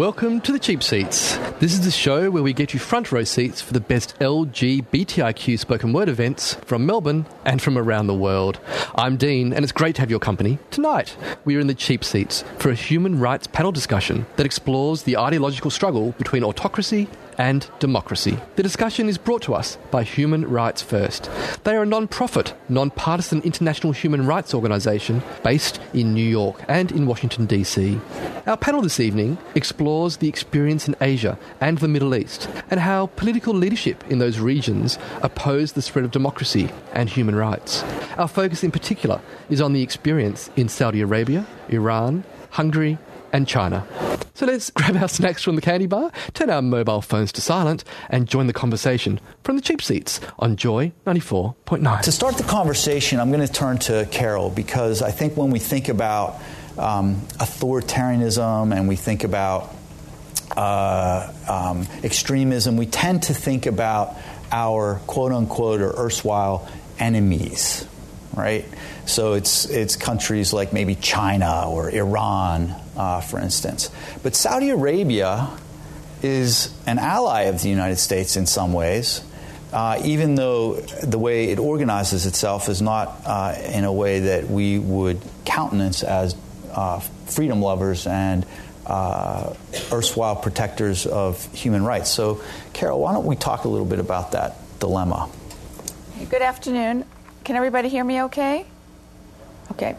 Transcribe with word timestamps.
Welcome 0.00 0.40
to 0.40 0.52
the 0.52 0.58
Cheap 0.58 0.82
Seats. 0.82 1.36
This 1.58 1.74
is 1.74 1.82
the 1.82 1.90
show 1.90 2.30
where 2.30 2.42
we 2.42 2.54
get 2.54 2.72
you 2.72 2.80
front 2.80 3.12
row 3.12 3.22
seats 3.22 3.60
for 3.60 3.74
the 3.74 3.80
best 3.80 4.18
LGBTIQ 4.18 5.58
spoken 5.58 5.92
word 5.92 6.08
events 6.08 6.54
from 6.64 6.86
Melbourne 6.86 7.26
and 7.44 7.60
from 7.60 7.76
around 7.76 8.06
the 8.06 8.14
world. 8.14 8.60
I'm 8.94 9.18
Dene, 9.18 9.52
and 9.52 9.62
it's 9.62 9.72
great 9.72 9.96
to 9.96 10.00
have 10.00 10.08
your 10.08 10.18
company. 10.18 10.58
Tonight, 10.70 11.18
we 11.44 11.54
are 11.54 11.60
in 11.60 11.66
the 11.66 11.74
Cheap 11.74 12.02
Seats 12.02 12.44
for 12.56 12.70
a 12.70 12.74
human 12.74 13.20
rights 13.20 13.46
panel 13.46 13.72
discussion 13.72 14.24
that 14.36 14.46
explores 14.46 15.02
the 15.02 15.18
ideological 15.18 15.70
struggle 15.70 16.12
between 16.12 16.44
autocracy 16.44 17.06
and 17.40 17.66
democracy. 17.78 18.38
The 18.56 18.62
discussion 18.62 19.08
is 19.08 19.16
brought 19.16 19.40
to 19.42 19.54
us 19.54 19.78
by 19.90 20.02
Human 20.02 20.46
Rights 20.46 20.82
First. 20.82 21.30
They 21.64 21.74
are 21.74 21.84
a 21.84 21.86
non 21.86 22.06
profit, 22.06 22.52
non 22.68 22.90
partisan 22.90 23.40
international 23.40 23.94
human 23.94 24.26
rights 24.26 24.52
organisation 24.52 25.22
based 25.42 25.80
in 25.94 26.12
New 26.12 26.28
York 26.28 26.62
and 26.68 26.92
in 26.92 27.06
Washington, 27.06 27.46
D.C. 27.46 27.98
Our 28.46 28.58
panel 28.58 28.82
this 28.82 29.00
evening 29.00 29.38
explores 29.54 30.18
the 30.18 30.28
experience 30.28 30.86
in 30.86 30.96
Asia 31.00 31.38
and 31.62 31.78
the 31.78 31.88
Middle 31.88 32.14
East 32.14 32.46
and 32.70 32.78
how 32.78 33.06
political 33.06 33.54
leadership 33.54 34.04
in 34.10 34.18
those 34.18 34.38
regions 34.38 34.98
oppose 35.22 35.72
the 35.72 35.82
spread 35.82 36.04
of 36.04 36.10
democracy 36.10 36.68
and 36.92 37.08
human 37.08 37.34
rights. 37.34 37.82
Our 38.18 38.28
focus 38.28 38.62
in 38.62 38.70
particular 38.70 39.18
is 39.48 39.62
on 39.62 39.72
the 39.72 39.82
experience 39.82 40.50
in 40.56 40.68
Saudi 40.68 41.00
Arabia, 41.00 41.46
Iran, 41.70 42.24
Hungary, 42.50 42.98
and 43.32 43.46
China. 43.46 43.86
So 44.34 44.46
let's 44.46 44.70
grab 44.74 44.96
our 44.96 45.08
snacks 45.08 45.42
from 45.42 45.56
the 45.56 45.62
candy 45.62 45.86
bar, 45.86 46.10
turn 46.34 46.50
our 46.50 46.62
mobile 46.62 47.02
phones 47.02 47.32
to 47.32 47.40
silent, 47.40 47.84
and 48.08 48.26
join 48.26 48.46
the 48.46 48.52
conversation 48.52 49.20
from 49.44 49.56
the 49.56 49.62
cheap 49.62 49.82
seats 49.82 50.20
on 50.38 50.56
Joy 50.56 50.92
94.9. 51.06 52.00
To 52.02 52.12
start 52.12 52.36
the 52.36 52.44
conversation, 52.44 53.20
I'm 53.20 53.30
going 53.30 53.46
to 53.46 53.52
turn 53.52 53.78
to 53.80 54.08
Carol 54.10 54.50
because 54.50 55.02
I 55.02 55.10
think 55.10 55.36
when 55.36 55.50
we 55.50 55.58
think 55.58 55.88
about 55.88 56.40
um, 56.78 57.16
authoritarianism 57.38 58.74
and 58.74 58.88
we 58.88 58.96
think 58.96 59.24
about 59.24 59.74
uh, 60.56 61.32
um, 61.48 61.86
extremism, 62.02 62.76
we 62.76 62.86
tend 62.86 63.24
to 63.24 63.34
think 63.34 63.66
about 63.66 64.16
our 64.50 65.00
quote 65.06 65.32
unquote 65.32 65.80
or 65.80 65.92
erstwhile 65.98 66.68
enemies, 66.98 67.86
right? 68.34 68.64
So 69.06 69.34
it's, 69.34 69.66
it's 69.66 69.96
countries 69.96 70.52
like 70.52 70.72
maybe 70.72 70.94
China 70.94 71.68
or 71.68 71.90
Iran, 71.90 72.74
uh, 73.00 73.20
for 73.22 73.40
instance. 73.40 73.90
But 74.22 74.36
Saudi 74.36 74.68
Arabia 74.68 75.48
is 76.22 76.70
an 76.86 76.98
ally 76.98 77.42
of 77.44 77.62
the 77.62 77.70
United 77.70 77.96
States 77.96 78.36
in 78.36 78.44
some 78.44 78.74
ways. 78.74 79.24
Uh, 79.72 79.98
even 80.04 80.34
though 80.34 80.74
the 80.74 81.18
way 81.18 81.48
it 81.50 81.58
organizes 81.58 82.26
itself 82.26 82.68
is 82.68 82.82
not 82.82 83.22
uh, 83.24 83.54
in 83.72 83.84
a 83.84 83.92
way 83.92 84.20
that 84.20 84.50
we 84.50 84.78
would 84.78 85.18
countenance 85.46 86.02
as 86.02 86.36
uh, 86.72 87.00
freedom 87.26 87.62
lovers 87.62 88.06
and 88.06 88.44
uh, 88.84 89.54
erstwhile 89.92 90.36
protectors 90.36 91.06
of 91.06 91.42
human 91.54 91.84
rights. 91.84 92.10
So, 92.10 92.42
Carol, 92.74 93.00
why 93.00 93.14
don't 93.14 93.24
we 93.24 93.36
talk 93.36 93.64
a 93.64 93.68
little 93.68 93.86
bit 93.86 94.00
about 94.00 94.32
that 94.32 94.56
dilemma? 94.78 95.30
Good 96.28 96.42
afternoon. 96.42 97.06
Can 97.44 97.56
everybody 97.56 97.88
hear 97.88 98.04
me 98.04 98.22
okay? 98.24 98.66
Okay. 99.70 99.96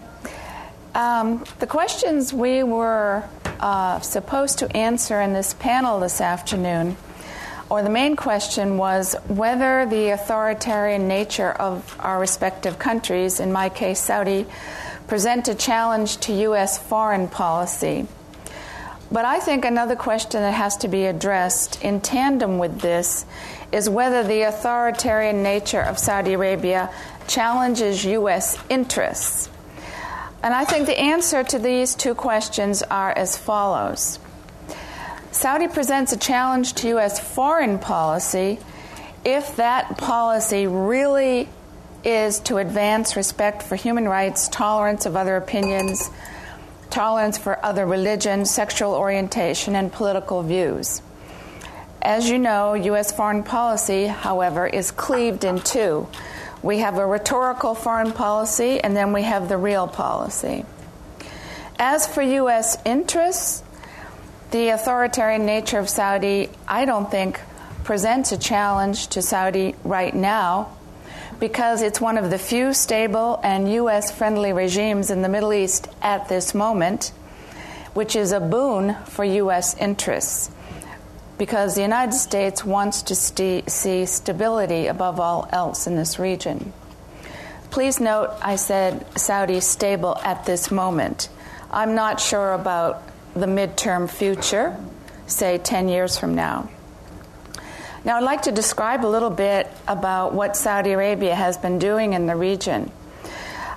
Um, 0.93 1.45
the 1.59 1.67
questions 1.67 2.33
we 2.33 2.63
were 2.63 3.23
uh, 3.61 4.01
supposed 4.01 4.59
to 4.59 4.75
answer 4.75 5.21
in 5.21 5.31
this 5.31 5.53
panel 5.53 6.01
this 6.01 6.19
afternoon, 6.19 6.97
or 7.69 7.81
the 7.81 7.89
main 7.89 8.17
question 8.17 8.77
was 8.77 9.15
whether 9.29 9.85
the 9.85 10.09
authoritarian 10.09 11.07
nature 11.07 11.51
of 11.51 11.95
our 11.99 12.19
respective 12.19 12.77
countries, 12.77 13.39
in 13.39 13.53
my 13.53 13.69
case 13.69 14.01
Saudi, 14.01 14.45
present 15.07 15.47
a 15.47 15.55
challenge 15.55 16.17
to 16.17 16.33
U.S. 16.33 16.77
foreign 16.77 17.29
policy. 17.29 18.05
But 19.09 19.23
I 19.23 19.39
think 19.39 19.63
another 19.63 19.95
question 19.95 20.41
that 20.41 20.53
has 20.53 20.75
to 20.77 20.89
be 20.89 21.05
addressed 21.05 21.81
in 21.81 22.01
tandem 22.01 22.59
with 22.59 22.81
this 22.81 23.25
is 23.71 23.89
whether 23.89 24.23
the 24.23 24.41
authoritarian 24.41 25.41
nature 25.41 25.81
of 25.81 25.97
Saudi 25.97 26.33
Arabia 26.33 26.93
challenges 27.27 28.03
U.S. 28.03 28.57
interests. 28.69 29.49
And 30.43 30.53
I 30.53 30.65
think 30.65 30.87
the 30.87 30.99
answer 30.99 31.43
to 31.43 31.59
these 31.59 31.95
two 31.95 32.15
questions 32.15 32.81
are 32.83 33.11
as 33.11 33.37
follows 33.37 34.19
Saudi 35.31 35.67
presents 35.67 36.11
a 36.11 36.17
challenge 36.17 36.73
to 36.73 36.89
U.S. 36.89 37.19
foreign 37.19 37.79
policy 37.79 38.59
if 39.23 39.55
that 39.55 39.97
policy 39.97 40.67
really 40.67 41.47
is 42.03 42.39
to 42.41 42.57
advance 42.57 43.15
respect 43.15 43.63
for 43.63 43.75
human 43.75 44.09
rights, 44.09 44.49
tolerance 44.49 45.05
of 45.05 45.15
other 45.15 45.37
opinions, 45.37 46.09
tolerance 46.89 47.37
for 47.37 47.63
other 47.63 47.85
religions, 47.85 48.51
sexual 48.51 48.93
orientation, 48.93 49.75
and 49.75 49.91
political 49.91 50.43
views. 50.43 51.01
As 52.01 52.29
you 52.29 52.39
know, 52.39 52.73
U.S. 52.73 53.11
foreign 53.11 53.43
policy, 53.43 54.07
however, 54.07 54.65
is 54.65 54.91
cleaved 54.91 55.43
in 55.43 55.59
two. 55.59 56.07
We 56.63 56.79
have 56.79 56.97
a 56.97 57.05
rhetorical 57.05 57.73
foreign 57.73 58.11
policy, 58.11 58.79
and 58.79 58.95
then 58.95 59.13
we 59.13 59.23
have 59.23 59.49
the 59.49 59.57
real 59.57 59.87
policy. 59.87 60.65
As 61.79 62.05
for 62.05 62.21
U.S. 62.21 62.77
interests, 62.85 63.63
the 64.51 64.69
authoritarian 64.69 65.45
nature 65.45 65.79
of 65.79 65.89
Saudi, 65.89 66.49
I 66.67 66.85
don't 66.85 67.09
think, 67.09 67.39
presents 67.83 68.31
a 68.31 68.37
challenge 68.37 69.07
to 69.07 69.21
Saudi 69.21 69.75
right 69.83 70.13
now 70.13 70.77
because 71.39 71.81
it's 71.81 71.99
one 71.99 72.19
of 72.19 72.29
the 72.29 72.37
few 72.37 72.73
stable 72.73 73.39
and 73.43 73.71
U.S. 73.73 74.11
friendly 74.11 74.53
regimes 74.53 75.09
in 75.09 75.23
the 75.23 75.29
Middle 75.29 75.53
East 75.53 75.87
at 76.03 76.29
this 76.29 76.53
moment, 76.53 77.11
which 77.95 78.15
is 78.15 78.31
a 78.31 78.39
boon 78.39 78.95
for 79.05 79.25
U.S. 79.25 79.75
interests 79.77 80.51
because 81.41 81.73
the 81.73 81.81
United 81.81 82.13
States 82.13 82.63
wants 82.63 83.01
to 83.01 83.15
st- 83.15 83.67
see 83.67 84.05
stability 84.05 84.85
above 84.85 85.19
all 85.19 85.49
else 85.51 85.87
in 85.87 85.95
this 85.95 86.19
region. 86.19 86.71
Please 87.71 87.99
note 87.99 88.29
I 88.43 88.57
said 88.57 89.07
Saudi 89.17 89.59
stable 89.59 90.15
at 90.19 90.45
this 90.45 90.69
moment. 90.69 91.29
I'm 91.71 91.95
not 91.95 92.19
sure 92.19 92.53
about 92.53 93.01
the 93.33 93.47
midterm 93.47 94.07
future, 94.07 94.77
say 95.25 95.57
10 95.57 95.89
years 95.89 96.15
from 96.15 96.35
now. 96.35 96.69
Now, 98.05 98.17
I'd 98.17 98.23
like 98.23 98.43
to 98.43 98.51
describe 98.51 99.03
a 99.03 99.07
little 99.09 99.31
bit 99.31 99.67
about 99.87 100.35
what 100.35 100.55
Saudi 100.55 100.91
Arabia 100.91 101.33
has 101.33 101.57
been 101.57 101.79
doing 101.79 102.13
in 102.13 102.27
the 102.27 102.35
region. 102.35 102.91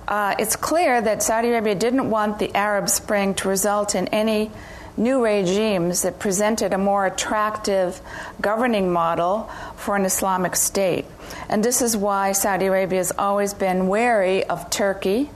Uh, 0.06 0.34
it's 0.38 0.54
clear 0.54 1.00
that 1.00 1.22
Saudi 1.22 1.48
Arabia 1.48 1.76
didn't 1.76 2.10
want 2.10 2.38
the 2.38 2.54
Arab 2.54 2.90
Spring 2.90 3.32
to 3.36 3.48
result 3.48 3.94
in 3.94 4.08
any 4.08 4.50
new 4.96 5.24
regimes 5.24 6.02
that 6.02 6.18
presented 6.18 6.72
a 6.72 6.78
more 6.78 7.06
attractive 7.06 8.00
governing 8.40 8.92
model 8.92 9.50
for 9.76 9.96
an 9.96 10.04
Islamic 10.04 10.56
state. 10.56 11.04
And 11.48 11.64
this 11.64 11.82
is 11.82 11.96
why 11.96 12.32
Saudi 12.32 12.66
Arabia 12.66 12.98
has 12.98 13.12
always 13.18 13.54
been 13.54 13.88
wary 13.88 14.44
of 14.44 14.70
Turkey 14.70 15.30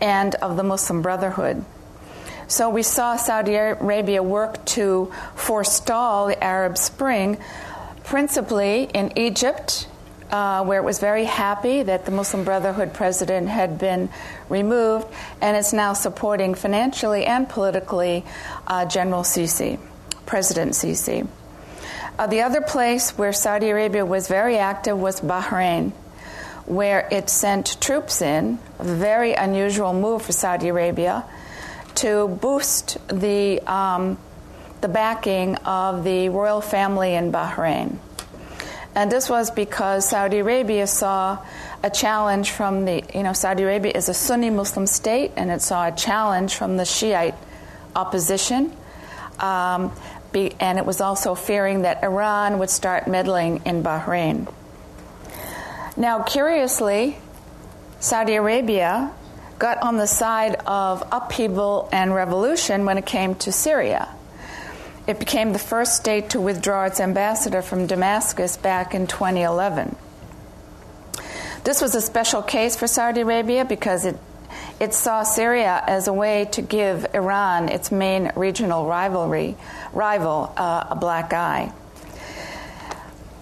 and 0.00 0.34
of 0.36 0.56
the 0.56 0.62
Muslim 0.62 1.02
Brotherhood. 1.02 1.64
So 2.48 2.70
we 2.70 2.82
saw 2.82 3.16
Saudi 3.16 3.54
Arabia 3.54 4.22
work 4.22 4.64
to 4.66 5.12
forestall 5.34 6.28
the 6.28 6.42
Arab 6.42 6.78
Spring, 6.78 7.38
principally 8.04 8.84
in 8.84 9.16
Egypt 9.16 9.88
uh, 10.30 10.64
where 10.64 10.80
it 10.80 10.84
was 10.84 10.98
very 10.98 11.24
happy 11.24 11.82
that 11.82 12.04
the 12.04 12.10
Muslim 12.10 12.44
Brotherhood 12.44 12.92
president 12.94 13.48
had 13.48 13.78
been 13.78 14.08
removed, 14.48 15.06
and 15.40 15.56
it's 15.56 15.72
now 15.72 15.92
supporting 15.92 16.54
financially 16.54 17.24
and 17.24 17.48
politically 17.48 18.24
uh, 18.66 18.84
General 18.86 19.22
Sisi, 19.22 19.78
President 20.26 20.72
Sisi. 20.72 21.26
Uh, 22.18 22.26
the 22.26 22.42
other 22.42 22.60
place 22.60 23.10
where 23.18 23.32
Saudi 23.32 23.68
Arabia 23.68 24.04
was 24.04 24.26
very 24.26 24.56
active 24.56 24.98
was 24.98 25.20
Bahrain, 25.20 25.92
where 26.64 27.06
it 27.12 27.28
sent 27.28 27.80
troops 27.80 28.22
in, 28.22 28.58
a 28.78 28.84
very 28.84 29.34
unusual 29.34 29.92
move 29.92 30.22
for 30.22 30.32
Saudi 30.32 30.68
Arabia, 30.68 31.24
to 31.96 32.28
boost 32.28 32.98
the, 33.08 33.60
um, 33.60 34.18
the 34.80 34.88
backing 34.88 35.56
of 35.56 36.04
the 36.04 36.28
royal 36.30 36.60
family 36.60 37.14
in 37.14 37.30
Bahrain. 37.30 37.98
And 38.96 39.12
this 39.12 39.28
was 39.28 39.50
because 39.50 40.08
Saudi 40.08 40.38
Arabia 40.38 40.86
saw 40.86 41.44
a 41.82 41.90
challenge 41.90 42.52
from 42.52 42.86
the, 42.86 43.04
you 43.14 43.22
know, 43.22 43.34
Saudi 43.34 43.62
Arabia 43.62 43.92
is 43.94 44.08
a 44.08 44.14
Sunni 44.14 44.48
Muslim 44.48 44.86
state, 44.86 45.32
and 45.36 45.50
it 45.50 45.60
saw 45.60 45.88
a 45.88 45.92
challenge 45.92 46.54
from 46.54 46.78
the 46.78 46.86
Shiite 46.86 47.34
opposition. 47.94 48.74
Um, 49.38 49.92
be, 50.32 50.54
and 50.58 50.78
it 50.78 50.86
was 50.86 51.02
also 51.02 51.34
fearing 51.34 51.82
that 51.82 52.02
Iran 52.02 52.58
would 52.58 52.70
start 52.70 53.06
meddling 53.06 53.60
in 53.66 53.82
Bahrain. 53.82 54.50
Now, 55.98 56.22
curiously, 56.22 57.18
Saudi 58.00 58.36
Arabia 58.36 59.12
got 59.58 59.82
on 59.82 59.98
the 59.98 60.06
side 60.06 60.54
of 60.66 61.06
upheaval 61.12 61.90
and 61.92 62.14
revolution 62.14 62.86
when 62.86 62.96
it 62.96 63.04
came 63.04 63.34
to 63.36 63.52
Syria. 63.52 64.08
It 65.06 65.20
became 65.20 65.52
the 65.52 65.58
first 65.58 65.96
state 65.96 66.30
to 66.30 66.40
withdraw 66.40 66.84
its 66.84 66.98
ambassador 66.98 67.62
from 67.62 67.86
Damascus 67.86 68.56
back 68.56 68.94
in 68.94 69.06
2011. 69.06 69.94
This 71.62 71.80
was 71.80 71.94
a 71.94 72.00
special 72.00 72.42
case 72.42 72.76
for 72.76 72.86
Saudi 72.86 73.20
Arabia 73.20 73.64
because 73.64 74.04
it, 74.04 74.18
it 74.80 74.94
saw 74.94 75.22
Syria 75.22 75.82
as 75.86 76.08
a 76.08 76.12
way 76.12 76.46
to 76.52 76.62
give 76.62 77.06
Iran, 77.14 77.68
its 77.68 77.92
main 77.92 78.32
regional 78.34 78.86
rivalry, 78.86 79.56
rival, 79.92 80.52
uh, 80.56 80.86
a 80.90 80.96
black 80.96 81.32
eye. 81.32 81.72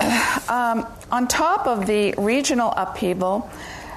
Um, 0.47 0.87
on 1.11 1.27
top 1.27 1.67
of 1.67 1.87
the 1.87 2.15
regional 2.19 2.71
upheaval, 2.77 3.51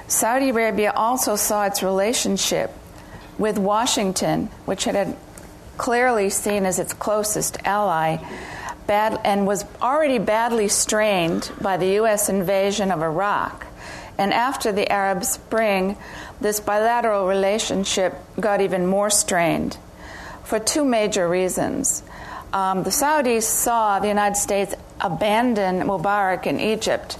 Saudi 0.06 0.48
Arabia 0.48 0.94
also 0.96 1.36
saw 1.36 1.66
its 1.66 1.82
relationship 1.82 2.72
with 3.36 3.58
Washington, 3.58 4.46
which 4.64 4.84
had 4.84 5.14
clearly 5.78 6.28
seen 6.28 6.66
as 6.66 6.78
its 6.78 6.92
closest 6.92 7.56
ally, 7.64 8.18
bad, 8.86 9.20
and 9.24 9.46
was 9.46 9.64
already 9.80 10.18
badly 10.18 10.68
strained 10.68 11.50
by 11.60 11.76
the 11.76 11.94
U.S. 12.00 12.28
invasion 12.28 12.90
of 12.90 13.02
Iraq. 13.02 13.66
And 14.18 14.34
after 14.34 14.72
the 14.72 14.90
Arab 14.90 15.24
Spring, 15.24 15.96
this 16.40 16.60
bilateral 16.60 17.26
relationship 17.26 18.14
got 18.38 18.60
even 18.60 18.86
more 18.86 19.10
strained 19.10 19.78
for 20.44 20.58
two 20.58 20.84
major 20.84 21.28
reasons. 21.28 22.02
Um, 22.52 22.82
the 22.82 22.90
Saudis 22.90 23.42
saw 23.42 23.98
the 23.98 24.08
United 24.08 24.36
States 24.36 24.74
abandon 25.00 25.80
Mubarak 25.86 26.46
in 26.46 26.58
Egypt 26.58 27.18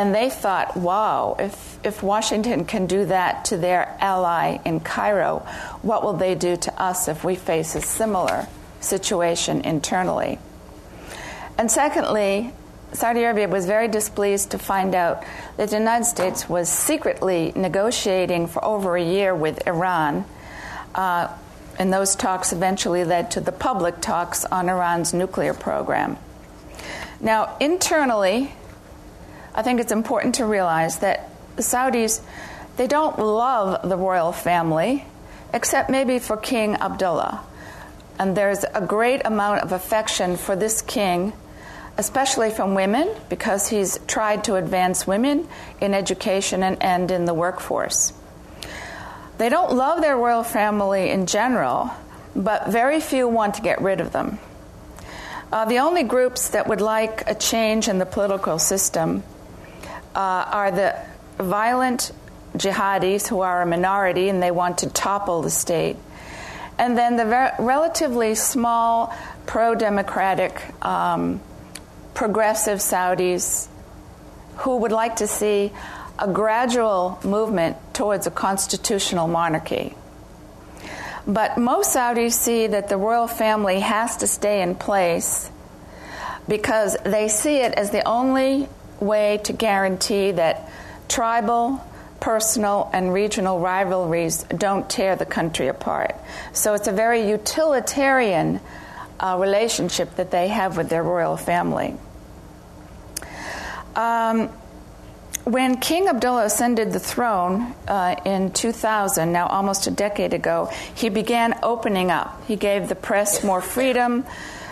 and 0.00 0.14
they 0.14 0.30
thought, 0.30 0.78
wow, 0.78 1.36
if, 1.38 1.78
if 1.84 2.02
Washington 2.02 2.64
can 2.64 2.86
do 2.86 3.04
that 3.04 3.44
to 3.44 3.58
their 3.58 3.98
ally 4.00 4.56
in 4.64 4.80
Cairo, 4.80 5.40
what 5.82 6.02
will 6.02 6.14
they 6.14 6.34
do 6.34 6.56
to 6.56 6.82
us 6.82 7.06
if 7.06 7.22
we 7.22 7.34
face 7.34 7.74
a 7.74 7.82
similar 7.82 8.48
situation 8.80 9.60
internally? 9.60 10.38
And 11.58 11.70
secondly, 11.70 12.54
Saudi 12.94 13.24
Arabia 13.24 13.46
was 13.46 13.66
very 13.66 13.88
displeased 13.88 14.52
to 14.52 14.58
find 14.58 14.94
out 14.94 15.22
that 15.58 15.68
the 15.68 15.76
United 15.76 16.06
States 16.06 16.48
was 16.48 16.70
secretly 16.70 17.52
negotiating 17.54 18.46
for 18.46 18.64
over 18.64 18.96
a 18.96 19.04
year 19.04 19.34
with 19.34 19.68
Iran. 19.68 20.24
Uh, 20.94 21.28
and 21.78 21.92
those 21.92 22.16
talks 22.16 22.54
eventually 22.54 23.04
led 23.04 23.32
to 23.32 23.40
the 23.42 23.52
public 23.52 24.00
talks 24.00 24.46
on 24.46 24.70
Iran's 24.70 25.12
nuclear 25.12 25.52
program. 25.52 26.16
Now, 27.20 27.54
internally, 27.60 28.54
I 29.60 29.62
think 29.62 29.78
it's 29.78 29.92
important 29.92 30.36
to 30.36 30.46
realize 30.46 31.00
that 31.00 31.28
the 31.56 31.62
Saudis, 31.62 32.22
they 32.78 32.86
don't 32.86 33.18
love 33.18 33.86
the 33.86 33.94
royal 33.94 34.32
family, 34.32 35.04
except 35.52 35.90
maybe 35.90 36.18
for 36.18 36.38
King 36.38 36.76
Abdullah. 36.76 37.44
And 38.18 38.34
there's 38.34 38.64
a 38.64 38.80
great 38.80 39.20
amount 39.26 39.60
of 39.60 39.72
affection 39.72 40.38
for 40.38 40.56
this 40.56 40.80
king, 40.80 41.34
especially 41.98 42.48
from 42.48 42.74
women, 42.74 43.14
because 43.28 43.68
he's 43.68 43.98
tried 44.06 44.44
to 44.44 44.54
advance 44.54 45.06
women 45.06 45.46
in 45.78 45.92
education 45.92 46.62
and, 46.62 46.82
and 46.82 47.10
in 47.10 47.26
the 47.26 47.34
workforce. 47.34 48.14
They 49.36 49.50
don't 49.50 49.74
love 49.74 50.00
their 50.00 50.16
royal 50.16 50.42
family 50.42 51.10
in 51.10 51.26
general, 51.26 51.90
but 52.34 52.68
very 52.68 52.98
few 52.98 53.28
want 53.28 53.56
to 53.56 53.60
get 53.60 53.82
rid 53.82 54.00
of 54.00 54.12
them. 54.12 54.38
Uh, 55.52 55.66
the 55.66 55.80
only 55.80 56.02
groups 56.02 56.48
that 56.48 56.66
would 56.66 56.80
like 56.80 57.28
a 57.28 57.34
change 57.34 57.88
in 57.88 57.98
the 57.98 58.06
political 58.06 58.58
system 58.58 59.22
uh, 60.14 60.18
are 60.18 60.70
the 60.70 60.96
violent 61.38 62.12
jihadis 62.56 63.28
who 63.28 63.40
are 63.40 63.62
a 63.62 63.66
minority 63.66 64.28
and 64.28 64.42
they 64.42 64.50
want 64.50 64.78
to 64.78 64.90
topple 64.90 65.42
the 65.42 65.50
state. 65.50 65.96
And 66.78 66.96
then 66.96 67.16
the 67.16 67.24
ver- 67.24 67.54
relatively 67.58 68.34
small 68.34 69.14
pro 69.46 69.74
democratic, 69.74 70.62
um, 70.84 71.40
progressive 72.14 72.78
Saudis 72.78 73.68
who 74.56 74.76
would 74.78 74.92
like 74.92 75.16
to 75.16 75.26
see 75.26 75.72
a 76.18 76.28
gradual 76.30 77.18
movement 77.24 77.76
towards 77.94 78.26
a 78.26 78.30
constitutional 78.30 79.26
monarchy. 79.26 79.94
But 81.26 81.58
most 81.58 81.94
Saudis 81.94 82.32
see 82.32 82.66
that 82.66 82.88
the 82.88 82.96
royal 82.96 83.26
family 83.26 83.80
has 83.80 84.16
to 84.18 84.26
stay 84.26 84.62
in 84.62 84.74
place 84.74 85.50
because 86.48 86.96
they 87.04 87.28
see 87.28 87.58
it 87.58 87.72
as 87.74 87.90
the 87.90 88.06
only 88.06 88.68
way 89.00 89.40
to 89.44 89.52
guarantee 89.52 90.32
that 90.32 90.70
tribal, 91.08 91.84
personal, 92.20 92.90
and 92.92 93.12
regional 93.12 93.60
rivalries 93.60 94.44
don't 94.44 94.88
tear 94.88 95.16
the 95.16 95.26
country 95.26 95.68
apart. 95.68 96.14
So 96.52 96.74
it's 96.74 96.86
a 96.86 96.92
very 96.92 97.28
utilitarian 97.28 98.60
uh, 99.18 99.36
relationship 99.38 100.16
that 100.16 100.30
they 100.30 100.48
have 100.48 100.76
with 100.76 100.88
their 100.88 101.02
royal 101.02 101.36
family. 101.36 101.96
Um, 103.96 104.50
when 105.44 105.78
King 105.78 106.08
Abdullah 106.08 106.44
ascended 106.44 106.92
the 106.92 107.00
throne 107.00 107.74
uh, 107.88 108.16
in 108.24 108.52
2000, 108.52 109.32
now 109.32 109.46
almost 109.46 109.86
a 109.86 109.90
decade 109.90 110.34
ago, 110.34 110.70
he 110.94 111.08
began 111.08 111.58
opening 111.62 112.10
up. 112.10 112.46
He 112.46 112.56
gave 112.56 112.88
the 112.88 112.94
press 112.94 113.42
more 113.42 113.60
freedom 113.60 114.24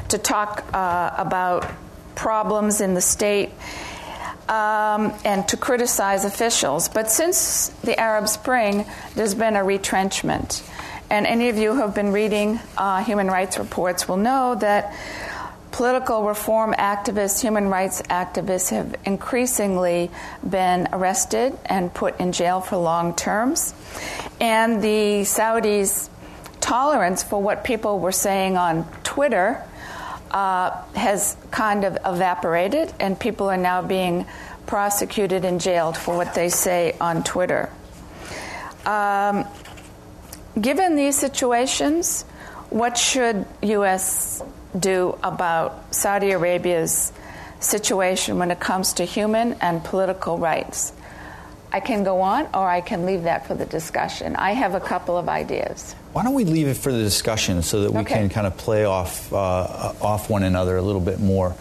to 0.09 0.19
talk 0.19 0.65
uh, 0.73 1.15
about 1.17 1.67
problems 2.15 2.81
in 2.81 2.95
the 2.95 3.01
state 3.01 3.51
um, 4.49 5.13
and 5.25 5.47
to 5.49 5.57
criticize 5.57 6.25
officials. 6.25 6.89
But 6.89 7.11
since 7.11 7.69
the 7.83 7.99
Arab 7.99 8.29
Spring, 8.29 8.87
there's 9.15 9.35
been 9.35 9.57
a 9.57 9.65
retrenchment. 9.65 10.63
And 11.11 11.27
any 11.27 11.49
of 11.49 11.57
you 11.57 11.75
who 11.75 11.81
have 11.81 11.95
been 11.95 12.13
reading 12.13 12.61
uh, 12.77 13.03
human 13.03 13.29
rights 13.29 13.59
reports 13.59 14.09
will 14.09 14.17
know 14.17 14.55
that 14.57 14.95
political 15.71 16.25
reform 16.25 16.75
activists, 16.75 17.41
human 17.41 17.69
rights 17.69 18.03
activists 18.03 18.71
have 18.71 18.97
increasingly 19.05 20.11
been 20.49 20.89
arrested 20.93 21.57
and 21.67 21.93
put 21.93 22.19
in 22.21 22.33
jail 22.33 22.61
for 22.61 22.77
long 22.77 23.15
terms. 23.15 23.75
And 24.41 24.83
the 24.83 25.23
Saudis' 25.23 26.09
tolerance 26.61 27.23
for 27.23 27.41
what 27.41 27.65
people 27.65 28.01
were 28.01 28.13
saying 28.13 28.57
on 28.57 28.91
Twitter 29.03 29.63
uh, 30.31 30.71
has 30.95 31.37
kind 31.51 31.85
of 31.85 31.97
evaporated, 32.05 32.93
and 33.01 33.19
people 33.19 33.49
are 33.49 33.57
now 33.57 33.83
being 33.83 34.27
prosecuted 34.67 35.45
and 35.45 35.61
jailed 35.61 35.97
for 35.97 36.17
what 36.17 36.35
they 36.35 36.49
say 36.49 36.95
on 37.01 37.23
Twitter. 37.25 37.71
Um, 38.85 39.47
given 40.61 40.97
these 40.97 41.17
situations, 41.17 42.23
what 42.71 42.99
should 42.99 43.47
U.S. 43.63 44.43
do 44.79 45.19
about 45.23 45.95
Saudi 45.95 46.33
Arabia's 46.33 47.13
situation 47.61 48.39
when 48.39 48.51
it 48.51 48.61
comes 48.61 48.95
to 48.95 49.05
human 49.05 49.55
and 49.55 49.83
political 49.83 50.39
rights? 50.39 50.93
I 51.71 51.81
can 51.81 52.03
go 52.03 52.23
on, 52.23 52.49
or 52.55 52.67
I 52.67 52.81
can 52.81 53.05
leave 53.05 53.25
that 53.25 53.47
for 53.47 53.55
the 53.55 53.67
discussion. 53.67 54.37
I 54.37 54.53
have 54.53 54.75
a 54.75 54.81
couple 54.81 55.19
of 55.19 55.29
ideas. 55.29 55.95
Why 56.13 56.23
don't 56.23 56.35
we 56.35 56.45
leave 56.45 56.67
it 56.67 56.79
for 56.79 56.91
the 56.91 57.03
discussion 57.03 57.63
so 57.63 57.83
that 57.83 57.93
we 57.93 58.01
okay. 58.01 58.15
can 58.15 58.29
kind 58.31 58.47
of 58.47 58.57
play 58.57 58.85
off 58.85 59.31
uh, 59.33 59.93
off 60.01 60.31
one 60.31 60.45
another 60.45 60.77
a 60.77 60.83
little 60.83 61.01
bit 61.01 61.21
more? 61.21 61.55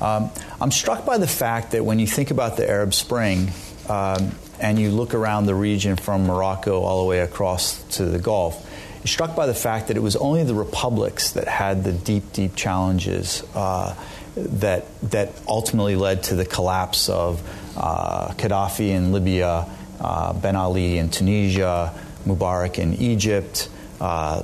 Um, 0.00 0.30
I'm 0.60 0.70
struck 0.70 1.04
by 1.04 1.18
the 1.18 1.26
fact 1.26 1.72
that 1.72 1.84
when 1.84 1.98
you 1.98 2.06
think 2.06 2.30
about 2.30 2.56
the 2.56 2.68
Arab 2.68 2.94
Spring 2.94 3.50
um, 3.88 4.34
and 4.58 4.78
you 4.78 4.90
look 4.90 5.12
around 5.12 5.44
the 5.44 5.54
region 5.54 5.96
from 5.96 6.26
Morocco 6.26 6.80
all 6.80 7.02
the 7.02 7.08
way 7.08 7.20
across 7.20 7.82
to 7.96 8.06
the 8.06 8.18
Gulf, 8.18 8.66
you're 9.00 9.08
struck 9.08 9.36
by 9.36 9.46
the 9.46 9.54
fact 9.54 9.88
that 9.88 9.98
it 9.98 10.00
was 10.00 10.16
only 10.16 10.42
the 10.42 10.54
republics 10.54 11.32
that 11.32 11.48
had 11.48 11.84
the 11.84 11.92
deep, 11.92 12.32
deep 12.32 12.56
challenges 12.56 13.44
uh, 13.54 13.94
that 14.36 14.86
that 15.10 15.32
ultimately 15.46 15.96
led 15.96 16.22
to 16.24 16.34
the 16.34 16.46
collapse 16.46 17.10
of 17.10 17.42
Gaddafi 17.74 18.88
in 18.88 19.12
Libya, 19.12 19.66
uh, 20.00 20.32
Ben 20.32 20.56
Ali 20.56 20.98
in 20.98 21.10
Tunisia, 21.10 21.92
Mubarak 22.26 22.78
in 22.78 22.94
Egypt. 22.94 23.68
Uh, 24.00 24.42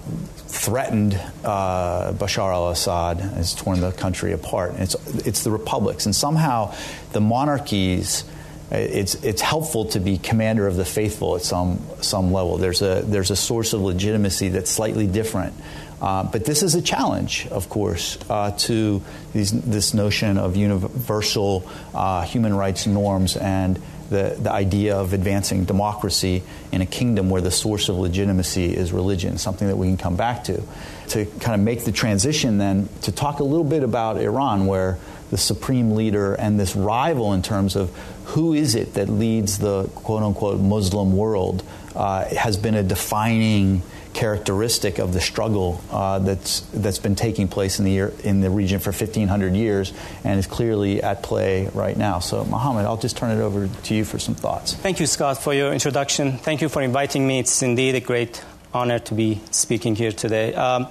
threatened 0.49 1.15
uh, 1.45 2.13
Bashar 2.13 2.53
al-Assad, 2.53 3.21
has 3.21 3.55
torn 3.55 3.81
the 3.81 3.93
country 3.93 4.33
apart. 4.33 4.75
It's 4.77 4.95
it's 5.27 5.45
the 5.45 5.51
republics, 5.51 6.07
and 6.07 6.15
somehow 6.15 6.75
the 7.13 7.21
monarchies. 7.21 8.25
It's 8.71 9.15
it's 9.23 9.41
helpful 9.41 9.87
to 9.91 10.01
be 10.01 10.19
commander 10.19 10.67
of 10.67 10.75
the 10.75 10.85
faithful 10.85 11.37
at 11.37 11.43
some 11.43 11.81
some 12.01 12.33
level. 12.33 12.59
There's 12.59 12.83
a 12.83 13.03
there's 13.03 13.31
a 13.31 13.37
source 13.37 13.73
of 13.73 13.81
legitimacy 13.81 14.49
that's 14.49 14.71
slightly 14.71 15.07
different. 15.07 15.55
Uh, 16.01 16.25
but 16.25 16.45
this 16.45 16.63
is 16.63 16.75
a 16.75 16.83
challenge, 16.83 17.47
of 17.51 17.69
course, 17.69 18.19
uh, 18.29 18.51
to 18.53 19.03
these, 19.33 19.51
this 19.53 19.95
notion 19.95 20.37
of 20.37 20.57
universal 20.57 21.69
uh, 21.95 22.23
human 22.23 22.55
rights 22.55 22.87
norms 22.87 23.37
and 23.37 23.81
the, 24.11 24.37
the 24.41 24.53
idea 24.53 24.97
of 24.97 25.13
advancing 25.13 25.65
democracy 25.65 26.43
in 26.71 26.81
a 26.81 26.87
kingdom 26.87 27.31
where 27.31 27.43
the 27.43 27.51
source 27.51 27.89
of 27.89 27.97
legitimacy 27.97 28.77
is 28.77 28.93
religion, 28.93 29.39
something 29.39 29.67
that 29.69 29.77
we 29.77 29.87
can 29.87 29.97
come 29.97 30.17
back 30.17 30.45
to. 30.45 30.63
To 31.09 31.25
kind 31.41 31.55
of 31.55 31.61
make 31.61 31.85
the 31.85 31.93
transition, 31.93 32.59
then, 32.59 32.89
to 33.03 33.13
talk 33.13 33.41
a 33.41 33.45
little 33.45 33.65
bit 33.65 33.83
about 33.83 34.19
Iran, 34.19 34.67
where 34.67 34.99
the 35.31 35.39
supreme 35.39 35.93
leader 35.97 36.35
and 36.35 36.59
this 36.59 36.77
rival 36.77 37.33
in 37.33 37.43
terms 37.43 37.75
of 37.75 37.91
who 38.27 38.53
is 38.53 38.75
it 38.75 38.95
that 38.95 39.09
leads 39.09 39.59
the 39.59 39.85
quote 39.95 40.23
unquote 40.23 40.61
Muslim 40.61 41.17
world 41.17 41.65
uh, 41.95 42.25
has 42.37 42.57
been 42.57 42.75
a 42.75 42.83
defining 42.83 43.83
characteristic 44.17 44.99
of 44.99 45.13
the 45.13 45.21
struggle 45.21 45.79
uh, 45.91 46.19
that's 46.19 46.61
that's 46.73 46.99
been 46.99 47.15
taking 47.15 47.49
place 47.49 47.79
in 47.79 47.85
the 47.85 47.91
year, 47.91 48.13
in 48.25 48.41
the 48.41 48.49
region 48.49 48.81
for 48.81 48.91
1500 48.91 49.55
years 49.55 49.93
and 50.25 50.39
is 50.39 50.47
clearly 50.47 51.03
at 51.03 51.23
play 51.23 51.69
right 51.75 51.99
now. 51.99 52.19
So, 52.19 52.43
Mohammed, 52.45 52.87
I'll 52.87 52.97
just 52.97 53.19
turn 53.19 53.31
it 53.31 53.43
over 53.43 53.69
to 53.69 53.95
you 53.95 54.07
for 54.07 54.19
some 54.19 54.35
thoughts. 54.35 54.73
Thank 54.73 55.01
you, 55.01 55.07
Scott, 55.07 55.37
for 55.37 55.53
your 55.53 55.71
introduction. 55.71 56.39
Thank 56.39 56.63
you 56.63 56.71
for 56.71 56.81
inviting 56.81 57.27
me. 57.27 57.41
It's 57.41 57.63
indeed 57.63 57.95
a 57.95 58.01
great 58.01 58.43
honor 58.73 58.99
to 59.01 59.15
be 59.15 59.43
speaking 59.51 59.95
here 59.95 60.13
today. 60.13 60.55
Um, 60.55 60.87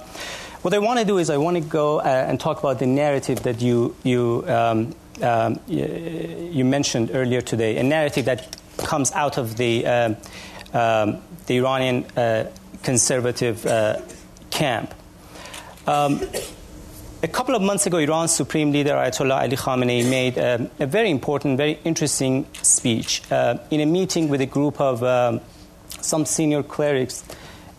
what 0.62 0.72
I 0.72 0.78
want 0.78 1.00
to 1.00 1.04
do 1.04 1.18
is 1.18 1.28
I 1.28 1.36
want 1.36 1.56
to 1.56 1.62
go 1.62 1.98
uh, 1.98 2.04
and 2.04 2.38
talk 2.38 2.60
about 2.60 2.78
the 2.78 2.86
narrative 2.86 3.42
that 3.42 3.60
you 3.60 3.96
you, 4.04 4.44
um, 4.46 4.94
um, 5.20 5.58
you 5.66 6.64
mentioned 6.64 7.10
earlier 7.12 7.40
today, 7.40 7.76
a 7.76 7.82
narrative 7.82 8.26
that 8.26 8.56
comes 8.78 9.10
out 9.12 9.36
of 9.36 9.56
the 9.56 9.84
um, 9.84 10.16
um, 10.72 11.22
the 11.46 11.56
Iranian 11.58 12.04
uh, 12.16 12.50
conservative 12.82 13.64
uh, 13.66 14.00
camp. 14.50 14.94
Um, 15.86 16.20
a 17.22 17.28
couple 17.28 17.54
of 17.54 17.62
months 17.62 17.86
ago, 17.86 17.98
Iran's 17.98 18.34
supreme 18.34 18.72
leader 18.72 18.92
Ayatollah 18.92 19.42
Ali 19.42 19.56
Khamenei 19.56 20.08
made 20.08 20.38
um, 20.38 20.70
a 20.78 20.86
very 20.86 21.10
important, 21.10 21.56
very 21.56 21.78
interesting 21.84 22.46
speech 22.62 23.22
uh, 23.30 23.58
in 23.70 23.80
a 23.80 23.86
meeting 23.86 24.28
with 24.28 24.40
a 24.40 24.46
group 24.46 24.80
of 24.80 25.02
um, 25.02 25.40
some 26.00 26.24
senior 26.24 26.62
clerics 26.62 27.24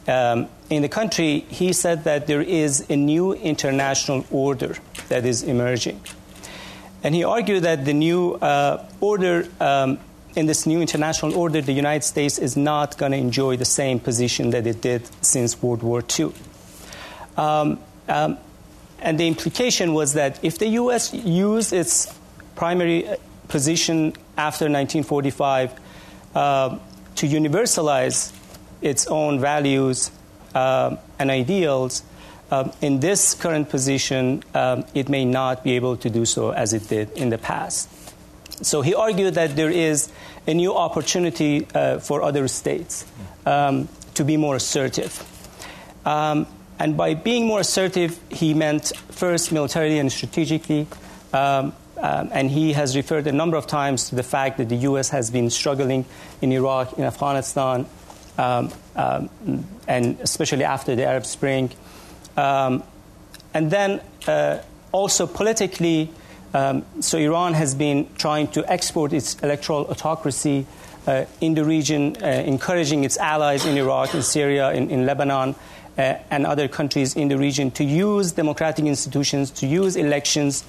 um, 0.08 0.48
in 0.70 0.82
the 0.82 0.90
country, 0.90 1.46
he 1.50 1.74
said 1.74 2.04
that 2.06 2.28
there 2.28 2.42
is 2.42 2.90
a 2.90 2.96
new 2.96 3.34
international 3.34 4.26
order 4.32 4.76
that 5.10 5.26
is 5.26 5.44
emerging. 5.44 6.02
And 7.04 7.14
he 7.14 7.24
argued 7.24 7.64
that 7.64 7.86
the 7.86 7.94
new 7.94 8.34
uh, 8.36 8.86
order, 9.00 9.48
um, 9.60 10.00
in 10.38 10.46
this 10.46 10.68
new 10.68 10.80
international 10.80 11.36
order, 11.36 11.62
the 11.62 11.74
United 11.74 12.04
States 12.04 12.38
is 12.38 12.56
not 12.56 12.96
going 13.00 13.12
to 13.12 13.18
enjoy 13.18 13.58
the 13.58 13.66
same 13.66 14.00
position 14.00 14.52
that 14.52 14.68
it 14.68 14.82
did 14.82 15.02
since 15.26 15.62
World 15.64 15.82
War 15.82 16.04
II. 16.18 16.32
Um, 17.36 17.80
um, 18.08 18.38
and 19.00 19.20
the 19.20 19.28
implication 19.28 19.96
was 19.96 20.14
that 20.14 20.44
if 20.44 20.60
the 20.60 20.68
U.S. 20.82 21.12
used 21.12 21.74
its 21.74 22.14
primary 22.56 23.08
uh, 23.08 23.16
position 23.48 24.14
after 24.38 24.66
1945 24.66 25.74
uh, 26.36 26.78
to 27.16 27.28
universalize 27.28 28.32
its 28.82 29.08
own 29.08 29.40
values 29.40 30.12
um, 30.54 31.00
and 31.18 31.32
ideals, 31.32 32.04
um, 32.52 32.72
in 32.82 33.00
this 33.00 33.34
current 33.34 33.70
position, 33.70 34.44
um, 34.54 34.86
it 34.94 35.10
may 35.10 35.26
not 35.26 35.64
be 35.64 35.72
able 35.72 35.98
to 35.98 36.12
do 36.12 36.26
so 36.26 36.52
as 36.52 36.74
it 36.74 36.88
did 36.88 37.10
in 37.18 37.30
the 37.30 37.40
past. 37.40 38.07
So 38.62 38.82
he 38.82 38.96
argued 38.96 39.36
that 39.36 39.56
there 39.56 39.70
is 39.70 40.12
a 40.48 40.54
new 40.54 40.74
opportunity 40.74 41.68
uh, 41.74 42.00
for 42.00 42.24
other 42.24 42.48
states 42.48 43.06
um, 43.46 43.88
to 44.16 44.24
be 44.24 44.38
more 44.38 44.56
assertive. 44.56 45.24
Um, 46.06 46.48
and 46.80 46.96
by 46.96 47.14
being 47.14 47.46
more 47.48 47.60
assertive, 47.60 48.20
he 48.30 48.54
meant 48.54 48.92
first 49.12 49.52
militarily 49.52 50.00
and 50.00 50.12
strategically. 50.12 50.88
Um, 51.34 51.74
um, 51.98 52.30
and 52.32 52.52
he 52.52 52.74
has 52.74 52.96
referred 52.96 53.26
a 53.26 53.32
number 53.32 53.58
of 53.58 53.66
times 53.66 54.10
to 54.10 54.16
the 54.16 54.24
fact 54.24 54.58
that 54.60 54.70
the 54.70 54.76
U.S. 54.76 55.10
has 55.10 55.32
been 55.32 55.50
struggling 55.50 56.06
in 56.42 56.52
Iraq, 56.52 56.94
in 56.98 57.04
Afghanistan, 57.04 57.88
um, 58.38 58.72
um, 58.96 59.30
and 59.88 60.20
especially 60.22 60.64
after 60.64 60.96
the 60.96 61.06
Arab 61.06 61.26
Spring. 61.26 61.72
And 63.58 63.72
then 63.72 64.02
uh, 64.28 64.60
also 64.92 65.26
politically, 65.26 66.12
um, 66.54 66.86
so 67.02 67.18
Iran 67.18 67.54
has 67.54 67.76
been 67.76 68.08
trying 68.18 68.48
to 68.50 68.72
export 68.72 69.14
its 69.14 69.36
electoral 69.40 69.86
autocracy 69.86 70.66
uh, 71.06 71.26
in 71.42 71.54
the 71.54 71.64
region, 71.64 72.18
uh, 72.22 72.26
encouraging 72.26 73.04
its 73.04 73.18
allies 73.18 73.66
in 73.66 73.78
Iraq, 73.78 74.14
in 74.14 74.22
Syria, 74.22 74.72
in, 74.72 74.90
in 74.90 75.06
Lebanon, 75.06 75.56
uh, 75.98 76.16
and 76.30 76.46
other 76.46 76.68
countries 76.68 77.16
in 77.16 77.28
the 77.28 77.38
region 77.38 77.72
to 77.72 77.84
use 77.84 78.34
democratic 78.34 78.86
institutions, 78.86 79.52
to 79.52 79.66
use 79.66 79.96
elections 79.96 80.64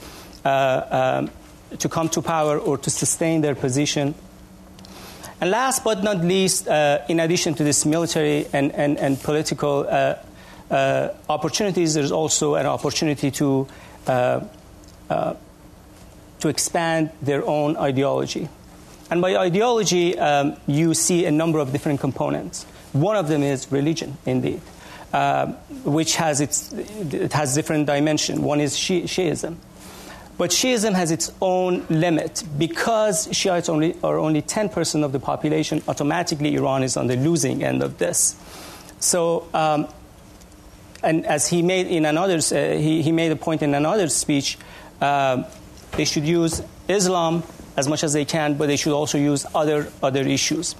uh, 0.45 1.19
um, 1.21 1.31
to 1.79 1.89
come 1.89 2.09
to 2.09 2.23
power 2.23 2.59
or 2.59 2.79
to 2.79 2.89
sustain 2.89 3.41
their 3.41 3.55
position. 3.55 4.15
And 5.41 5.51
last 5.51 5.85
but 5.85 6.03
not 6.03 6.19
least, 6.25 6.67
uh, 6.67 7.01
in 7.09 7.21
addition 7.21 7.55
to 7.55 7.65
this 7.65 7.85
military 7.85 8.47
and, 8.53 8.73
and, 8.73 8.99
and 8.99 9.21
political 9.21 9.87
uh, 9.89 10.15
opportunities, 11.29 11.95
there's 11.95 12.13
also 12.13 12.55
an 12.55 12.67
opportunity 12.67 13.31
to, 13.33 13.69
to 16.41 16.49
expand 16.49 17.11
their 17.23 17.47
own 17.47 17.77
ideology. 17.77 18.49
And 19.11 19.23
by 19.23 19.37
ideology, 19.37 20.19
um, 20.19 20.57
you 20.67 20.95
see 20.95 21.25
a 21.25 21.31
number 21.31 21.59
of 21.59 21.73
different 21.73 22.01
components. 22.01 22.65
One 22.93 23.17
of 23.17 23.29
them 23.29 23.43
is 23.43 23.71
religion, 23.73 24.19
indeed, 24.27 24.61
uh, 25.13 25.47
which 25.85 26.17
has, 26.17 26.41
its, 26.41 26.73
it 26.73 27.33
has 27.33 27.55
different 27.55 27.87
dimension. 27.87 28.43
One 28.43 28.61
is 28.61 28.77
Shiism. 28.77 29.57
But 30.37 30.51
Shiism 30.51 30.95
has 30.95 31.11
its 31.11 31.33
own 31.43 31.85
limit. 31.91 32.45
Because 32.57 33.29
Shiites 33.33 33.69
only, 33.69 33.97
are 34.05 34.19
only 34.19 34.41
10% 34.41 35.05
of 35.05 35.13
the 35.13 35.19
population, 35.19 35.83
automatically 35.89 36.55
Iran 36.55 36.83
is 36.83 36.97
on 36.97 37.09
the 37.09 37.17
losing 37.17 37.65
end 37.65 37.83
of 37.83 37.99
this. 37.99 38.37
So, 39.01 39.49
um, 39.53 39.89
and 41.03 41.27
as 41.27 41.49
he 41.49 41.63
made 41.63 41.87
in 41.87 42.05
another, 42.05 42.37
uh, 42.37 42.79
he, 42.79 43.03
he 43.03 43.13
made 43.13 43.33
a 43.33 43.37
point 43.37 43.63
in 43.63 43.75
another 43.75 44.09
speech, 44.09 44.59
uh, 45.01 45.45
they 45.99 46.05
should 46.05 46.25
use 46.25 46.63
Islam 46.89 47.43
as 47.77 47.89
much 47.89 48.05
as 48.05 48.13
they 48.13 48.25
can, 48.25 48.55
but 48.55 48.69
they 48.69 48.77
should 48.77 48.93
also 48.93 49.19
use 49.19 49.45
other, 49.55 49.89
other 50.01 50.23
issues. 50.23 50.77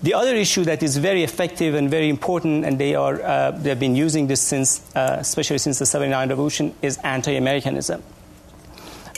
The 0.00 0.14
other 0.14 0.34
issue 0.36 0.64
that 0.64 0.80
is 0.80 0.96
very 0.96 1.24
effective 1.24 1.74
and 1.74 1.90
very 1.90 2.08
important, 2.08 2.64
and 2.64 2.78
they 2.78 2.94
are 2.94 3.20
uh, 3.20 3.50
they've 3.50 3.78
been 3.78 3.96
using 3.96 4.28
this 4.28 4.40
since, 4.40 4.80
uh, 4.94 5.16
especially 5.18 5.58
since 5.58 5.80
the 5.80 5.86
79 5.86 6.28
revolution, 6.28 6.72
is 6.82 6.98
anti-Americanism, 6.98 8.00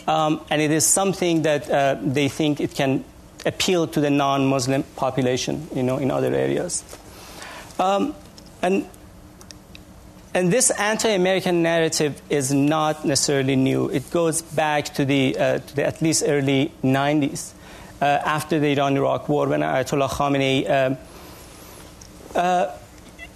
um, 0.08 0.40
and 0.48 0.62
it 0.62 0.70
is 0.70 0.86
something 0.86 1.42
that 1.42 1.70
uh, 1.70 1.98
they 2.02 2.28
think 2.28 2.60
it 2.60 2.74
can 2.74 3.04
appeal 3.44 3.86
to 3.88 4.00
the 4.00 4.08
non-Muslim 4.08 4.84
population, 4.96 5.68
you 5.74 5.82
know, 5.82 5.98
in 5.98 6.10
other 6.10 6.34
areas, 6.34 6.82
um, 7.78 8.14
and 8.62 8.86
and 10.32 10.52
this 10.52 10.70
anti-American 10.70 11.62
narrative 11.62 12.20
is 12.30 12.52
not 12.52 13.04
necessarily 13.04 13.56
new. 13.56 13.88
It 13.88 14.10
goes 14.12 14.42
back 14.42 14.86
to 14.94 15.04
the, 15.04 15.36
uh, 15.36 15.58
to 15.58 15.76
the 15.76 15.84
at 15.84 16.00
least 16.00 16.22
early 16.24 16.72
90s, 16.84 17.52
uh, 18.00 18.04
after 18.04 18.60
the 18.60 18.68
Iran-Iraq 18.68 19.28
War, 19.28 19.48
when 19.48 19.60
Ayatollah 19.60 20.08
Khamenei 20.08 20.70
um, 20.70 20.98
uh, 22.36 22.70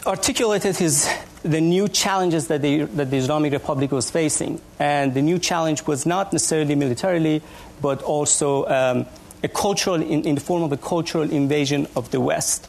articulated 0.06 0.76
his, 0.76 1.08
the 1.42 1.60
new 1.60 1.88
challenges 1.88 2.46
that 2.46 2.62
the, 2.62 2.84
that 2.84 3.10
the 3.10 3.16
Islamic 3.16 3.52
Republic 3.52 3.90
was 3.90 4.08
facing. 4.08 4.60
And 4.78 5.14
the 5.14 5.22
new 5.22 5.40
challenge 5.40 5.86
was 5.88 6.06
not 6.06 6.32
necessarily 6.32 6.76
militarily, 6.76 7.42
but 7.82 8.02
also 8.02 8.66
um, 8.66 9.06
a 9.42 9.48
cultural, 9.48 9.96
in, 10.00 10.24
in, 10.24 10.36
the 10.36 10.40
form 10.40 10.62
of 10.62 10.70
a 10.70 10.76
cultural 10.76 11.28
invasion 11.28 11.88
of 11.96 12.12
the 12.12 12.20
West. 12.20 12.68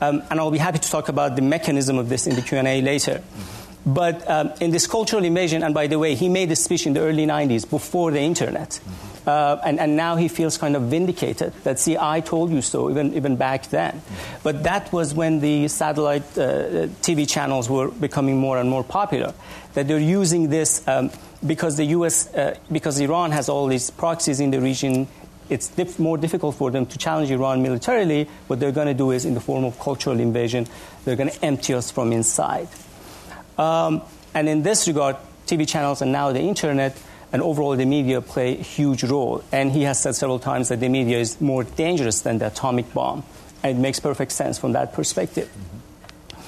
Um, 0.00 0.24
and 0.28 0.40
I'll 0.40 0.50
be 0.50 0.58
happy 0.58 0.78
to 0.80 0.90
talk 0.90 1.08
about 1.08 1.36
the 1.36 1.42
mechanism 1.42 1.98
of 1.98 2.08
this 2.08 2.26
in 2.26 2.34
the 2.34 2.42
Q&A 2.42 2.82
later. 2.82 3.22
Mm-hmm. 3.22 3.59
But 3.86 4.28
um, 4.28 4.52
in 4.60 4.70
this 4.70 4.86
cultural 4.86 5.24
invasion, 5.24 5.62
and 5.62 5.74
by 5.74 5.86
the 5.86 5.98
way, 5.98 6.14
he 6.14 6.28
made 6.28 6.50
this 6.50 6.62
speech 6.62 6.86
in 6.86 6.92
the 6.92 7.00
early 7.00 7.26
90s 7.26 7.68
before 7.68 8.10
the 8.10 8.20
internet. 8.20 8.78
Uh, 9.26 9.60
and, 9.64 9.78
and 9.78 9.96
now 9.96 10.16
he 10.16 10.28
feels 10.28 10.56
kind 10.58 10.74
of 10.76 10.82
vindicated 10.82 11.52
that, 11.64 11.78
see, 11.78 11.96
I 11.96 12.20
told 12.20 12.50
you 12.50 12.62
so, 12.62 12.90
even, 12.90 13.14
even 13.14 13.36
back 13.36 13.68
then. 13.68 14.02
But 14.42 14.62
that 14.64 14.92
was 14.92 15.14
when 15.14 15.40
the 15.40 15.68
satellite 15.68 16.22
uh, 16.38 16.88
TV 17.02 17.28
channels 17.28 17.68
were 17.68 17.88
becoming 17.88 18.38
more 18.38 18.58
and 18.58 18.68
more 18.68 18.84
popular, 18.84 19.34
that 19.74 19.88
they're 19.88 19.98
using 19.98 20.48
this 20.48 20.86
um, 20.88 21.10
because 21.46 21.76
the 21.76 21.84
US, 21.86 22.32
uh, 22.34 22.56
because 22.72 22.98
Iran 22.98 23.30
has 23.30 23.48
all 23.48 23.66
these 23.66 23.90
proxies 23.90 24.40
in 24.40 24.50
the 24.50 24.60
region. 24.60 25.06
It's 25.48 25.68
dif- 25.68 25.98
more 25.98 26.16
difficult 26.16 26.54
for 26.54 26.70
them 26.70 26.86
to 26.86 26.98
challenge 26.98 27.30
Iran 27.30 27.62
militarily. 27.62 28.28
What 28.46 28.60
they're 28.60 28.72
going 28.72 28.86
to 28.86 28.94
do 28.94 29.10
is, 29.10 29.24
in 29.24 29.34
the 29.34 29.40
form 29.40 29.64
of 29.64 29.78
cultural 29.80 30.20
invasion, 30.20 30.66
they're 31.04 31.16
going 31.16 31.30
to 31.30 31.44
empty 31.44 31.74
us 31.74 31.90
from 31.90 32.12
inside. 32.12 32.68
Um, 33.60 34.00
and 34.32 34.48
in 34.48 34.62
this 34.62 34.88
regard, 34.88 35.16
TV 35.46 35.68
channels 35.68 36.00
and 36.00 36.12
now 36.12 36.32
the 36.32 36.40
internet 36.40 36.96
and 37.32 37.42
overall 37.42 37.76
the 37.76 37.84
media 37.84 38.20
play 38.20 38.58
a 38.58 38.62
huge 38.62 39.04
role. 39.04 39.44
And 39.52 39.70
he 39.70 39.82
has 39.82 40.00
said 40.00 40.14
several 40.14 40.38
times 40.38 40.70
that 40.70 40.80
the 40.80 40.88
media 40.88 41.18
is 41.18 41.40
more 41.40 41.64
dangerous 41.64 42.22
than 42.22 42.38
the 42.38 42.46
atomic 42.46 42.92
bomb. 42.94 43.22
And 43.62 43.76
it 43.78 43.80
makes 43.80 44.00
perfect 44.00 44.32
sense 44.32 44.58
from 44.58 44.72
that 44.72 44.94
perspective. 44.94 45.48
Mm-hmm. 45.48 46.40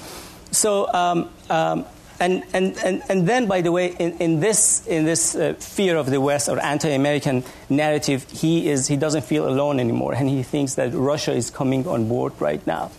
So, 0.51 0.91
um, 0.91 1.29
um, 1.49 1.85
and, 2.19 2.43
and, 2.53 2.77
and, 2.83 3.03
and 3.09 3.27
then, 3.27 3.47
by 3.47 3.61
the 3.61 3.71
way, 3.71 3.95
in, 3.99 4.17
in 4.19 4.39
this, 4.39 4.85
in 4.87 5.05
this 5.05 5.35
uh, 5.35 5.53
fear 5.59 5.97
of 5.97 6.09
the 6.09 6.21
West 6.21 6.49
or 6.49 6.59
anti 6.59 6.89
American 6.89 7.43
narrative, 7.69 8.25
he, 8.31 8.69
is, 8.69 8.87
he 8.87 8.97
doesn't 8.97 9.23
feel 9.23 9.47
alone 9.47 9.79
anymore, 9.79 10.13
and 10.13 10.29
he 10.29 10.41
thinks 10.43 10.75
that 10.75 10.93
Russia 10.93 11.33
is 11.33 11.49
coming 11.49 11.87
on 11.87 12.07
board 12.07 12.33
right 12.39 12.65
now. 12.65 12.91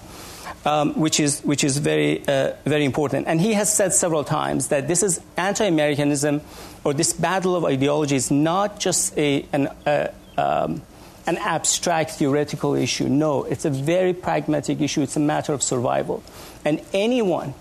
Um, 0.67 0.99
which 0.99 1.21
is 1.21 1.43
which 1.43 1.63
is 1.63 1.77
very 1.77 2.27
uh, 2.27 2.55
very 2.65 2.87
important. 2.87 3.27
And 3.27 3.39
he 3.39 3.53
has 3.53 3.71
said 3.71 3.93
several 3.93 4.25
times 4.25 4.69
that 4.69 4.89
this 4.89 5.03
is 5.03 5.21
anti-Americanism, 5.37 6.41
or 6.85 6.95
this 6.95 7.13
battle 7.13 7.55
of 7.55 7.67
ideology 7.67 8.17
is 8.17 8.31
not 8.31 8.81
just 8.81 9.17
a 9.19 9.45
an 9.53 9.69
uh, 9.85 10.09
um, 10.39 10.81
an 11.27 11.37
abstract 11.37 12.13
theoretical 12.13 12.75
issue. 12.75 13.11
No, 13.11 13.45
it's 13.45 13.67
a 13.67 13.71
very 13.71 14.15
pragmatic 14.15 14.81
issue. 14.81 15.03
It's 15.03 15.17
a 15.17 15.21
matter 15.21 15.53
of 15.53 15.63
survival. 15.63 16.23
And 16.65 16.81
anyone 16.95 17.53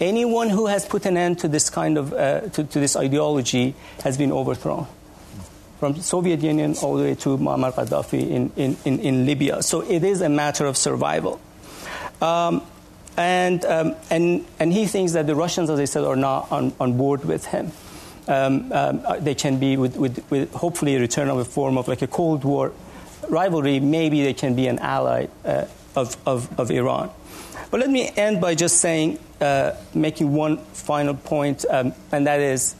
anyone 0.00 0.48
who 0.48 0.66
has 0.66 0.84
put 0.84 1.06
an 1.06 1.16
end 1.16 1.38
to 1.40 1.48
this 1.48 1.70
kind 1.70 1.98
of 1.98 2.12
uh, 2.12 2.40
to, 2.40 2.64
to, 2.64 2.80
this 2.80 2.96
ideology 2.96 3.74
has 4.02 4.16
been 4.16 4.32
overthrown 4.32 4.86
from 5.78 5.92
the 5.94 6.02
Soviet 6.02 6.40
Union 6.40 6.74
all 6.82 6.96
the 6.96 7.04
way 7.04 7.14
to 7.14 7.38
Muammar 7.38 7.72
Gaddafi 7.72 8.28
in, 8.28 8.52
in, 8.56 8.76
in, 8.84 8.98
in 9.00 9.26
Libya. 9.26 9.62
So 9.62 9.82
it 9.82 10.04
is 10.04 10.20
a 10.20 10.28
matter 10.28 10.66
of 10.66 10.76
survival. 10.76 11.40
Um, 12.20 12.62
and, 13.16 13.64
um, 13.64 13.96
and, 14.10 14.44
and 14.58 14.72
he 14.72 14.86
thinks 14.86 15.12
that 15.12 15.26
the 15.26 15.34
Russians, 15.34 15.70
as 15.70 15.78
I 15.78 15.84
said, 15.84 16.04
are 16.04 16.16
not 16.16 16.50
on, 16.50 16.72
on 16.80 16.96
board 16.96 17.24
with 17.24 17.46
him. 17.46 17.72
Um, 18.28 18.72
um 18.72 19.02
they 19.20 19.34
can 19.34 19.58
be, 19.58 19.76
with, 19.76 19.96
with, 19.96 20.30
with, 20.30 20.52
hopefully, 20.54 20.96
a 20.96 21.00
return 21.00 21.28
of 21.28 21.38
a 21.38 21.44
form 21.44 21.76
of 21.76 21.88
like 21.88 22.02
a 22.02 22.06
Cold 22.06 22.44
War 22.44 22.72
rivalry, 23.28 23.80
maybe 23.80 24.22
they 24.22 24.34
can 24.34 24.54
be 24.54 24.66
an 24.66 24.78
ally 24.78 25.26
uh, 25.44 25.64
of, 25.94 26.16
of, 26.26 26.58
of 26.58 26.70
Iran. 26.70 27.10
But 27.70 27.80
let 27.80 27.90
me 27.90 28.10
end 28.16 28.40
by 28.40 28.54
just 28.54 28.78
saying, 28.78 29.18
uh, 29.40 29.72
making 29.94 30.32
one 30.32 30.58
final 30.72 31.14
point, 31.14 31.64
um, 31.70 31.94
and 32.10 32.26
that 32.26 32.40
is 32.40 32.74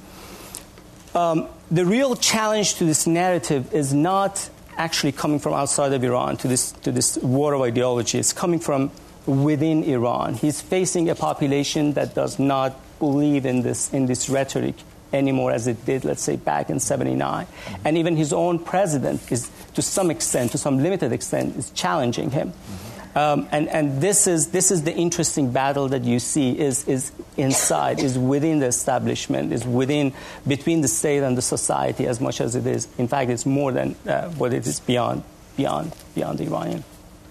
um, 1.14 1.48
the 1.70 1.84
real 1.84 2.16
challenge 2.16 2.74
to 2.74 2.84
this 2.84 3.06
narrative 3.06 3.72
is 3.72 3.94
not 3.94 4.50
actually 4.76 5.12
coming 5.12 5.38
from 5.38 5.54
outside 5.54 5.92
of 5.92 6.02
Iran 6.02 6.36
to 6.38 6.48
this, 6.48 6.72
to 6.72 6.90
this 6.90 7.18
war 7.18 7.54
of 7.54 7.60
ideology. 7.62 8.18
It's 8.18 8.32
coming 8.32 8.58
from 8.58 8.90
within 9.26 9.82
Iran. 9.84 10.34
He's 10.34 10.60
facing 10.60 11.08
a 11.08 11.14
population 11.14 11.92
that 11.94 12.14
does 12.14 12.38
not 12.38 12.74
believe 12.98 13.46
in 13.46 13.62
this, 13.62 13.92
in 13.92 14.06
this 14.06 14.28
rhetoric 14.28 14.76
anymore 15.12 15.52
as 15.52 15.66
it 15.66 15.84
did, 15.84 16.04
let's 16.04 16.22
say, 16.22 16.36
back 16.36 16.70
in 16.70 16.80
79. 16.80 17.46
Mm-hmm. 17.46 17.82
And 17.84 17.98
even 17.98 18.16
his 18.16 18.32
own 18.32 18.58
president 18.58 19.30
is, 19.30 19.50
to 19.74 19.82
some 19.82 20.10
extent, 20.10 20.52
to 20.52 20.58
some 20.58 20.82
limited 20.82 21.12
extent, 21.12 21.56
is 21.56 21.70
challenging 21.70 22.30
him. 22.30 22.52
Mm-hmm. 22.52 22.90
Um, 23.18 23.48
and 23.50 23.68
and 23.68 24.00
this, 24.00 24.28
is, 24.28 24.50
this 24.52 24.70
is 24.70 24.84
the 24.84 24.94
interesting 24.94 25.50
battle 25.50 25.88
that 25.88 26.04
you 26.04 26.20
see 26.20 26.56
is, 26.56 26.86
is 26.86 27.10
inside, 27.36 27.98
is 27.98 28.16
within 28.16 28.60
the 28.60 28.66
establishment, 28.66 29.52
is 29.52 29.66
within, 29.66 30.12
between 30.46 30.80
the 30.80 30.86
state 30.86 31.24
and 31.24 31.36
the 31.36 31.42
society 31.42 32.06
as 32.06 32.20
much 32.20 32.40
as 32.40 32.54
it 32.54 32.66
is. 32.66 32.86
In 32.98 33.08
fact, 33.08 33.30
it's 33.30 33.44
more 33.44 33.72
than 33.72 33.96
uh, 34.06 34.28
what 34.30 34.52
it 34.52 34.64
is 34.64 34.78
beyond, 34.78 35.24
beyond, 35.56 35.92
beyond 36.14 36.38
the 36.38 36.44
Iranian 36.44 36.84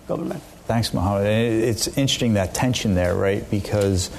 government. 0.05 0.43
Thanks, 0.69 0.93
Mohammed. 0.93 1.25
It's 1.25 1.87
interesting 1.87 2.33
that 2.33 2.53
tension 2.53 2.93
there, 2.93 3.15
right? 3.15 3.43
Because 3.49 4.09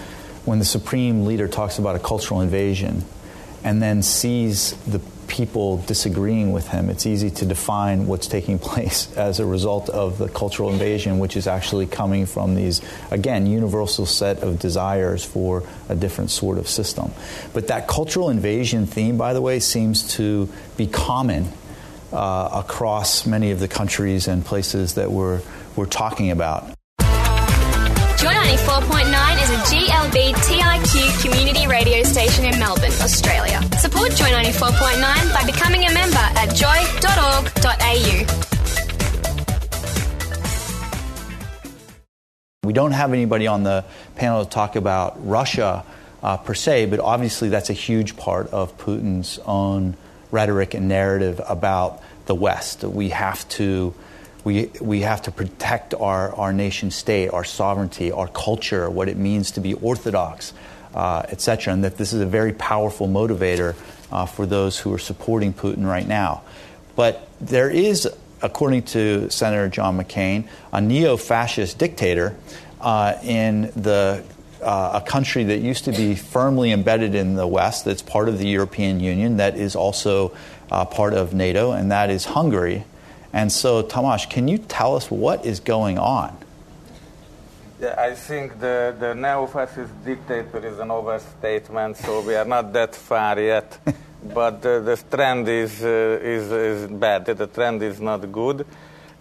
when 0.45 0.59
the 0.59 0.64
supreme 0.64 1.25
leader 1.25 1.47
talks 1.47 1.78
about 1.78 1.95
a 1.95 2.00
cultural 2.00 2.40
invasion 2.40 3.04
and 3.62 3.80
then 3.80 4.02
sees 4.02 4.73
the 4.85 4.99
people 5.28 5.76
disagreeing 5.76 6.50
with 6.50 6.66
him, 6.66 6.90
it's 6.90 7.07
easy 7.07 7.30
to 7.30 7.47
define 7.47 8.09
what's 8.09 8.26
taking 8.26 8.59
place 8.73 9.16
as 9.16 9.38
a 9.38 9.47
result 9.47 9.90
of 9.90 10.19
the 10.19 10.28
cultural 10.28 10.73
invasion, 10.73 11.21
which 11.21 11.37
is 11.37 11.47
actually 11.47 11.87
coming 11.87 12.26
from 12.26 12.57
these, 12.57 12.83
again, 13.12 13.47
universal 13.47 14.04
set 14.04 14.42
of 14.42 14.59
desires 14.59 15.25
for 15.25 15.62
a 15.88 15.95
different 15.95 16.33
sort 16.33 16.59
of 16.59 16.69
system. 16.69 17.12
But 17.52 17.69
that 17.69 17.87
cultural 17.87 18.28
invasion 18.28 18.87
theme, 18.87 19.16
by 19.16 19.35
the 19.35 19.40
way, 19.40 19.61
seems 19.61 20.16
to 20.16 20.49
be 20.76 20.88
common 20.88 21.52
uh, 22.12 22.64
across 22.64 23.25
many 23.25 23.52
of 23.52 23.61
the 23.61 23.69
countries 23.69 24.26
and 24.26 24.45
places 24.45 24.95
that 24.95 25.12
we're, 25.12 25.42
we're 25.80 25.87
talking 25.87 26.30
about. 26.30 26.62
Joy 28.18 28.28
94.9 28.28 29.42
is 29.42 29.49
a 29.49 29.56
GLBTIQ 29.72 31.22
community 31.22 31.66
radio 31.66 32.02
station 32.02 32.44
in 32.44 32.58
Melbourne, 32.58 32.92
Australia. 33.00 33.62
Support 33.78 34.10
Joy 34.10 34.26
94.9 34.26 35.32
by 35.32 35.42
becoming 35.46 35.87
a 35.87 35.94
member 35.94 36.18
at 36.18 36.54
joy.org.au. 36.54 38.26
We 42.62 42.75
don't 42.75 42.93
have 42.93 43.14
anybody 43.14 43.47
on 43.47 43.62
the 43.62 43.86
panel 44.16 44.45
to 44.45 44.50
talk 44.50 44.76
about 44.76 45.26
Russia 45.26 45.86
uh, 46.23 46.36
per 46.36 46.52
se, 46.52 46.86
but 46.86 47.00
obviously 47.00 47.49
that's 47.49 47.71
a 47.71 47.73
huge 47.73 48.19
part 48.19 48.49
of 48.49 48.76
Putin's 48.76 49.38
own 49.47 49.97
rhetoric 50.30 50.75
and 50.75 50.88
narrative 50.88 51.40
about 51.49 52.02
the 52.26 52.34
West. 52.34 52.84
We 52.84 53.08
have 53.08 53.49
to 53.50 53.95
we, 54.44 54.70
we 54.80 55.00
have 55.00 55.22
to 55.22 55.30
protect 55.30 55.94
our, 55.94 56.34
our 56.34 56.52
nation 56.52 56.90
state, 56.90 57.28
our 57.28 57.44
sovereignty, 57.44 58.12
our 58.12 58.28
culture, 58.28 58.88
what 58.88 59.08
it 59.08 59.16
means 59.16 59.52
to 59.52 59.60
be 59.60 59.74
orthodox, 59.74 60.52
uh, 60.94 61.22
etc., 61.28 61.72
and 61.72 61.84
that 61.84 61.96
this 61.96 62.12
is 62.12 62.20
a 62.20 62.26
very 62.26 62.52
powerful 62.52 63.08
motivator 63.08 63.74
uh, 64.10 64.26
for 64.26 64.46
those 64.46 64.78
who 64.78 64.92
are 64.92 64.98
supporting 64.98 65.52
Putin 65.52 65.86
right 65.86 66.06
now. 66.06 66.42
But 66.96 67.28
there 67.40 67.70
is, 67.70 68.08
according 68.42 68.82
to 68.84 69.30
Senator 69.30 69.68
John 69.68 69.98
McCain, 69.98 70.48
a 70.72 70.80
neo 70.80 71.16
fascist 71.16 71.78
dictator 71.78 72.36
uh, 72.80 73.14
in 73.22 73.72
the 73.76 74.24
uh, 74.62 75.00
a 75.02 75.06
country 75.06 75.44
that 75.44 75.58
used 75.58 75.86
to 75.86 75.92
be 75.92 76.14
firmly 76.14 76.70
embedded 76.70 77.14
in 77.14 77.34
the 77.34 77.46
West, 77.46 77.86
that's 77.86 78.02
part 78.02 78.28
of 78.28 78.38
the 78.38 78.46
European 78.46 79.00
Union, 79.00 79.38
that 79.38 79.56
is 79.56 79.74
also 79.74 80.36
uh, 80.70 80.84
part 80.84 81.14
of 81.14 81.32
NATO, 81.32 81.72
and 81.72 81.90
that 81.90 82.10
is 82.10 82.26
Hungary. 82.26 82.84
And 83.32 83.52
so, 83.52 83.82
Tamás, 83.82 84.28
can 84.28 84.49
you 84.49 84.58
tell 84.58 84.97
us 84.97 85.10
what 85.10 85.47
is 85.47 85.60
going 85.60 85.99
on? 85.99 86.36
Yeah, 87.80 87.95
I 87.97 88.14
think 88.14 88.60
the, 88.60 88.95
the 88.99 89.14
neo-fascist 89.14 90.04
dictator 90.04 90.66
is 90.66 90.78
an 90.78 90.90
overstatement, 90.90 91.97
so 91.97 92.21
we 92.21 92.34
are 92.34 92.45
not 92.45 92.73
that 92.73 92.95
far 92.95 93.40
yet. 93.40 93.78
but 94.34 94.64
uh, 94.66 94.80
the 94.80 95.02
trend 95.10 95.49
is, 95.49 95.82
uh, 95.82 96.19
is, 96.23 96.50
is 96.52 96.90
bad. 96.90 97.25
The 97.25 97.47
trend 97.47 97.82
is 97.82 98.00
not 98.00 98.30
good. 98.30 98.66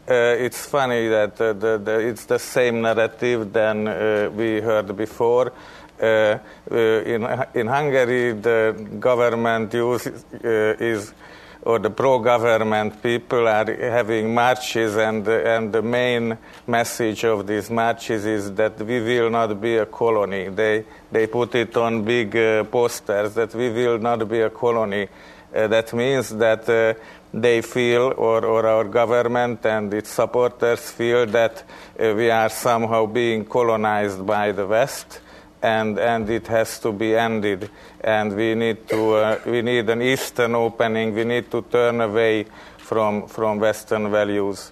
Uh, 0.09 0.35
it's 0.39 0.65
funny 0.65 1.07
that 1.07 1.39
uh, 1.39 1.53
the, 1.53 1.77
the, 1.77 1.99
it's 1.99 2.25
the 2.25 2.39
same 2.39 2.81
narrative 2.81 3.53
than 3.53 3.87
uh, 3.87 4.29
we 4.33 4.59
heard 4.59 4.97
before. 4.97 5.53
Uh, 6.01 6.37
in, 6.71 7.27
in 7.53 7.67
Hungary, 7.67 8.33
the 8.33 8.87
government 8.99 9.73
use, 9.73 10.07
is 10.41 11.13
or 11.61 11.79
the 11.79 11.89
pro-government 11.89 13.01
people 13.03 13.47
are 13.47 13.65
having 13.65 14.33
marches, 14.33 14.95
and 14.95 15.27
and 15.27 15.73
the 15.73 15.81
main 15.81 16.37
message 16.67 17.25
of 17.25 17.45
these 17.45 17.69
marches 17.69 18.25
is 18.25 18.53
that 18.53 18.79
we 18.79 19.01
will 19.01 19.29
not 19.29 19.59
be 19.59 19.77
a 19.77 19.85
colony. 19.85 20.49
They 20.49 20.85
they 21.11 21.27
put 21.27 21.55
it 21.55 21.75
on 21.77 22.03
big 22.03 22.35
uh, 22.35 22.63
posters 22.63 23.33
that 23.33 23.53
we 23.53 23.69
will 23.69 23.99
not 23.99 24.27
be 24.27 24.41
a 24.41 24.49
colony. 24.49 25.07
Uh, 25.53 25.67
that 25.67 25.93
means 25.93 26.29
that 26.29 26.69
uh, 26.69 26.93
they 27.33 27.61
feel, 27.61 28.13
or, 28.17 28.45
or 28.45 28.65
our 28.65 28.83
government 28.83 29.65
and 29.65 29.93
its 29.93 30.09
supporters 30.09 30.91
feel, 30.91 31.25
that 31.25 31.63
uh, 31.99 32.13
we 32.15 32.29
are 32.29 32.49
somehow 32.49 33.05
being 33.05 33.45
colonized 33.45 34.25
by 34.25 34.51
the 34.51 34.65
West 34.65 35.19
and, 35.61 35.99
and 35.99 36.29
it 36.29 36.47
has 36.47 36.79
to 36.79 36.91
be 36.91 37.15
ended. 37.15 37.69
And 38.01 38.35
we 38.35 38.55
need, 38.55 38.87
to, 38.89 39.13
uh, 39.13 39.39
we 39.45 39.61
need 39.61 39.89
an 39.89 40.01
Eastern 40.01 40.55
opening, 40.55 41.13
we 41.13 41.23
need 41.25 41.51
to 41.51 41.61
turn 41.63 42.01
away 42.01 42.45
from, 42.77 43.27
from 43.27 43.59
Western 43.59 44.11
values. 44.11 44.71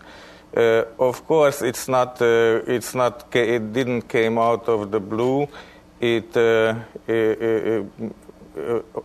Uh, 0.55 0.83
of 0.99 1.27
course, 1.27 1.61
it's 1.61 1.87
not, 1.87 2.21
uh, 2.21 2.61
it's 2.65 2.95
not, 2.95 3.35
it 3.35 3.73
didn't 3.73 4.03
came 4.03 4.37
out 4.37 4.67
of 4.67 4.91
the 4.91 4.99
blue. 4.99 5.47
It, 5.99 6.35
uh, 6.35 6.75
uh, 7.07 7.83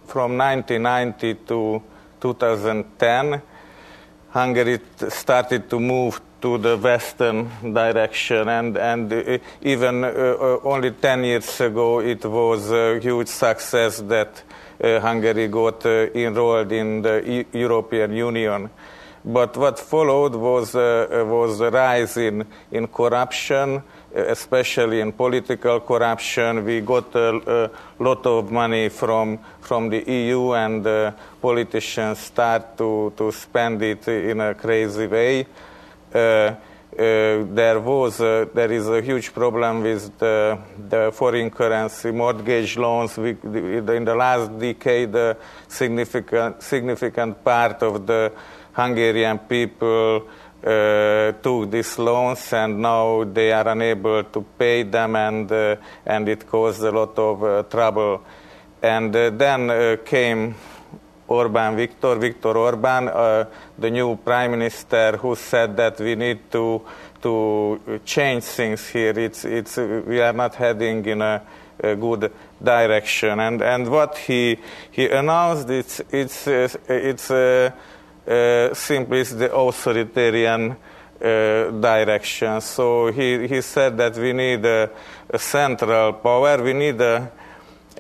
from 0.07 0.39
1990 0.39 1.35
to 1.47 1.83
2010, 2.21 3.43
Hungary 4.31 4.81
started 5.09 5.69
to 5.69 5.79
move 5.79 6.21
to 6.43 6.59
the 6.59 6.77
western 6.77 7.49
direction. 7.73 8.49
And, 8.49 8.77
and 8.77 9.13
uh, 9.13 9.39
even 9.63 10.05
uh, 10.05 10.09
uh, 10.09 10.59
only 10.65 10.91
10 10.91 11.25
years 11.25 11.61
ago, 11.61 12.01
it 12.01 12.25
was 12.25 12.71
a 12.71 12.99
huge 13.01 13.29
success 13.29 14.01
that 14.01 14.43
uh, 14.83 15.01
Hungary 15.01 15.49
got 15.49 15.87
uh, 15.87 16.09
enrolled 16.15 16.73
in 16.73 17.01
the 17.03 17.31
e- 17.31 17.47
European 17.53 18.13
Union. 18.13 18.69
But 19.25 19.57
what 19.57 19.79
followed 19.79 20.35
was, 20.35 20.75
uh, 20.75 21.25
was 21.29 21.61
a 21.61 21.71
rise 21.71 22.17
in, 22.17 22.45
in 22.73 22.89
corruption, 22.89 23.81
especially 24.13 25.01
in 25.01 25.13
political 25.13 25.79
corruption. 25.79 26.65
We 26.65 26.81
got 26.81 27.15
a, 27.15 27.71
a 28.01 28.03
lot 28.03 28.27
of 28.27 28.51
money 28.51 28.89
from, 28.89 29.39
from 29.61 29.91
the 29.91 30.03
EU, 30.11 30.55
and 30.55 31.15
politicians 31.41 32.19
start 32.19 32.77
to, 32.79 33.13
to 33.17 33.31
spend 33.31 33.81
it 33.83 34.09
in 34.09 34.41
a 34.41 34.55
crazy 34.57 35.07
way. 35.07 35.47
Uh, 36.15 36.55
uh, 36.93 37.45
there 37.55 37.81
was 37.81 38.21
a, 38.21 38.49
there 38.53 38.71
is 38.71 38.87
a 38.87 39.01
huge 39.01 39.33
problem 39.33 39.83
with 39.83 40.19
the, 40.19 40.59
the 40.89 41.11
foreign 41.13 41.51
currency 41.51 42.11
mortgage 42.11 42.77
loans. 42.77 43.17
We, 43.17 43.31
in 43.31 44.05
the 44.05 44.15
last 44.15 44.59
decade, 44.59 45.15
a 45.15 45.37
significant 45.69 46.63
significant 46.63 47.43
part 47.43 47.83
of 47.83 48.07
the 48.07 48.33
Hungarian 48.75 49.39
people 49.39 50.29
uh, 50.63 51.33
took 51.43 51.71
these 51.71 51.99
loans, 51.99 52.53
and 52.53 52.81
now 52.81 53.25
they 53.25 53.53
are 53.53 53.69
unable 53.69 54.25
to 54.25 54.45
pay 54.59 54.83
them, 54.83 55.17
and 55.17 55.51
uh, 55.51 55.77
and 56.05 56.29
it 56.29 56.47
caused 56.47 56.83
a 56.83 56.91
lot 56.91 57.19
of 57.19 57.43
uh, 57.43 57.63
trouble. 57.65 58.23
And 58.83 59.17
uh, 59.17 59.31
then 59.31 59.71
uh, 59.71 59.97
came 60.05 60.55
Orban 61.33 61.77
Viktor, 61.77 62.17
Viktor 62.17 62.57
Orban, 62.57 63.09
uh, 63.09 63.45
the 63.79 63.91
new 63.91 64.17
prime 64.17 64.51
minister, 64.53 65.17
who 65.17 65.35
said 65.35 65.77
that 65.77 65.99
we 66.01 66.15
need 66.15 66.51
to 66.51 66.83
to 67.23 68.01
change 68.05 68.45
things 68.45 68.89
here. 68.89 69.19
It's 69.19 69.45
it's 69.45 69.77
we 69.77 70.21
are 70.21 70.33
not 70.33 70.55
heading 70.55 71.05
in 71.07 71.23
a, 71.23 71.43
a 71.83 71.97
good 71.97 72.33
direction. 72.63 73.41
And 73.41 73.63
and 73.63 73.89
what 73.89 74.19
he 74.19 74.59
he 74.91 75.09
announced 75.09 75.71
it's 75.71 76.01
it's 76.11 76.47
uh, 76.47 76.69
it's 76.89 77.31
uh, 77.31 77.71
uh, 78.27 78.75
simply 78.75 79.23
the 79.25 79.55
authoritarian. 79.55 80.77
Uh, 81.23 81.71
direction. 81.71 82.61
So 82.61 83.13
he, 83.13 83.47
he 83.47 83.61
said 83.61 83.97
that 83.97 84.17
we 84.17 84.33
need 84.33 84.65
a, 84.67 84.91
a 85.31 85.39
central 85.39 86.15
power, 86.15 86.61
we 86.61 86.73
need 86.73 87.01
a, 87.01 87.31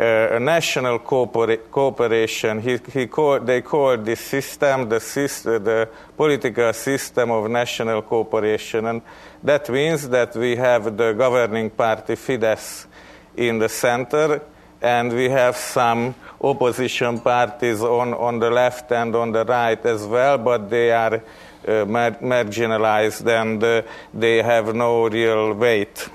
uh, 0.03 0.38
national 0.38 0.99
cooperation. 0.99 2.61
He, 2.61 2.79
he 2.93 3.07
they 3.45 3.62
called 3.62 4.05
this 4.05 4.21
system 4.21 4.88
the, 4.88 5.01
system 5.01 5.62
the 5.62 5.88
political 6.17 6.73
system 6.73 7.31
of 7.31 7.51
national 7.51 8.03
cooperation. 8.03 8.87
And 8.87 9.03
that 9.43 9.69
means 9.69 10.09
that 10.09 10.35
we 10.35 10.57
have 10.57 10.97
the 10.97 11.12
governing 11.12 11.71
party 11.71 12.15
Fidesz 12.15 12.87
in 13.37 13.59
the 13.59 13.69
center, 13.69 14.43
and 14.81 15.12
we 15.12 15.29
have 15.31 15.57
some 15.57 16.15
opposition 16.41 17.21
parties 17.21 17.81
on, 17.83 18.12
on 18.15 18.38
the 18.41 18.51
left 18.51 18.91
and 18.93 19.15
on 19.15 19.33
the 19.33 19.45
right 19.45 19.87
as 19.87 20.05
well, 20.05 20.38
but 20.38 20.69
they 20.69 20.91
are 20.91 21.23
uh, 21.67 21.85
mar- 21.87 22.19
marginalized 22.21 23.27
and 23.27 23.62
uh, 23.62 23.83
they 24.12 24.43
have 24.43 24.75
no 24.75 25.09
real 25.09 25.55
weight. 25.55 26.09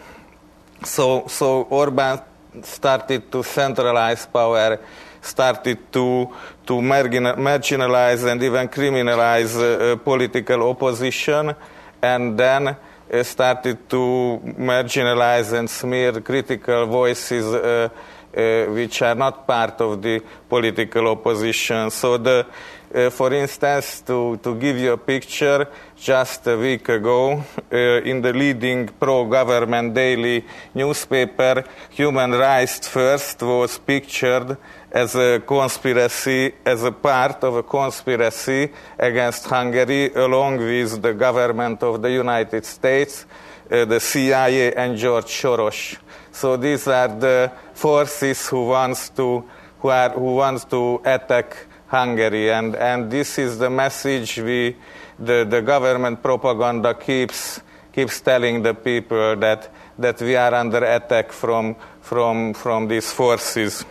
So, 0.83 1.25
so 1.27 1.61
Orban 1.63 2.19
started 2.63 3.31
to 3.31 3.43
centralize 3.43 4.25
power, 4.25 4.79
started 5.21 5.91
to, 5.91 6.29
to 6.65 6.73
marginalize 6.73 8.29
and 8.31 8.41
even 8.43 8.67
criminalize 8.67 9.55
uh, 9.55 9.93
uh, 9.93 9.95
political 9.97 10.69
opposition, 10.69 11.53
and 12.01 12.37
then 12.37 12.67
uh, 12.67 13.23
started 13.23 13.89
to 13.89 14.41
marginalize 14.57 15.53
and 15.53 15.69
smear 15.69 16.21
critical 16.21 16.85
voices 16.85 17.45
uh, 17.45 17.89
uh, 18.37 18.65
which 18.65 19.01
are 19.01 19.15
not 19.15 19.47
part 19.47 19.81
of 19.81 20.01
the 20.01 20.21
political 20.47 21.07
opposition. 21.07 21.89
So 21.89 22.17
the 22.17 22.45
uh, 22.93 23.09
for 23.09 23.33
instance, 23.33 24.01
to, 24.01 24.37
to 24.37 24.55
give 24.55 24.77
you 24.77 24.93
a 24.93 24.97
picture, 24.97 25.67
just 25.95 26.47
a 26.47 26.57
week 26.57 26.87
ago, 26.89 27.43
uh, 27.71 27.77
in 27.77 28.21
the 28.21 28.33
leading 28.33 28.87
pro 28.87 29.25
government 29.25 29.93
daily 29.93 30.45
newspaper, 30.73 31.63
Human 31.91 32.31
Rights 32.31 32.87
First 32.87 33.41
was 33.41 33.77
pictured 33.77 34.57
as 34.91 35.15
a 35.15 35.41
conspiracy, 35.45 36.53
as 36.65 36.83
a 36.83 36.91
part 36.91 37.43
of 37.43 37.55
a 37.55 37.63
conspiracy 37.63 38.71
against 38.97 39.45
Hungary, 39.45 40.13
along 40.13 40.57
with 40.57 41.01
the 41.01 41.13
government 41.13 41.83
of 41.83 42.01
the 42.01 42.11
United 42.11 42.65
States, 42.65 43.25
uh, 43.69 43.85
the 43.85 43.99
CIA, 43.99 44.73
and 44.73 44.97
George 44.97 45.25
Soros. 45.25 45.97
So 46.31 46.55
these 46.55 46.87
are 46.87 47.07
the 47.07 47.51
forces 47.73 48.47
who 48.47 48.67
wants 48.67 49.09
to 49.09 49.43
who 49.79 49.89
are 49.89 50.09
who 50.09 50.35
wants 50.35 50.65
to 50.65 51.01
attack 51.05 51.55
Hungary. 51.87 52.51
And, 52.51 52.75
and 52.75 53.09
this 53.11 53.37
is 53.37 53.57
the 53.57 53.69
message 53.69 54.37
we, 54.37 54.75
the, 55.17 55.45
the 55.49 55.61
government 55.61 56.21
propaganda 56.21 56.93
keeps, 56.93 57.61
keeps 57.91 58.21
telling 58.21 58.61
the 58.61 58.73
people 58.73 59.35
that, 59.37 59.71
that 59.97 60.21
we 60.21 60.35
are 60.35 60.53
under 60.53 60.83
attack 60.83 61.31
from, 61.31 61.75
from, 62.01 62.53
from 62.53 62.87
these 62.87 63.11
forces. 63.11 63.85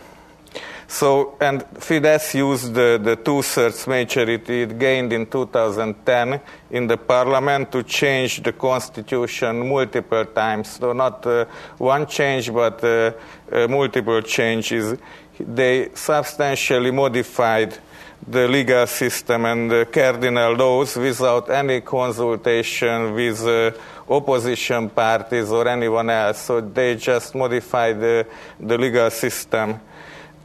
So, 0.89 1.35
and 1.41 1.65
Fidesz 1.75 2.33
used 2.35 2.73
the, 2.73 2.97
the 3.03 3.17
two-thirds 3.17 3.87
majority 3.87 4.61
it 4.61 4.79
gained 4.79 5.11
in 5.11 5.25
2010 5.25 6.39
in 6.71 6.87
the 6.87 6.95
parliament 6.95 7.73
to 7.73 7.83
change 7.83 8.41
the 8.41 8.53
constitution 8.53 9.67
multiple 9.67 10.23
times. 10.25 10.77
So 10.77 10.93
not 10.93 11.25
uh, 11.27 11.45
one 11.77 12.07
change, 12.07 12.53
but 12.53 12.81
uh, 12.81 13.11
uh, 13.51 13.67
multiple 13.67 14.21
changes. 14.21 14.97
They 15.37 15.89
substantially 15.93 16.91
modified 16.91 17.77
the 18.25 18.47
legal 18.47 18.87
system 18.87 19.45
and 19.45 19.69
the 19.69 19.85
cardinal 19.85 20.53
laws 20.53 20.95
without 20.95 21.49
any 21.49 21.81
consultation 21.81 23.13
with 23.13 23.45
uh, 23.45 23.71
opposition 24.09 24.89
parties 24.89 25.51
or 25.51 25.67
anyone 25.67 26.09
else. 26.09 26.41
So 26.41 26.61
they 26.61 26.95
just 26.95 27.35
modified 27.35 27.99
the, 27.99 28.25
the 28.59 28.77
legal 28.77 29.09
system. 29.09 29.79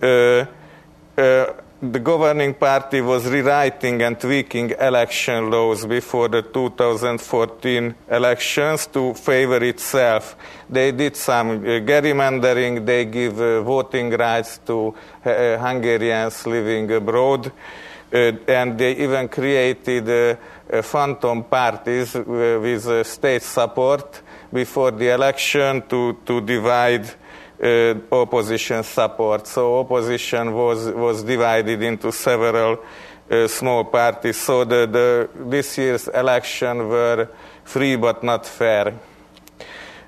Uh, 0.00 0.44
uh, 1.16 1.46
the 1.82 1.98
governing 1.98 2.54
party 2.54 3.00
was 3.00 3.26
rewriting 3.26 4.00
and 4.02 4.20
tweaking 4.20 4.70
election 4.70 5.50
laws 5.50 5.84
before 5.84 6.28
the 6.28 6.40
2014 6.40 7.94
elections 8.08 8.86
to 8.86 9.12
favor 9.14 9.64
itself. 9.64 10.36
They 10.70 10.92
did 10.92 11.16
some 11.16 11.50
uh, 11.50 11.80
gerrymandering, 11.80 12.86
they 12.86 13.06
give 13.06 13.40
uh, 13.40 13.62
voting 13.62 14.10
rights 14.10 14.58
to 14.66 14.94
uh, 15.24 15.58
Hungarians 15.58 16.46
living 16.46 16.88
abroad, 16.92 17.50
uh, 18.12 18.16
and 18.46 18.78
they 18.78 18.92
even 18.98 19.28
created 19.28 20.08
uh, 20.08 20.82
phantom 20.82 21.42
parties 21.42 22.14
with 22.14 23.04
state 23.04 23.42
support 23.42 24.22
before 24.52 24.92
the 24.92 25.08
election 25.08 25.82
to, 25.88 26.16
to 26.24 26.40
divide 26.42 27.12
uh, 27.62 27.94
opposition 28.10 28.82
support. 28.82 29.46
So 29.46 29.78
opposition 29.80 30.52
was, 30.52 30.90
was 30.90 31.22
divided 31.22 31.82
into 31.82 32.10
several 32.12 32.78
uh, 33.30 33.48
small 33.48 33.84
parties. 33.84 34.36
So 34.36 34.64
the, 34.64 34.86
the, 34.86 35.30
this 35.48 35.78
year's 35.78 36.08
election 36.08 36.88
were 36.88 37.28
free 37.64 37.96
but 37.96 38.22
not 38.22 38.46
fair. 38.46 38.94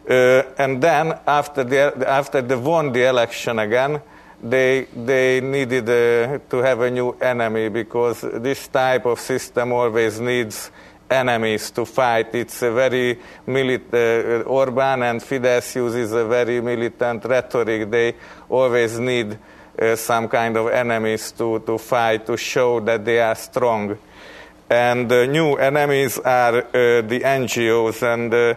Uh, 0.08 0.42
and 0.58 0.82
then 0.82 1.18
after 1.26 1.64
the, 1.64 2.08
after 2.08 2.42
they 2.42 2.56
won 2.56 2.92
the 2.92 3.08
election 3.08 3.58
again, 3.58 4.02
they, 4.42 4.86
they 4.94 5.40
needed 5.40 5.88
uh, 5.88 6.38
to 6.50 6.58
have 6.58 6.80
a 6.80 6.90
new 6.90 7.12
enemy 7.12 7.70
because 7.70 8.20
this 8.20 8.68
type 8.68 9.06
of 9.06 9.18
system 9.18 9.72
always 9.72 10.20
needs 10.20 10.70
enemies 11.10 11.70
to 11.70 11.84
fight. 11.84 12.34
It's 12.34 12.62
a 12.62 12.72
very 12.72 13.18
militant, 13.46 13.94
uh, 13.94 14.48
Orban 14.48 15.02
and 15.02 15.20
Fidesz 15.20 15.76
uses 15.76 16.12
a 16.12 16.24
very 16.24 16.60
militant 16.60 17.24
rhetoric. 17.24 17.90
They 17.90 18.14
always 18.48 18.98
need 18.98 19.38
uh, 19.78 19.96
some 19.96 20.28
kind 20.28 20.56
of 20.56 20.68
enemies 20.68 21.32
to, 21.32 21.60
to 21.60 21.78
fight, 21.78 22.26
to 22.26 22.36
show 22.36 22.80
that 22.80 23.04
they 23.04 23.20
are 23.20 23.34
strong. 23.34 23.98
And 24.68 25.10
uh, 25.12 25.26
new 25.26 25.54
enemies 25.56 26.18
are 26.18 26.56
uh, 26.58 27.02
the 27.02 27.20
NGOs, 27.20 28.02
and 28.02 28.32
uh, 28.32 28.54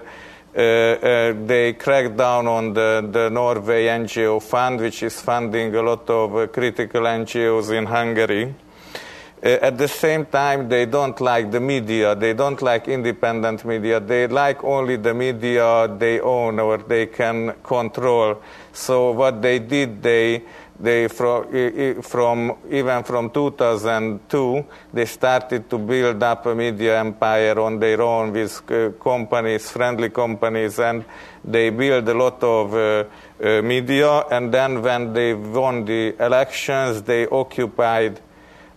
uh, 0.58 1.46
they 1.46 1.74
crack 1.74 2.16
down 2.16 2.48
on 2.48 2.74
the, 2.74 3.08
the 3.12 3.30
Norway 3.30 3.86
NGO 3.86 4.42
fund, 4.42 4.80
which 4.80 5.04
is 5.04 5.20
funding 5.22 5.76
a 5.76 5.82
lot 5.82 6.10
of 6.10 6.52
critical 6.52 7.02
NGOs 7.02 7.78
in 7.78 7.86
Hungary. 7.86 8.56
Uh, 9.44 9.50
at 9.50 9.78
the 9.78 9.88
same 9.88 10.26
time, 10.26 10.68
they 10.68 10.88
don't 10.88 11.22
like 11.22 11.52
the 11.52 11.60
media. 11.60 12.16
They 12.16 12.34
don't 12.34 12.60
like 12.62 12.88
independent 12.88 13.64
media. 13.66 14.00
They 14.00 14.26
like 14.28 14.64
only 14.64 14.96
the 14.96 15.14
media 15.14 15.88
they 15.88 16.20
own 16.20 16.60
or 16.60 16.80
they 16.80 17.06
can 17.06 17.54
control. 17.62 18.42
So 18.74 19.12
what 19.12 19.42
they 19.42 19.60
did, 19.60 20.02
they 20.02 20.44
they 20.80 21.08
from, 21.08 22.02
from 22.02 22.58
even 22.70 23.04
from 23.04 23.32
2002 23.32 24.66
they 24.94 25.06
started 25.06 25.70
to 25.70 25.78
build 25.78 26.22
up 26.22 26.46
a 26.46 26.54
media 26.54 27.00
empire 27.00 27.60
on 27.60 27.80
their 27.80 28.02
own 28.02 28.32
with 28.32 28.62
uh, 28.70 28.92
companies 29.02 29.72
friendly 29.72 30.10
companies 30.10 30.78
and 30.80 31.04
they 31.44 31.72
built 31.72 32.08
a 32.08 32.14
lot 32.14 32.44
of 32.44 32.76
uh, 32.76 33.04
uh, 33.44 33.62
media 33.64 34.20
and 34.30 34.54
then 34.54 34.82
when 34.82 35.14
they 35.14 35.34
won 35.34 35.84
the 35.84 36.16
elections 36.24 37.02
they 37.02 37.26
occupied 37.28 38.22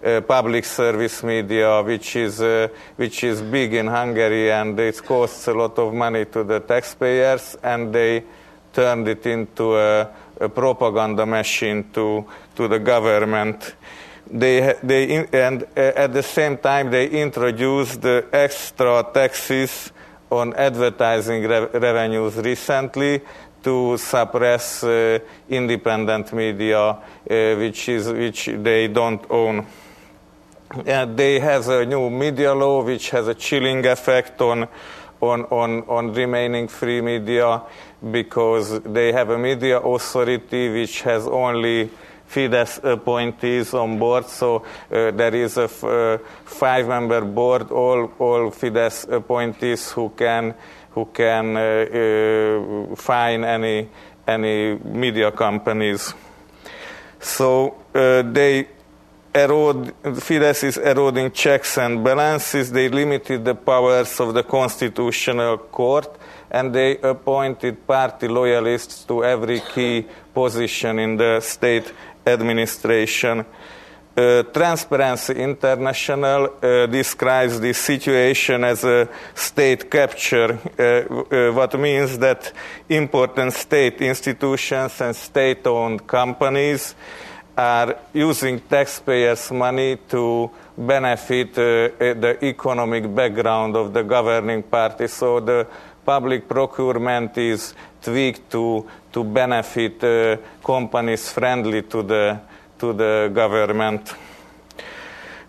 uh, 0.04 0.20
public 0.22 0.64
service 0.64 1.22
media, 1.22 1.82
which 1.82 2.16
is, 2.16 2.40
uh, 2.40 2.68
which 2.96 3.24
is 3.24 3.42
big 3.42 3.74
in 3.74 3.86
Hungary 3.86 4.50
and 4.50 4.78
it 4.80 5.02
costs 5.04 5.46
a 5.48 5.54
lot 5.54 5.78
of 5.78 5.92
money 5.92 6.24
to 6.26 6.44
the 6.44 6.60
taxpayers, 6.60 7.56
and 7.62 7.92
they 7.92 8.24
turned 8.72 9.08
it 9.08 9.26
into 9.26 9.76
a, 9.76 10.08
a 10.40 10.48
propaganda 10.48 11.26
machine 11.26 11.90
to, 11.92 12.24
to 12.54 12.68
the 12.68 12.78
government. 12.78 13.74
They, 14.30 14.74
they 14.82 15.26
and 15.32 15.64
uh, 15.76 15.80
at 15.96 16.12
the 16.12 16.22
same 16.22 16.58
time, 16.58 16.90
they 16.90 17.08
introduced 17.08 18.00
the 18.00 18.26
extra 18.32 19.04
taxes 19.12 19.90
on 20.30 20.54
advertising 20.54 21.42
re- 21.42 21.66
revenues 21.74 22.36
recently 22.36 23.20
to 23.62 23.98
suppress 23.98 24.84
uh, 24.84 25.18
independent 25.48 26.32
media, 26.32 26.78
uh, 26.78 26.98
which 27.28 27.88
is 27.88 28.08
which 28.08 28.46
they 28.46 28.88
don't 28.88 29.26
own. 29.28 29.66
They 30.70 31.40
have 31.40 31.68
a 31.68 31.85
new 31.85 32.11
media 32.11 32.54
law 32.54 32.85
which 32.85 33.11
has 33.11 33.26
a 33.26 33.35
chilling 33.35 33.85
effect 33.87 34.40
on 34.40 34.68
on, 35.20 35.44
on, 35.46 35.83
on 35.88 36.12
remaining 36.14 36.68
free 36.68 37.00
media 37.00 37.62
because 38.11 38.80
they 38.80 39.12
have 39.12 39.30
a 39.30 39.38
media 39.38 39.78
authority 39.78 40.70
which 40.70 41.02
has 41.02 41.26
only 41.26 41.90
Fidesz 42.28 42.83
appointees 42.85 43.74
on 43.74 43.98
board. 43.98 44.26
So 44.26 44.64
uh, 44.90 45.11
there 45.11 45.35
is 45.35 45.56
a 45.59 45.64
f- 45.64 45.85
uh, 45.85 46.18
five-member 46.44 47.22
board, 47.22 47.72
all 47.72 48.12
all 48.20 48.50
Fidesz 48.52 49.11
appointees 49.11 49.90
who 49.90 50.11
can 50.11 50.54
who 50.92 51.06
can 51.06 51.56
uh, 51.56 52.90
uh 52.92 52.96
fine 52.96 53.42
any 53.42 53.88
any 54.28 54.76
media 54.76 55.33
companies. 55.33 56.14
So 57.18 57.74
uh, 57.92 58.22
they 58.22 58.68
erode, 59.35 59.93
Fidesz 60.03 60.64
is 60.64 60.77
eroding 60.77 61.31
checks 61.33 61.79
and 61.79 62.03
balances. 62.05 62.71
They 62.71 62.88
limited 62.88 63.45
the 63.45 63.55
powers 63.55 64.21
of 64.21 64.35
the 64.35 64.43
constitutional 64.43 65.59
court 65.59 66.19
and 66.51 66.75
they 66.75 66.99
appointed 66.99 67.87
party 67.87 68.29
loyalists 68.29 69.05
to 69.05 69.25
every 69.25 69.61
key 69.61 70.07
position 70.35 70.99
in 70.99 71.16
the 71.16 71.40
state 71.40 71.93
administration. 72.27 73.45
Uh, 74.16 74.43
Transparency 74.43 75.35
International 75.35 76.57
uh, 76.61 76.87
describes 76.87 77.61
this 77.61 77.79
situation 77.79 78.64
as 78.64 78.83
a 78.83 79.09
state 79.35 79.88
capture, 79.88 80.59
uh, 80.79 80.83
uh 80.83 81.53
what 81.53 81.79
means 81.79 82.19
that 82.19 82.53
important 82.88 83.53
state 83.53 84.01
institutions 84.03 85.01
and 85.01 85.14
state 85.14 85.64
owned 85.69 86.05
companies 86.09 86.97
are 87.61 87.99
using 88.14 88.59
taxpayers' 88.61 89.51
money 89.53 89.99
to 90.09 90.51
benefit 90.79 91.59
uh, 91.59 91.92
the 91.99 92.38
economic 92.42 93.14
background 93.14 93.77
of 93.77 93.92
the 93.92 94.03
governing 94.03 94.62
party. 94.62 95.07
So 95.09 95.40
the 95.40 95.66
public 96.05 96.49
procurement 96.49 97.37
is 97.37 97.75
tweaked 98.01 98.51
to, 98.53 98.88
to 99.12 99.25
benefit 99.25 100.03
uh, 100.03 100.37
companies 100.64 101.31
friendly 101.33 101.83
to 101.83 102.03
the, 102.03 102.40
to 102.79 102.94
the 102.94 103.31
government. 103.35 104.14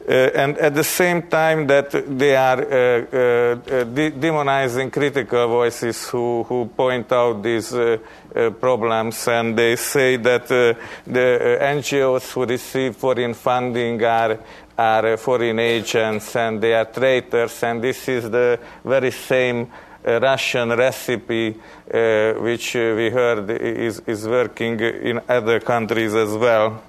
Uh, 0.08 0.32
and 0.34 0.58
at 0.58 0.74
the 0.74 0.84
same 0.84 1.22
time 1.24 1.68
that 1.68 1.92
they 1.92 2.36
are 2.36 2.58
uh, 2.58 2.66
uh, 2.66 3.84
de- 3.84 4.12
demonizing 4.12 4.92
critical 4.92 5.48
voices 5.48 6.10
who, 6.10 6.42
who 6.44 6.66
point 6.66 7.12
out 7.12 7.44
these 7.44 7.72
uh, 7.74 7.98
uh, 8.36 8.50
problems 8.50 9.28
and 9.28 9.56
they 9.56 9.76
say 9.76 10.16
that 10.16 10.44
uh, 10.46 10.74
the 11.06 11.58
NGOs 11.62 12.32
who 12.32 12.46
receive 12.48 12.96
foreign 12.96 13.36
funding 13.36 14.04
are 14.04 14.40
are 14.76 15.18
foreign 15.18 15.60
agents 15.60 16.36
and 16.36 16.60
they 16.60 16.74
are 16.74 16.86
traitors 16.86 17.62
and 17.62 17.84
this 17.84 18.08
is 18.08 18.28
the 18.32 18.60
very 18.84 19.12
same 19.12 19.70
Russian 20.04 20.70
recipe 20.70 21.52
which 21.52 22.74
we 22.74 23.12
heard 23.12 23.52
is, 23.52 24.02
is 24.08 24.28
working 24.28 24.80
in 24.80 25.22
other 25.30 25.60
countries 25.60 26.16
as 26.16 26.36
well. 26.36 26.82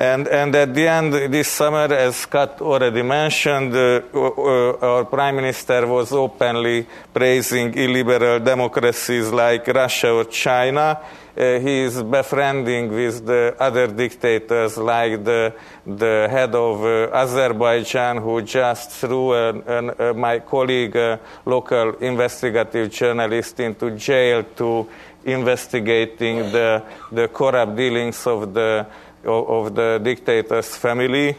And, 0.00 0.28
and 0.28 0.54
at 0.54 0.74
the 0.74 0.88
end, 0.88 1.12
this 1.30 1.48
summer, 1.48 1.92
as 1.92 2.16
Scott 2.16 2.62
already 2.62 3.02
mentioned, 3.02 3.74
uh, 3.74 4.00
uh, 4.14 4.78
our 4.80 5.04
Prime 5.04 5.36
Minister 5.36 5.86
was 5.86 6.10
openly 6.10 6.86
praising 7.12 7.74
illiberal 7.74 8.40
democracies 8.40 9.30
like 9.30 9.66
Russia 9.66 10.10
or 10.10 10.24
China. 10.24 10.98
Uh, 11.36 11.58
he 11.58 11.82
is 11.82 12.02
befriending 12.02 12.88
with 12.88 13.26
the 13.26 13.54
other 13.60 13.88
dictators 13.88 14.78
like 14.78 15.22
the, 15.22 15.52
the 15.86 16.28
head 16.30 16.54
of 16.54 16.82
uh, 16.82 17.14
Azerbaijan, 17.14 18.16
who 18.16 18.40
just 18.40 18.92
threw 18.92 19.34
an, 19.34 19.62
an, 19.66 19.90
uh, 19.98 20.14
my 20.14 20.38
colleague, 20.38 20.96
a 20.96 21.20
local 21.44 21.90
investigative 21.96 22.90
journalist, 22.90 23.60
into 23.60 23.90
jail 23.90 24.44
to 24.56 24.88
investigating 25.26 26.38
the, 26.50 26.82
the 27.12 27.28
corrupt 27.28 27.76
dealings 27.76 28.26
of 28.26 28.54
the 28.54 28.86
of 29.24 29.74
the 29.74 30.00
dictator's 30.02 30.76
family. 30.76 31.36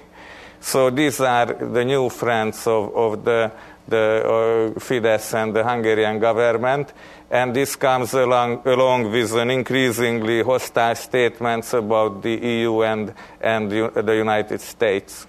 So 0.60 0.90
these 0.92 1.20
are 1.20 1.54
the 1.54 1.84
new 1.84 2.10
friends 2.10 2.68
of, 2.68 2.96
of 2.96 3.26
the, 3.26 3.52
the 3.88 4.74
uh, 4.76 4.80
Fidesz 4.80 5.34
and 5.34 5.56
the 5.56 5.64
Hungarian 5.64 6.20
government. 6.20 6.94
And 7.32 7.56
this 7.56 7.76
comes 7.76 8.14
along, 8.14 8.62
along 8.66 9.12
with 9.12 9.34
an 9.34 9.50
increasingly 9.50 10.44
hostile 10.44 10.96
statements 10.96 11.74
about 11.74 12.22
the 12.22 12.36
EU 12.36 12.82
and, 12.84 13.14
and 13.40 13.72
the 13.72 14.16
United 14.16 14.62
States. 14.62 15.26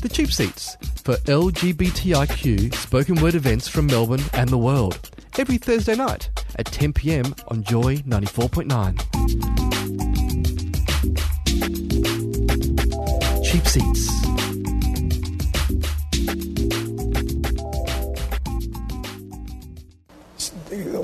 The 0.00 0.08
cheap 0.08 0.30
seats 0.30 0.76
for 1.02 1.16
LGBTIQ 1.16 2.72
spoken 2.74 3.16
word 3.16 3.34
events 3.34 3.66
from 3.66 3.86
Melbourne 3.86 4.22
and 4.32 4.48
the 4.48 4.58
world 4.58 5.10
every 5.38 5.58
Thursday 5.58 5.96
night 5.96 6.30
at 6.58 6.66
10 6.66 6.92
pm 6.92 7.34
on 7.48 7.62
Joy 7.62 7.98
94.9. 7.98 8.98
Cheap 13.44 13.66
seats. 13.66 14.08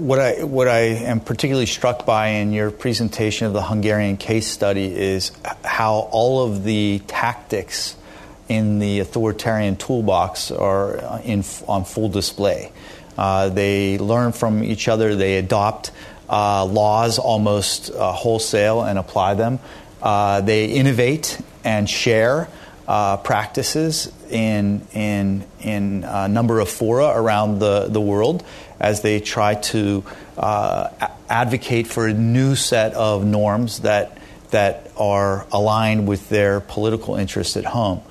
What 0.04 0.18
I, 0.18 0.42
what 0.44 0.68
I 0.68 0.80
am 0.80 1.20
particularly 1.20 1.66
struck 1.66 2.04
by 2.04 2.26
in 2.28 2.52
your 2.52 2.70
presentation 2.70 3.46
of 3.46 3.54
the 3.54 3.62
Hungarian 3.62 4.18
case 4.18 4.46
study 4.46 4.94
is 4.94 5.32
how 5.64 6.08
all 6.10 6.44
of 6.44 6.64
the 6.64 7.00
tactics 7.06 7.96
in 8.48 8.78
the 8.78 9.00
authoritarian 9.00 9.76
toolbox 9.76 10.50
are 10.50 11.20
in, 11.24 11.42
on 11.66 11.84
full 11.84 12.10
display. 12.10 12.72
Uh, 13.16 13.48
they 13.48 13.98
learn 13.98 14.32
from 14.32 14.62
each 14.62 14.88
other. 14.88 15.14
They 15.14 15.36
adopt 15.36 15.90
uh, 16.28 16.64
laws 16.64 17.18
almost 17.18 17.90
uh, 17.90 18.12
wholesale 18.12 18.82
and 18.82 18.98
apply 18.98 19.34
them. 19.34 19.58
Uh, 20.02 20.40
they 20.40 20.66
innovate 20.66 21.40
and 21.64 21.88
share 21.88 22.48
uh, 22.86 23.16
practices 23.18 24.12
in 24.30 24.86
in 24.92 25.44
in 25.60 26.04
a 26.04 26.28
number 26.28 26.60
of 26.60 26.68
fora 26.68 27.06
around 27.08 27.58
the, 27.58 27.88
the 27.88 28.00
world 28.00 28.44
as 28.80 29.00
they 29.00 29.20
try 29.20 29.54
to 29.54 30.04
advocate 30.36 31.86
for 31.86 32.06
a 32.06 32.12
new 32.12 32.54
set 32.54 32.92
of 32.94 33.24
norms 33.24 33.80
that 33.80 34.18
that 34.50 34.90
are 34.96 35.46
aligned 35.50 36.06
with 36.06 36.28
their 36.28 36.60
political 36.60 37.16
interests 37.16 37.56
at 37.56 37.64
home. 37.64 38.02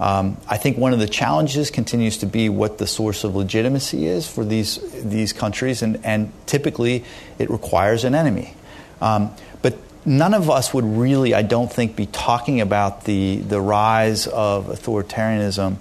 Um, 0.00 0.38
I 0.48 0.56
think 0.56 0.78
one 0.78 0.94
of 0.94 0.98
the 0.98 1.06
challenges 1.06 1.70
continues 1.70 2.16
to 2.18 2.26
be 2.26 2.48
what 2.48 2.78
the 2.78 2.86
source 2.86 3.22
of 3.22 3.36
legitimacy 3.36 4.06
is 4.06 4.26
for 4.26 4.46
these 4.46 4.80
these 5.04 5.34
countries, 5.34 5.82
and, 5.82 6.00
and 6.04 6.32
typically 6.46 7.04
it 7.38 7.50
requires 7.50 8.04
an 8.04 8.14
enemy. 8.14 8.54
Um, 9.02 9.30
but 9.60 9.76
none 10.06 10.32
of 10.32 10.48
us 10.48 10.72
would 10.72 10.86
really, 10.86 11.34
I 11.34 11.42
don't 11.42 11.70
think, 11.70 11.96
be 11.96 12.06
talking 12.06 12.62
about 12.62 13.04
the 13.04 13.36
the 13.36 13.60
rise 13.60 14.26
of 14.26 14.68
authoritarianism 14.68 15.76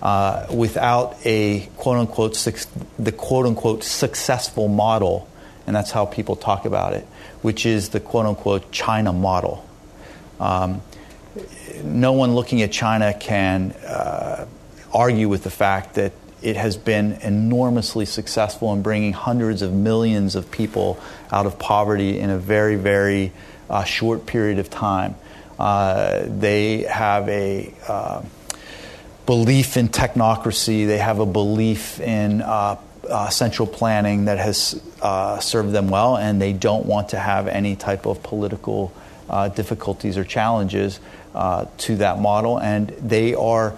uh, 0.00 0.46
without 0.54 1.16
a 1.24 1.68
quote 1.76 1.98
unquote 1.98 2.34
the 2.96 3.10
quote 3.10 3.46
unquote 3.46 3.82
successful 3.82 4.68
model, 4.68 5.28
and 5.66 5.74
that's 5.74 5.90
how 5.90 6.06
people 6.06 6.36
talk 6.36 6.64
about 6.64 6.92
it, 6.92 7.04
which 7.42 7.66
is 7.66 7.88
the 7.88 7.98
quote 7.98 8.26
unquote 8.26 8.70
China 8.70 9.12
model. 9.12 9.68
Um, 10.38 10.80
no 11.82 12.12
one 12.12 12.34
looking 12.34 12.62
at 12.62 12.72
China 12.72 13.12
can 13.12 13.72
uh, 13.72 14.46
argue 14.92 15.28
with 15.28 15.42
the 15.42 15.50
fact 15.50 15.94
that 15.94 16.12
it 16.42 16.56
has 16.56 16.76
been 16.76 17.12
enormously 17.22 18.04
successful 18.04 18.72
in 18.74 18.82
bringing 18.82 19.12
hundreds 19.12 19.62
of 19.62 19.72
millions 19.72 20.34
of 20.36 20.50
people 20.50 21.00
out 21.32 21.46
of 21.46 21.58
poverty 21.58 22.18
in 22.18 22.30
a 22.30 22.38
very, 22.38 22.76
very 22.76 23.32
uh, 23.70 23.82
short 23.82 24.26
period 24.26 24.58
of 24.58 24.68
time. 24.68 25.16
Uh, 25.58 26.24
they 26.26 26.82
have 26.82 27.28
a 27.28 27.72
uh, 27.88 28.22
belief 29.24 29.76
in 29.76 29.88
technocracy, 29.88 30.86
they 30.86 30.98
have 30.98 31.18
a 31.18 31.26
belief 31.26 31.98
in 32.00 32.42
uh, 32.42 32.78
uh, 33.08 33.28
central 33.30 33.66
planning 33.66 34.26
that 34.26 34.38
has 34.38 34.80
served 35.42 35.72
them 35.72 35.88
well, 35.88 36.16
and 36.16 36.40
they 36.42 36.52
don't 36.52 36.84
want 36.84 37.10
to 37.10 37.18
have 37.18 37.48
any 37.48 37.74
type 37.74 38.06
of 38.06 38.22
political 38.22 38.92
difficulties 39.54 40.18
or 40.18 40.24
challenges 40.24 41.00
uh, 41.34 41.66
to 41.78 41.96
that 41.96 42.20
model, 42.20 42.58
and 42.58 42.88
they 42.90 43.34
are 43.34 43.76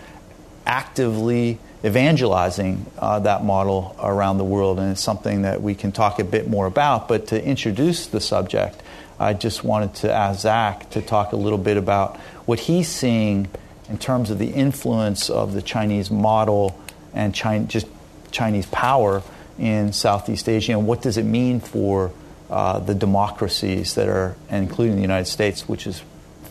actively 0.67 1.59
evangelizing 1.85 2.85
uh, 2.99 3.21
that 3.21 3.45
model 3.45 3.95
around 4.03 4.39
the 4.39 4.45
world. 4.45 4.79
And 4.79 4.93
it's 4.93 5.01
something 5.01 5.43
that 5.43 5.63
we 5.63 5.75
can 5.75 5.93
talk 5.93 6.19
a 6.19 6.25
bit 6.25 6.49
more 6.49 6.67
about. 6.67 7.09
But 7.09 7.29
to 7.29 7.43
introduce 7.43 8.09
the 8.09 8.21
subject, 8.21 8.83
I 9.19 9.33
just 9.33 9.65
wanted 9.65 9.95
to 9.97 10.13
ask 10.13 10.41
Zach 10.41 10.91
to 10.91 11.01
talk 11.01 11.33
a 11.33 11.37
little 11.37 11.59
bit 11.59 11.77
about 11.77 12.17
what 12.45 12.61
he's 12.61 12.89
seeing 12.89 13.49
in 13.89 13.99
terms 13.99 14.31
of 14.31 14.39
the 14.39 14.51
influence 14.51 15.31
of 15.31 15.53
the 15.53 15.63
Chinese 15.63 16.11
model 16.11 16.79
and 17.15 17.35
China, 17.35 17.65
just 17.67 17.87
Chinese 18.31 18.67
power 18.67 19.23
in 19.59 19.93
Southeast 19.93 20.49
Asia, 20.49 20.73
and 20.73 20.87
what 20.87 21.01
does 21.01 21.17
it 21.17 21.23
mean 21.23 21.61
for 21.61 22.13
uh, 22.51 22.79
the 22.79 22.95
democracies 22.95 23.95
that 23.95 24.09
are, 24.09 24.37
including 24.51 24.97
the 24.97 25.03
United 25.03 25.25
States, 25.25 25.69
which 25.69 25.87
is 25.87 26.03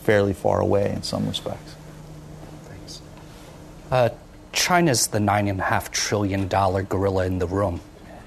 fairly 0.06 0.32
far 0.32 0.60
away 0.60 0.92
in 0.92 1.02
some 1.02 1.26
respects? 1.26 1.74
Thanks. 2.64 3.00
Uh, 3.90 4.08
China's 4.52 5.08
the 5.08 5.20
nine 5.20 5.48
and 5.48 5.60
a 5.60 5.64
half 5.64 5.90
trillion 5.90 6.46
dollar 6.46 6.82
gorilla 6.84 7.26
in 7.26 7.40
the 7.40 7.46
room. 7.46 7.80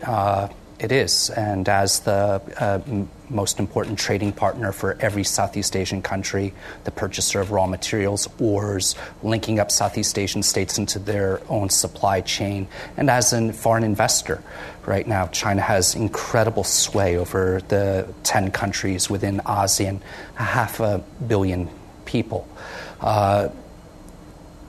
Uh, 0.05 0.49
it 0.77 0.91
is, 0.93 1.29
and 1.29 1.67
as 1.67 2.01
the 2.01 2.41
uh, 2.57 2.79
m- 2.87 3.09
most 3.29 3.59
important 3.59 3.99
trading 3.99 4.31
partner 4.31 4.71
for 4.71 4.97
every 5.01 5.25
Southeast 5.25 5.75
Asian 5.75 6.01
country, 6.01 6.53
the 6.85 6.91
purchaser 6.91 7.41
of 7.41 7.51
raw 7.51 7.65
materials, 7.65 8.29
ores, 8.39 8.95
linking 9.21 9.59
up 9.59 9.71
Southeast 9.71 10.17
Asian 10.17 10.41
states 10.41 10.77
into 10.77 10.97
their 10.99 11.41
own 11.49 11.69
supply 11.69 12.21
chain, 12.21 12.67
and 12.95 13.09
as 13.09 13.33
a 13.33 13.51
foreign 13.51 13.83
investor. 13.83 14.41
Right 14.89 15.05
now, 15.05 15.27
China 15.27 15.61
has 15.61 15.93
incredible 15.93 16.63
sway 16.63 17.15
over 17.15 17.61
the 17.67 18.11
10 18.23 18.49
countries 18.49 19.07
within 19.07 19.37
ASEAN, 19.45 20.01
a 20.39 20.43
half 20.43 20.79
a 20.79 21.03
billion 21.27 21.69
people. 22.05 22.47
Uh, 22.99 23.49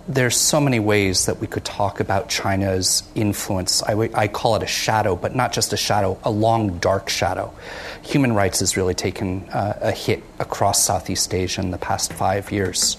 there's 0.06 0.36
so 0.36 0.60
many 0.60 0.78
ways 0.78 1.24
that 1.24 1.38
we 1.38 1.46
could 1.46 1.64
talk 1.64 2.00
about 2.00 2.28
China's 2.28 3.02
influence. 3.14 3.82
I, 3.82 3.92
w- 3.92 4.10
I 4.14 4.28
call 4.28 4.56
it 4.56 4.62
a 4.62 4.66
shadow, 4.66 5.16
but 5.16 5.34
not 5.34 5.54
just 5.54 5.72
a 5.72 5.78
shadow, 5.78 6.18
a 6.22 6.30
long, 6.30 6.80
dark 6.80 7.08
shadow. 7.08 7.54
Human 8.02 8.34
rights 8.34 8.60
has 8.60 8.76
really 8.76 8.92
taken 8.92 9.48
uh, 9.48 9.78
a 9.80 9.90
hit 9.90 10.22
across 10.38 10.84
Southeast 10.84 11.32
Asia 11.32 11.62
in 11.62 11.70
the 11.70 11.78
past 11.78 12.12
five 12.12 12.52
years. 12.52 12.98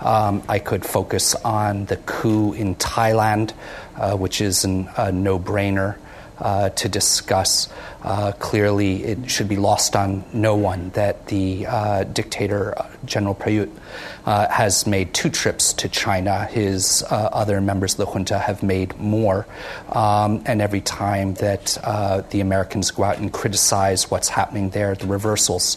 Um, 0.00 0.42
I 0.48 0.58
could 0.58 0.84
focus 0.84 1.36
on 1.36 1.84
the 1.84 1.96
coup 1.98 2.54
in 2.54 2.74
Thailand, 2.74 3.52
uh, 3.94 4.16
which 4.16 4.40
is 4.40 4.64
an, 4.64 4.88
a 4.96 5.12
no 5.12 5.38
brainer 5.38 5.96
uh, 6.38 6.70
to 6.70 6.88
discuss. 6.88 7.68
Uh, 8.02 8.32
clearly, 8.32 9.02
it 9.02 9.30
should 9.30 9.48
be 9.48 9.56
lost 9.56 9.96
on 9.96 10.24
no 10.32 10.54
one 10.54 10.90
that 10.90 11.26
the 11.26 11.66
uh, 11.66 12.04
dictator, 12.04 12.78
uh, 12.78 12.88
General 13.04 13.34
Prayut, 13.34 13.70
uh, 14.26 14.48
has 14.48 14.86
made 14.86 15.12
two 15.12 15.28
trips 15.28 15.72
to 15.72 15.88
China. 15.88 16.44
His 16.44 17.02
uh, 17.10 17.30
other 17.32 17.60
members 17.60 17.94
of 17.94 17.98
the 17.98 18.06
junta 18.06 18.38
have 18.38 18.62
made 18.62 18.96
more. 18.98 19.46
Um, 19.88 20.42
and 20.46 20.62
every 20.62 20.80
time 20.80 21.34
that 21.34 21.78
the 22.30 22.40
Americans 22.40 22.90
go 22.90 23.02
out 23.02 23.18
and 23.18 23.32
criticize 23.32 24.10
what's 24.10 24.28
happening 24.28 24.70
there, 24.70 24.94
the 24.94 25.06
reversals, 25.06 25.76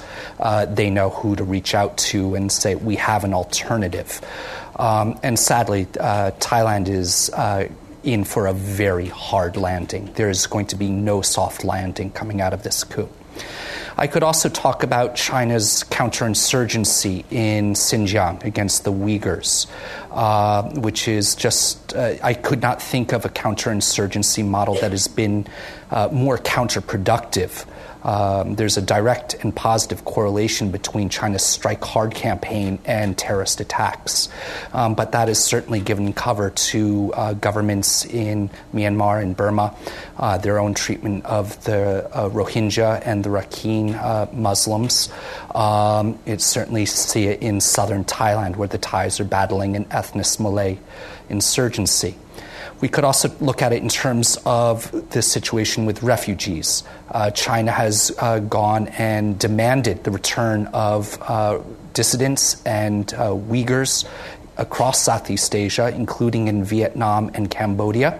they 0.67 0.89
know 0.89 1.09
who 1.09 1.35
to 1.35 1.43
reach 1.43 1.73
out 1.73 1.97
to 1.97 2.35
and 2.35 2.51
say, 2.51 2.75
we 2.75 2.95
have 2.95 3.23
an 3.23 3.33
alternative. 3.33 4.21
Um, 4.75 5.19
and 5.23 5.37
sadly, 5.37 5.85
Thailand 5.85 6.89
is 6.89 7.31
in 8.03 8.23
for 8.23 8.47
a 8.47 8.53
very 8.53 9.07
hard 9.07 9.57
landing. 9.57 10.11
There 10.13 10.29
is 10.29 10.47
going 10.47 10.67
to 10.67 10.75
be 10.75 10.89
no 10.89 11.21
soft 11.21 11.63
landing 11.63 12.11
coming 12.11 12.41
out 12.41 12.53
of 12.53 12.63
this 12.63 12.83
coup. 12.83 13.09
I 13.97 14.07
could 14.07 14.23
also 14.23 14.47
talk 14.47 14.83
about 14.83 15.15
China's 15.15 15.83
counterinsurgency 15.89 17.25
in 17.31 17.73
Xinjiang 17.73 18.45
against 18.45 18.85
the 18.85 18.93
Uyghurs, 18.93 19.67
uh, 20.11 20.63
which 20.79 21.09
is 21.09 21.35
just, 21.35 21.93
uh, 21.95 22.15
I 22.23 22.33
could 22.33 22.61
not 22.61 22.81
think 22.81 23.11
of 23.11 23.25
a 23.25 23.29
counterinsurgency 23.29 24.45
model 24.45 24.75
that 24.75 24.91
has 24.91 25.09
been 25.09 25.47
uh, 25.91 26.07
more 26.13 26.37
counterproductive 26.37 27.65
um, 28.03 28.55
there's 28.55 28.77
a 28.77 28.81
direct 28.81 29.33
and 29.43 29.55
positive 29.55 30.05
correlation 30.05 30.71
between 30.71 31.09
China's 31.09 31.43
strike 31.43 31.83
hard 31.83 32.13
campaign 32.13 32.79
and 32.85 33.17
terrorist 33.17 33.59
attacks. 33.59 34.29
Um, 34.73 34.93
but 34.95 35.11
that 35.13 35.29
is 35.29 35.43
certainly 35.43 35.79
given 35.79 36.13
cover 36.13 36.49
to 36.49 37.13
uh, 37.13 37.33
governments 37.33 38.05
in 38.05 38.49
Myanmar 38.73 39.21
and 39.21 39.35
Burma, 39.35 39.75
uh, 40.17 40.37
their 40.37 40.59
own 40.59 40.73
treatment 40.73 41.25
of 41.25 41.63
the 41.63 42.09
uh, 42.13 42.29
Rohingya 42.29 43.01
and 43.05 43.23
the 43.23 43.29
Rakhine 43.29 43.95
uh, 43.95 44.27
Muslims. 44.31 45.09
Um, 45.55 46.19
it 46.25 46.41
certainly 46.41 46.85
see 46.85 47.25
it 47.25 47.41
in 47.41 47.61
southern 47.61 48.05
Thailand, 48.05 48.55
where 48.55 48.67
the 48.67 48.77
Thais 48.77 49.19
are 49.19 49.25
battling 49.25 49.75
an 49.75 49.87
ethnic 49.91 50.19
Malay 50.39 50.77
insurgency. 51.29 52.15
We 52.81 52.87
could 52.87 53.03
also 53.03 53.29
look 53.41 53.61
at 53.61 53.73
it 53.73 53.83
in 53.83 53.89
terms 53.89 54.37
of 54.45 55.09
the 55.11 55.21
situation 55.21 55.85
with 55.85 56.01
refugees. 56.01 56.83
Uh, 57.11 57.29
China 57.31 57.71
has 57.71 58.15
uh, 58.19 58.39
gone 58.39 58.87
and 58.89 59.37
demanded 59.37 60.03
the 60.05 60.11
return 60.11 60.67
of 60.67 61.17
uh, 61.21 61.59
dissidents 61.93 62.63
and 62.65 63.13
uh, 63.13 63.31
Uyghurs 63.31 64.07
across 64.57 65.01
Southeast 65.01 65.55
Asia, 65.55 65.93
including 65.93 66.47
in 66.47 66.63
Vietnam 66.63 67.31
and 67.33 67.49
Cambodia. 67.49 68.19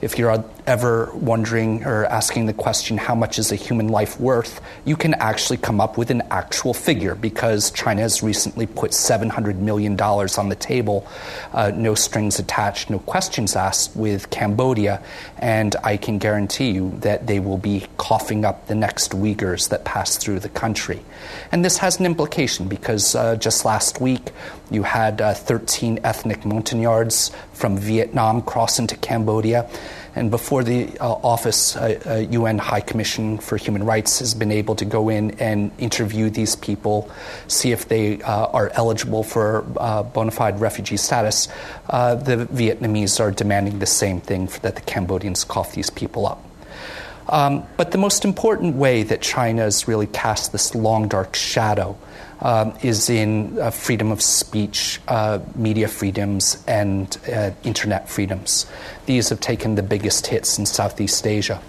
If 0.00 0.18
you're 0.18 0.42
ever 0.68 1.10
wondering 1.14 1.82
or 1.84 2.04
asking 2.04 2.44
the 2.44 2.52
question, 2.52 2.98
how 2.98 3.14
much 3.14 3.38
is 3.38 3.50
a 3.50 3.56
human 3.56 3.88
life 3.88 4.20
worth, 4.20 4.60
you 4.84 4.96
can 4.96 5.14
actually 5.14 5.56
come 5.56 5.80
up 5.80 5.96
with 5.96 6.10
an 6.10 6.22
actual 6.30 6.74
figure 6.74 7.14
because 7.14 7.70
China 7.70 8.02
has 8.02 8.22
recently 8.22 8.66
put 8.66 8.90
$700 8.90 9.56
million 9.56 9.98
on 9.98 10.48
the 10.50 10.54
table, 10.54 11.08
uh, 11.54 11.72
no 11.74 11.94
strings 11.94 12.38
attached, 12.38 12.90
no 12.90 12.98
questions 12.98 13.56
asked, 13.56 13.96
with 13.96 14.28
Cambodia. 14.28 15.02
And 15.38 15.74
I 15.82 15.96
can 15.96 16.18
guarantee 16.18 16.70
you 16.70 16.92
that 17.00 17.26
they 17.26 17.40
will 17.40 17.58
be 17.58 17.86
coughing 17.96 18.44
up 18.44 18.66
the 18.66 18.74
next 18.74 19.12
Uyghurs 19.12 19.70
that 19.70 19.86
pass 19.86 20.18
through 20.18 20.40
the 20.40 20.50
country. 20.50 21.02
And 21.50 21.64
this 21.64 21.78
has 21.78 21.98
an 21.98 22.04
implication 22.04 22.68
because 22.68 23.14
uh, 23.14 23.36
just 23.36 23.64
last 23.64 24.02
week 24.02 24.32
you 24.70 24.82
had 24.82 25.22
uh, 25.22 25.32
13 25.32 26.00
ethnic 26.04 26.44
Montagnards 26.44 27.30
from 27.54 27.78
Vietnam 27.78 28.42
cross 28.42 28.78
into 28.78 28.96
Cambodia. 28.96 29.68
And 30.18 30.32
before 30.32 30.64
the 30.64 30.98
uh, 30.98 31.06
office, 31.22 31.76
uh, 31.76 32.26
UN 32.28 32.58
High 32.58 32.80
Commission 32.80 33.38
for 33.38 33.56
Human 33.56 33.84
Rights 33.84 34.18
has 34.18 34.34
been 34.34 34.50
able 34.50 34.74
to 34.74 34.84
go 34.84 35.08
in 35.08 35.30
and 35.38 35.70
interview 35.78 36.28
these 36.28 36.56
people, 36.56 37.08
see 37.46 37.70
if 37.70 37.86
they 37.86 38.20
uh, 38.22 38.46
are 38.46 38.70
eligible 38.74 39.22
for 39.22 39.64
uh, 39.76 40.02
bona 40.02 40.32
fide 40.32 40.60
refugee 40.60 40.96
status. 40.96 41.46
Uh, 41.88 42.16
the 42.16 42.46
Vietnamese 42.46 43.20
are 43.20 43.30
demanding 43.30 43.78
the 43.78 43.86
same 43.86 44.20
thing 44.20 44.46
that 44.62 44.74
the 44.74 44.80
Cambodians 44.80 45.44
cough 45.44 45.74
these 45.74 45.88
people 45.88 46.26
up. 46.26 46.44
Um, 47.28 47.62
but 47.76 47.92
the 47.92 47.98
most 47.98 48.24
important 48.24 48.74
way 48.74 49.04
that 49.04 49.22
China 49.22 49.62
has 49.62 49.86
really 49.86 50.08
cast 50.08 50.50
this 50.50 50.74
long, 50.74 51.06
dark 51.06 51.36
shadow 51.36 51.96
um, 52.40 52.74
is 52.82 53.10
in 53.10 53.58
uh, 53.58 53.70
freedom 53.70 54.12
of 54.12 54.22
speech, 54.22 55.00
uh, 55.08 55.40
media 55.54 55.88
freedoms, 55.88 56.62
and 56.66 57.18
uh, 57.32 57.50
internet 57.64 58.08
freedoms. 58.08 58.66
These 59.06 59.28
have 59.30 59.40
taken 59.40 59.74
the 59.74 59.82
biggest 59.82 60.26
hits 60.26 60.58
in 60.58 60.66
Southeast 60.66 61.26
Asia. 61.26 61.60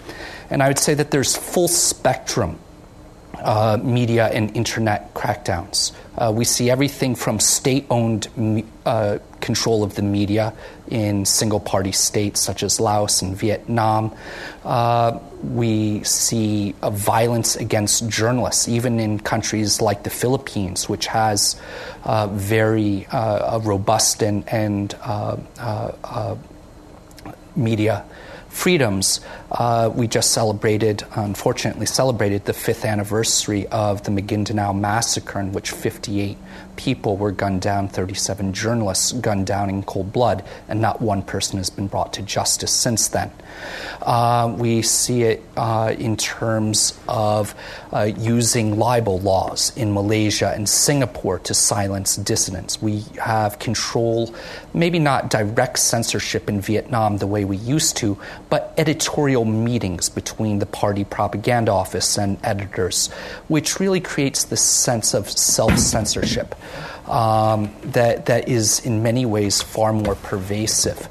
And 0.48 0.62
I 0.62 0.68
would 0.68 0.78
say 0.78 0.94
that 0.94 1.10
there's 1.10 1.36
full 1.36 1.68
spectrum 1.68 2.58
uh, 3.38 3.78
media 3.82 4.28
and 4.28 4.54
internet 4.56 5.14
crackdowns. 5.14 5.92
Uh, 6.20 6.30
we 6.30 6.44
see 6.44 6.70
everything 6.70 7.14
from 7.14 7.40
state 7.40 7.86
owned 7.88 8.28
uh, 8.84 9.18
control 9.40 9.82
of 9.82 9.94
the 9.94 10.02
media 10.02 10.52
in 10.88 11.24
single 11.24 11.58
party 11.58 11.92
states 11.92 12.40
such 12.40 12.62
as 12.62 12.78
Laos 12.78 13.22
and 13.22 13.34
Vietnam. 13.34 14.14
Uh, 14.62 15.18
we 15.42 16.04
see 16.04 16.74
violence 16.82 17.56
against 17.56 18.06
journalists, 18.10 18.68
even 18.68 19.00
in 19.00 19.18
countries 19.18 19.80
like 19.80 20.02
the 20.02 20.10
Philippines, 20.10 20.90
which 20.90 21.06
has 21.06 21.58
uh, 22.04 22.26
very 22.26 23.06
uh, 23.06 23.58
robust 23.62 24.22
and, 24.22 24.46
and 24.48 24.94
media 27.56 28.04
freedoms, 28.50 29.20
uh, 29.52 29.90
we 29.92 30.06
just 30.06 30.30
celebrated, 30.30 31.04
unfortunately, 31.14 31.86
celebrated 31.86 32.44
the 32.44 32.52
fifth 32.52 32.84
anniversary 32.84 33.66
of 33.68 34.02
the 34.04 34.10
Maguindanao 34.10 34.78
massacre, 34.78 35.40
in 35.40 35.52
which 35.52 35.72
58 35.72 36.38
people 36.76 37.16
were 37.16 37.32
gunned 37.32 37.60
down, 37.60 37.88
37 37.88 38.52
journalists 38.52 39.12
gunned 39.12 39.46
down 39.46 39.68
in 39.68 39.82
cold 39.82 40.12
blood, 40.12 40.44
and 40.68 40.80
not 40.80 41.02
one 41.02 41.22
person 41.22 41.58
has 41.58 41.68
been 41.68 41.88
brought 41.88 42.12
to 42.12 42.22
justice 42.22 42.72
since 42.72 43.08
then. 43.08 43.30
Uh, 44.00 44.54
we 44.56 44.80
see 44.82 45.22
it 45.22 45.42
uh, 45.56 45.94
in 45.98 46.16
terms 46.16 46.98
of 47.08 47.54
uh, 47.92 48.02
using 48.02 48.78
libel 48.78 49.18
laws 49.20 49.76
in 49.76 49.92
Malaysia 49.92 50.52
and 50.54 50.68
Singapore 50.68 51.38
to 51.40 51.52
silence 51.52 52.16
dissidents. 52.16 52.80
We 52.80 53.04
have 53.22 53.58
control, 53.58 54.34
maybe 54.72 54.98
not 54.98 55.28
direct 55.28 55.78
censorship 55.78 56.48
in 56.48 56.60
Vietnam 56.60 57.18
the 57.18 57.26
way 57.26 57.44
we 57.44 57.56
used 57.56 57.96
to, 57.98 58.16
but 58.48 58.72
editorial 58.78 59.39
meetings 59.44 60.08
between 60.08 60.58
the 60.58 60.66
party 60.66 61.04
propaganda 61.04 61.72
office 61.72 62.18
and 62.18 62.38
editors, 62.42 63.08
which 63.48 63.80
really 63.80 64.00
creates 64.00 64.44
this 64.44 64.62
sense 64.62 65.14
of 65.14 65.28
self 65.30 65.78
censorship 65.78 66.54
um, 67.08 67.74
that, 67.82 68.26
that 68.26 68.48
is 68.48 68.80
in 68.80 69.02
many 69.02 69.26
ways 69.26 69.60
far 69.60 69.92
more 69.92 70.14
pervasive. 70.14 71.08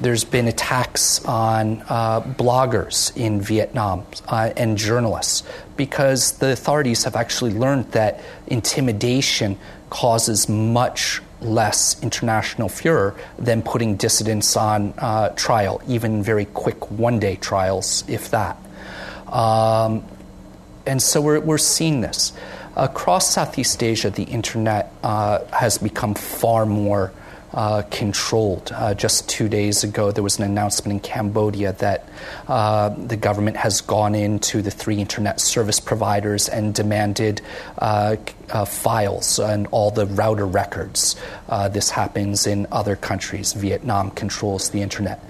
There's 0.00 0.24
been 0.24 0.46
attacks 0.46 1.24
on 1.24 1.82
uh, 1.88 2.20
bloggers 2.20 3.16
in 3.16 3.40
Vietnam 3.40 4.06
uh, 4.28 4.52
and 4.56 4.76
journalists 4.76 5.42
because 5.76 6.32
the 6.32 6.52
authorities 6.52 7.04
have 7.04 7.16
actually 7.16 7.54
learned 7.54 7.92
that 7.92 8.20
intimidation 8.46 9.58
causes 9.88 10.48
much 10.48 11.22
less 11.40 12.02
international 12.02 12.68
furor 12.68 13.14
than 13.38 13.62
putting 13.62 13.96
dissidents 13.96 14.56
on 14.56 14.94
uh, 14.98 15.28
trial, 15.30 15.82
even 15.86 16.22
very 16.22 16.46
quick 16.46 16.90
one 16.90 17.18
day 17.18 17.36
trials, 17.36 18.04
if 18.08 18.30
that. 18.30 18.56
Um, 19.28 20.04
and 20.86 21.02
so 21.02 21.20
we're, 21.20 21.40
we're 21.40 21.58
seeing 21.58 22.00
this. 22.00 22.32
Across 22.76 23.34
Southeast 23.34 23.82
Asia, 23.82 24.10
the 24.10 24.24
internet 24.24 24.92
uh, 25.02 25.44
has 25.46 25.78
become 25.78 26.14
far 26.14 26.66
more 26.66 27.12
uh, 27.52 27.82
controlled. 27.90 28.70
Uh, 28.74 28.94
just 28.94 29.28
two 29.28 29.48
days 29.48 29.84
ago, 29.84 30.12
there 30.12 30.22
was 30.22 30.38
an 30.38 30.44
announcement 30.44 30.92
in 30.92 31.00
Cambodia 31.00 31.72
that 31.74 32.08
uh, 32.48 32.88
the 32.90 33.16
government 33.16 33.56
has 33.56 33.80
gone 33.80 34.14
into 34.14 34.62
the 34.62 34.70
three 34.70 34.98
internet 34.98 35.40
service 35.40 35.80
providers 35.80 36.48
and 36.48 36.74
demanded 36.74 37.40
uh, 37.78 38.16
uh, 38.50 38.64
files 38.64 39.38
and 39.38 39.66
all 39.68 39.90
the 39.90 40.06
router 40.06 40.46
records. 40.46 41.16
Uh, 41.48 41.68
this 41.68 41.90
happens 41.90 42.46
in 42.46 42.66
other 42.70 42.96
countries. 42.96 43.52
Vietnam 43.52 44.10
controls 44.10 44.70
the 44.70 44.82
internet. 44.82 45.20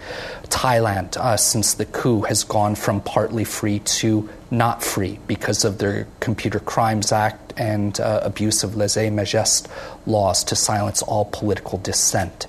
Thailand, 0.44 1.38
since 1.38 1.74
the 1.74 1.86
coup, 1.86 2.22
has 2.22 2.44
gone 2.44 2.74
from 2.74 3.00
partly 3.00 3.44
free 3.44 3.80
to 3.80 4.28
not 4.50 4.82
free 4.82 5.18
because 5.26 5.64
of 5.64 5.78
their 5.78 6.06
Computer 6.20 6.60
Crimes 6.60 7.12
Act 7.12 7.52
and 7.56 7.98
uh, 8.00 8.20
abuse 8.22 8.62
of 8.62 8.76
lese 8.76 9.10
majeste 9.10 9.68
laws 10.06 10.44
to 10.44 10.56
silence 10.56 11.02
all 11.02 11.24
political 11.24 11.78
dissent. 11.78 12.46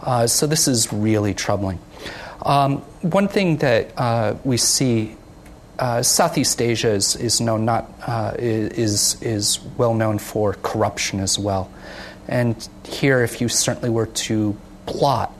Uh, 0.00 0.26
so 0.26 0.46
this 0.46 0.68
is 0.68 0.92
really 0.92 1.34
troubling. 1.34 1.78
Um, 2.42 2.78
one 3.02 3.28
thing 3.28 3.58
that 3.58 3.92
uh, 3.96 4.34
we 4.44 4.56
see. 4.56 5.14
Uh, 5.78 6.02
Southeast 6.02 6.60
Asia 6.60 6.90
is, 6.90 7.14
is 7.14 7.40
known 7.40 7.64
not 7.64 7.88
uh, 8.04 8.34
is 8.36 9.16
is 9.22 9.60
well 9.76 9.94
known 9.94 10.18
for 10.18 10.54
corruption 10.54 11.20
as 11.20 11.38
well, 11.38 11.70
and 12.26 12.68
here, 12.84 13.22
if 13.22 13.40
you 13.40 13.48
certainly 13.48 13.88
were 13.88 14.06
to 14.06 14.56
plot 14.86 15.32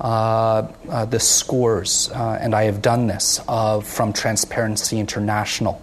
uh, 0.00 0.68
uh, 0.90 1.04
the 1.06 1.20
scores, 1.20 2.10
uh, 2.10 2.38
and 2.40 2.54
I 2.54 2.64
have 2.64 2.82
done 2.82 3.06
this 3.06 3.40
from 3.82 4.12
Transparency 4.12 4.98
International, 4.98 5.80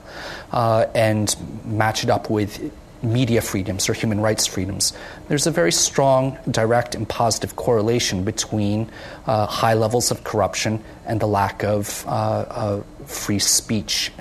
and 0.51 1.35
match 1.65 2.03
it 2.03 2.09
up 2.09 2.29
with 2.29 2.71
media 3.01 3.41
freedoms 3.41 3.89
or 3.89 3.93
human 3.93 4.21
rights 4.21 4.45
freedoms. 4.45 4.93
There's 5.27 5.45
a 5.45 5.51
very 5.51 5.71
strong, 5.71 6.37
direct, 6.49 6.95
and 6.95 7.07
positive 7.07 7.55
correlation 7.55 8.23
between 8.23 8.89
uh, 9.27 9.45
high 9.45 9.73
levels 9.73 10.09
of 10.09 10.23
corruption 10.23 10.81
and 11.05 11.19
the 11.19 11.27
lack 11.27 11.63
of 11.63 12.05
uh, 12.07 12.81
free 13.05 13.39
speech. 13.39 14.11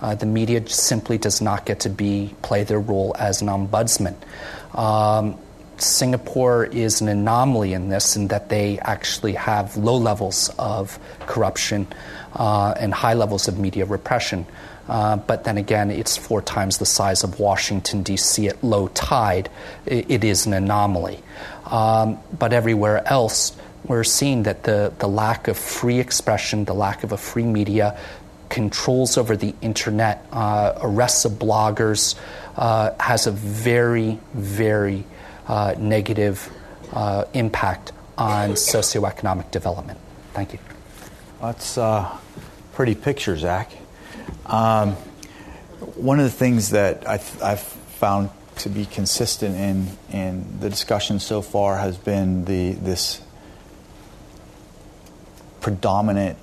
Uh, 0.00 0.14
the 0.14 0.26
media 0.26 0.66
simply 0.68 1.18
does 1.18 1.40
not 1.40 1.64
get 1.64 1.80
to 1.80 1.90
be 1.90 2.34
play 2.42 2.64
their 2.64 2.80
role 2.80 3.14
as 3.18 3.42
an 3.42 3.48
ombudsman. 3.48 4.16
Um, 4.74 5.38
Singapore 5.82 6.64
is 6.64 7.00
an 7.00 7.08
anomaly 7.08 7.72
in 7.72 7.88
this, 7.88 8.16
in 8.16 8.28
that 8.28 8.48
they 8.48 8.78
actually 8.78 9.34
have 9.34 9.76
low 9.76 9.96
levels 9.96 10.50
of 10.58 10.98
corruption 11.20 11.86
uh, 12.34 12.74
and 12.78 12.94
high 12.94 13.14
levels 13.14 13.48
of 13.48 13.58
media 13.58 13.84
repression. 13.84 14.46
Uh, 14.88 15.16
but 15.16 15.44
then 15.44 15.58
again, 15.58 15.90
it's 15.90 16.16
four 16.16 16.42
times 16.42 16.78
the 16.78 16.86
size 16.86 17.22
of 17.22 17.38
Washington, 17.38 18.02
D.C. 18.02 18.48
at 18.48 18.62
low 18.64 18.88
tide. 18.88 19.48
it, 19.86 20.10
it 20.10 20.24
is 20.24 20.46
an 20.46 20.52
anomaly. 20.52 21.20
Um, 21.66 22.18
but 22.36 22.52
everywhere 22.52 23.06
else, 23.06 23.56
we're 23.86 24.04
seeing 24.04 24.44
that 24.44 24.64
the, 24.64 24.92
the 24.98 25.08
lack 25.08 25.48
of 25.48 25.56
free 25.56 25.98
expression, 25.98 26.64
the 26.64 26.74
lack 26.74 27.04
of 27.04 27.12
a 27.12 27.16
free 27.16 27.44
media, 27.44 27.98
controls 28.48 29.16
over 29.16 29.36
the 29.36 29.54
internet, 29.62 30.26
uh, 30.30 30.74
arrests 30.82 31.24
of 31.24 31.32
bloggers, 31.32 32.14
uh, 32.56 32.90
has 33.00 33.26
a 33.26 33.30
very, 33.32 34.20
very 34.34 35.04
uh, 35.46 35.74
negative 35.78 36.50
uh, 36.92 37.24
impact 37.34 37.92
on 38.18 38.50
socioeconomic 38.50 39.50
development. 39.50 39.98
Thank 40.32 40.52
you. 40.52 40.58
That's 41.40 41.76
uh, 41.76 42.16
pretty 42.72 42.94
picture, 42.94 43.36
Zach. 43.36 43.72
Um, 44.46 44.92
one 45.96 46.18
of 46.18 46.24
the 46.24 46.30
things 46.30 46.70
that 46.70 47.06
I 47.08 47.18
have 47.48 47.60
found 47.60 48.30
to 48.56 48.68
be 48.68 48.84
consistent 48.84 49.56
in 49.56 49.88
in 50.12 50.60
the 50.60 50.68
discussion 50.68 51.18
so 51.18 51.42
far 51.42 51.78
has 51.78 51.96
been 51.96 52.44
the 52.44 52.72
this 52.72 53.20
predominant 55.60 56.38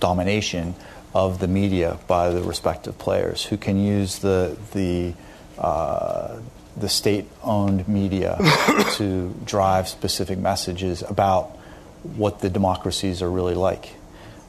domination 0.00 0.74
of 1.14 1.38
the 1.38 1.48
media 1.48 1.98
by 2.06 2.30
the 2.30 2.42
respective 2.42 2.98
players 2.98 3.44
who 3.44 3.56
can 3.56 3.78
use 3.78 4.18
the 4.20 4.56
the 4.72 5.12
uh, 5.58 6.38
the 6.76 6.88
state-owned 6.88 7.88
media 7.88 8.36
to 8.94 9.34
drive 9.44 9.88
specific 9.88 10.38
messages 10.38 11.02
about 11.02 11.50
what 12.16 12.40
the 12.40 12.50
democracies 12.50 13.22
are 13.22 13.30
really 13.30 13.54
like. 13.54 13.94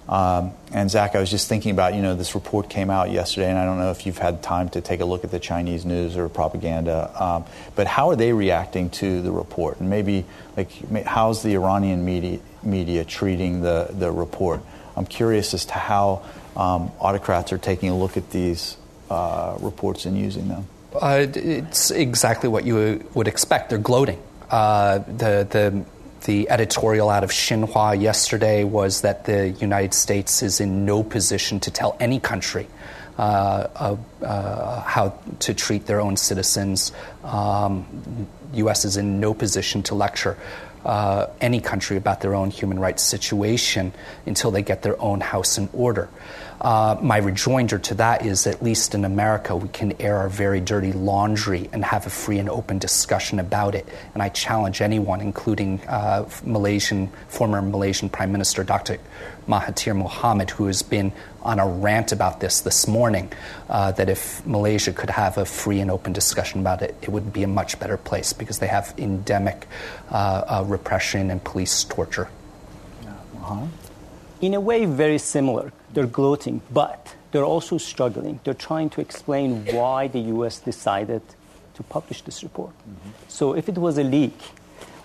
Um, 0.08 0.54
and 0.72 0.90
Zach, 0.92 1.16
I 1.16 1.20
was 1.20 1.32
just 1.32 1.50
thinking 1.50 1.72
about, 1.72 1.96
you 1.96 2.02
know, 2.02 2.16
this 2.16 2.36
report 2.36 2.70
came 2.70 2.92
out 2.92 3.10
yesterday, 3.10 3.50
and 3.50 3.58
I 3.58 3.66
don't 3.66 3.80
know 3.80 3.90
if 3.90 4.06
you've 4.06 4.20
had 4.20 4.44
time 4.44 4.70
to 4.70 4.82
take 4.82 5.00
a 5.00 5.06
look 5.06 5.24
at 5.24 5.32
the 5.32 5.40
Chinese 5.40 5.84
news 5.84 6.16
or 6.16 6.30
propaganda, 6.30 7.12
um, 7.22 7.46
but 7.76 7.88
how 7.88 8.10
are 8.10 8.16
they 8.16 8.32
reacting 8.32 8.92
to 8.92 9.22
the 9.22 9.32
report? 9.32 9.80
And 9.80 9.90
maybe, 9.90 10.26
like, 10.56 10.70
how's 11.06 11.42
the 11.42 11.56
Iranian 11.56 12.06
media, 12.06 12.40
media 12.62 13.04
treating 13.04 13.62
the, 13.62 13.88
the 13.92 14.12
report? 14.12 14.62
I'm 14.96 15.08
curious 15.08 15.54
as 15.56 15.66
to 15.66 15.74
how 15.74 16.24
um, 16.56 16.92
autocrats 17.00 17.52
are 17.52 17.58
taking 17.58 17.90
a 17.90 17.98
look 17.98 18.16
at 18.16 18.30
these 18.30 18.78
uh, 19.10 19.58
reports 19.60 20.06
and 20.06 20.18
using 20.18 20.50
them. 20.50 20.68
Uh, 20.94 21.28
it's 21.34 21.92
exactly 21.92 22.50
what 22.50 22.66
you 22.66 23.06
would 23.14 23.28
expect. 23.28 23.70
They're 23.70 23.78
gloating. 23.78 24.22
Uh, 24.50 25.00
the, 25.00 25.48
the, 25.50 25.86
the 26.26 26.50
editorial 26.50 27.10
out 27.10 27.24
of 27.24 27.32
Xinhua 27.32 28.00
yesterday 28.00 28.64
was 28.64 29.02
that 29.02 29.26
the 29.26 29.50
United 29.50 29.94
States 29.94 30.42
is 30.42 30.62
in 30.62 30.86
no 30.86 31.04
position 31.04 31.60
to 31.62 31.72
tell 31.72 31.98
any 32.00 32.20
country 32.20 32.68
uh, 33.18 33.96
uh, 34.22 34.82
how 34.82 35.18
to 35.40 35.54
treat 35.54 35.86
their 35.86 36.02
own 36.02 36.18
citizens. 36.18 36.92
Um, 37.24 38.28
U.S. 38.54 38.86
is 38.86 38.98
in 38.98 39.20
no 39.20 39.34
position 39.34 39.84
to 39.84 39.96
lecture 39.96 40.38
uh, 40.86 41.28
any 41.42 41.60
country 41.60 41.98
about 41.98 42.22
their 42.22 42.36
own 42.36 42.52
human 42.52 42.80
rights 42.80 43.04
situation 43.04 43.92
until 44.26 44.52
they 44.52 44.62
get 44.62 44.84
their 44.84 45.00
own 45.02 45.20
house 45.20 45.58
in 45.58 45.70
order. 45.74 46.10
Uh, 46.62 46.98
my 47.02 47.18
rejoinder 47.18 47.78
to 47.78 47.96
that 47.96 48.26
is 48.26 48.48
at 48.48 48.64
least 48.64 48.96
in 48.96 49.04
America, 49.04 49.56
we 49.56 49.68
can 49.68 49.94
air 50.02 50.18
our 50.18 50.30
very 50.30 50.62
dirty 50.62 50.94
laundry 50.94 51.70
and 51.74 51.84
have 51.84 52.08
a 52.08 52.10
free 52.10 52.40
and 52.40 52.50
open 52.50 52.80
discussion 52.80 53.40
about 53.40 53.76
it. 53.76 53.88
And 54.14 54.24
I 54.24 54.30
challenge 54.30 54.82
anyone, 54.82 55.20
including 55.20 55.82
uh, 55.82 56.30
Malaysian, 56.44 57.10
former 57.28 57.62
Malaysian 57.62 58.10
Prime 58.10 58.32
Minister 58.32 58.64
Dr. 58.64 59.00
Mahathir 59.48 60.02
Mohamad, 60.02 60.50
who 60.52 60.68
has 60.68 60.82
been 60.82 61.12
on 61.42 61.60
a 61.60 61.68
rant 61.68 62.12
about 62.12 62.40
this 62.40 62.62
this 62.62 62.88
morning, 62.88 63.32
uh, 63.70 63.92
that 63.92 64.10
if 64.10 64.46
Malaysia 64.46 64.94
could 64.94 65.10
have 65.10 65.38
a 65.38 65.46
free 65.46 65.82
and 65.82 65.92
open 65.92 66.14
discussion 66.14 66.62
about 66.62 66.82
it, 66.82 66.96
it 67.02 67.10
would 67.10 67.34
be 67.34 67.44
a 67.44 67.48
much 67.48 67.80
better 67.80 67.98
place 67.98 68.34
because 68.34 68.60
they 68.60 68.68
have 68.68 68.94
endemic 68.98 69.68
uh, 70.10 70.16
uh, 70.16 70.64
repression 70.66 71.30
and 71.30 71.44
police 71.44 71.84
torture. 71.84 72.30
Uh-huh. 73.06 73.68
In 74.42 74.54
a 74.54 74.60
way, 74.60 74.86
very 74.86 75.18
similar 75.18 75.72
they're 75.96 76.06
gloating, 76.06 76.62
but 76.72 77.16
they're 77.32 77.44
also 77.46 77.80
struggling. 77.80 78.40
They're 78.44 78.54
trying 78.54 78.92
to 78.92 79.02
explain 79.02 79.66
why 79.74 80.08
the 80.08 80.20
US 80.36 80.60
decided 80.60 81.24
to 81.74 81.84
publish 81.84 82.22
this 82.22 82.44
report. 82.44 82.72
Mm-hmm. 82.72 83.10
So 83.28 83.54
if 83.56 83.68
it 83.68 83.78
was 83.78 83.98
a 83.98 84.04
leak, 84.04 84.38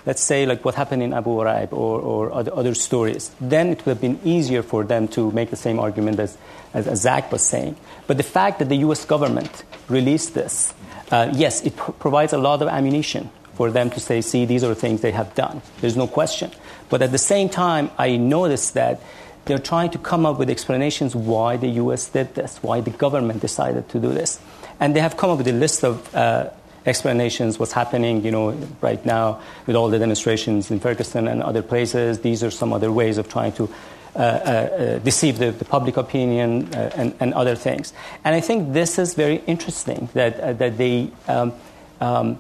let's 0.05 0.23
say 0.23 0.47
like 0.47 0.65
what 0.65 0.75
happened 0.75 1.03
in 1.03 1.13
Abu 1.13 1.31
Ghraib 1.31 1.73
or, 1.73 2.01
or 2.01 2.33
other, 2.33 2.55
other, 2.55 2.75
stories, 2.75 3.31
then 3.41 3.69
it 3.69 3.85
would 3.87 3.93
have 3.97 4.01
been 4.01 4.21
easier 4.25 4.63
for 4.63 4.85
them 4.85 5.09
to 5.09 5.31
make 5.33 5.51
the 5.51 5.57
same 5.57 5.79
argument 5.79 6.21
as, 6.21 6.37
as, 6.75 6.87
as 6.87 7.01
Zach 7.01 7.33
was 7.33 7.43
saying. 7.43 7.77
But 8.07 8.17
the 8.17 8.23
fact 8.23 8.59
that 8.59 8.69
the 8.69 8.77
US 8.89 9.05
government 9.05 9.65
released 9.89 10.35
this, 10.35 10.75
uh, 11.11 11.31
yes, 11.33 11.63
it 11.63 11.77
pr- 11.77 11.93
provides 11.93 12.33
a 12.33 12.39
lot 12.39 12.63
of 12.63 12.69
ammunition 12.69 13.31
for 13.55 13.71
them 13.71 13.91
to 13.91 14.01
say, 14.01 14.21
see, 14.21 14.45
these 14.45 14.65
are 14.65 14.75
things 14.75 15.03
they 15.03 15.11
have 15.13 15.35
done. 15.35 15.63
There's 15.81 15.97
no 15.97 16.07
question. 16.07 16.51
But 16.89 17.03
at 17.03 17.13
the 17.13 17.19
same 17.19 17.49
time, 17.49 17.91
I 17.99 18.17
noticed 18.17 18.75
that 18.75 19.01
they're 19.45 19.59
trying 19.59 19.91
to 19.91 19.99
come 19.99 20.27
up 20.27 20.39
with 20.39 20.51
explanations 20.51 21.15
why 21.15 21.57
the 21.57 21.69
US 21.69 22.09
did 22.09 22.35
this, 22.35 22.59
why 22.63 22.81
the 22.81 22.91
government 22.91 23.41
decided 23.41 23.89
to 23.91 23.99
do 23.99 24.13
this. 24.13 24.41
And 24.79 24.95
they 24.95 25.01
have 25.01 25.17
come 25.17 25.31
up 25.31 25.39
with 25.39 25.49
a 25.49 25.53
list 25.53 25.85
of 25.85 26.15
uh, 26.15 26.51
explanations, 26.87 27.59
what's 27.59 27.73
happening, 27.73 28.25
you 28.25 28.31
know, 28.31 28.53
right 28.81 29.05
now 29.05 29.41
with 29.67 29.77
all 29.77 29.89
the 29.89 29.99
demonstrations 29.99 30.71
in 30.71 30.81
Ferguson 30.81 31.29
and 31.29 31.43
other 31.43 31.63
places. 31.63 32.21
These 32.21 32.43
are 32.43 32.51
some 32.51 32.73
other 32.73 32.91
ways 32.91 33.19
of 33.19 33.29
trying 33.29 33.53
to 33.53 33.69
uh, 34.13 34.19
uh, 34.19 34.23
uh 34.23 34.99
deceive 34.99 35.39
the, 35.39 35.53
the, 35.53 35.65
public 35.65 35.97
opinion 35.97 36.75
uh, 36.75 36.91
and, 36.97 37.15
and, 37.21 37.33
other 37.33 37.55
things. 37.55 37.93
And 38.25 38.35
I 38.35 38.41
think 38.41 38.73
this 38.73 38.99
is 38.99 39.15
very 39.15 39.37
interesting 39.47 40.09
that, 40.15 40.41
uh, 40.41 40.53
that 40.55 40.77
they, 40.79 41.13
um, 41.29 41.53
um, 42.01 42.39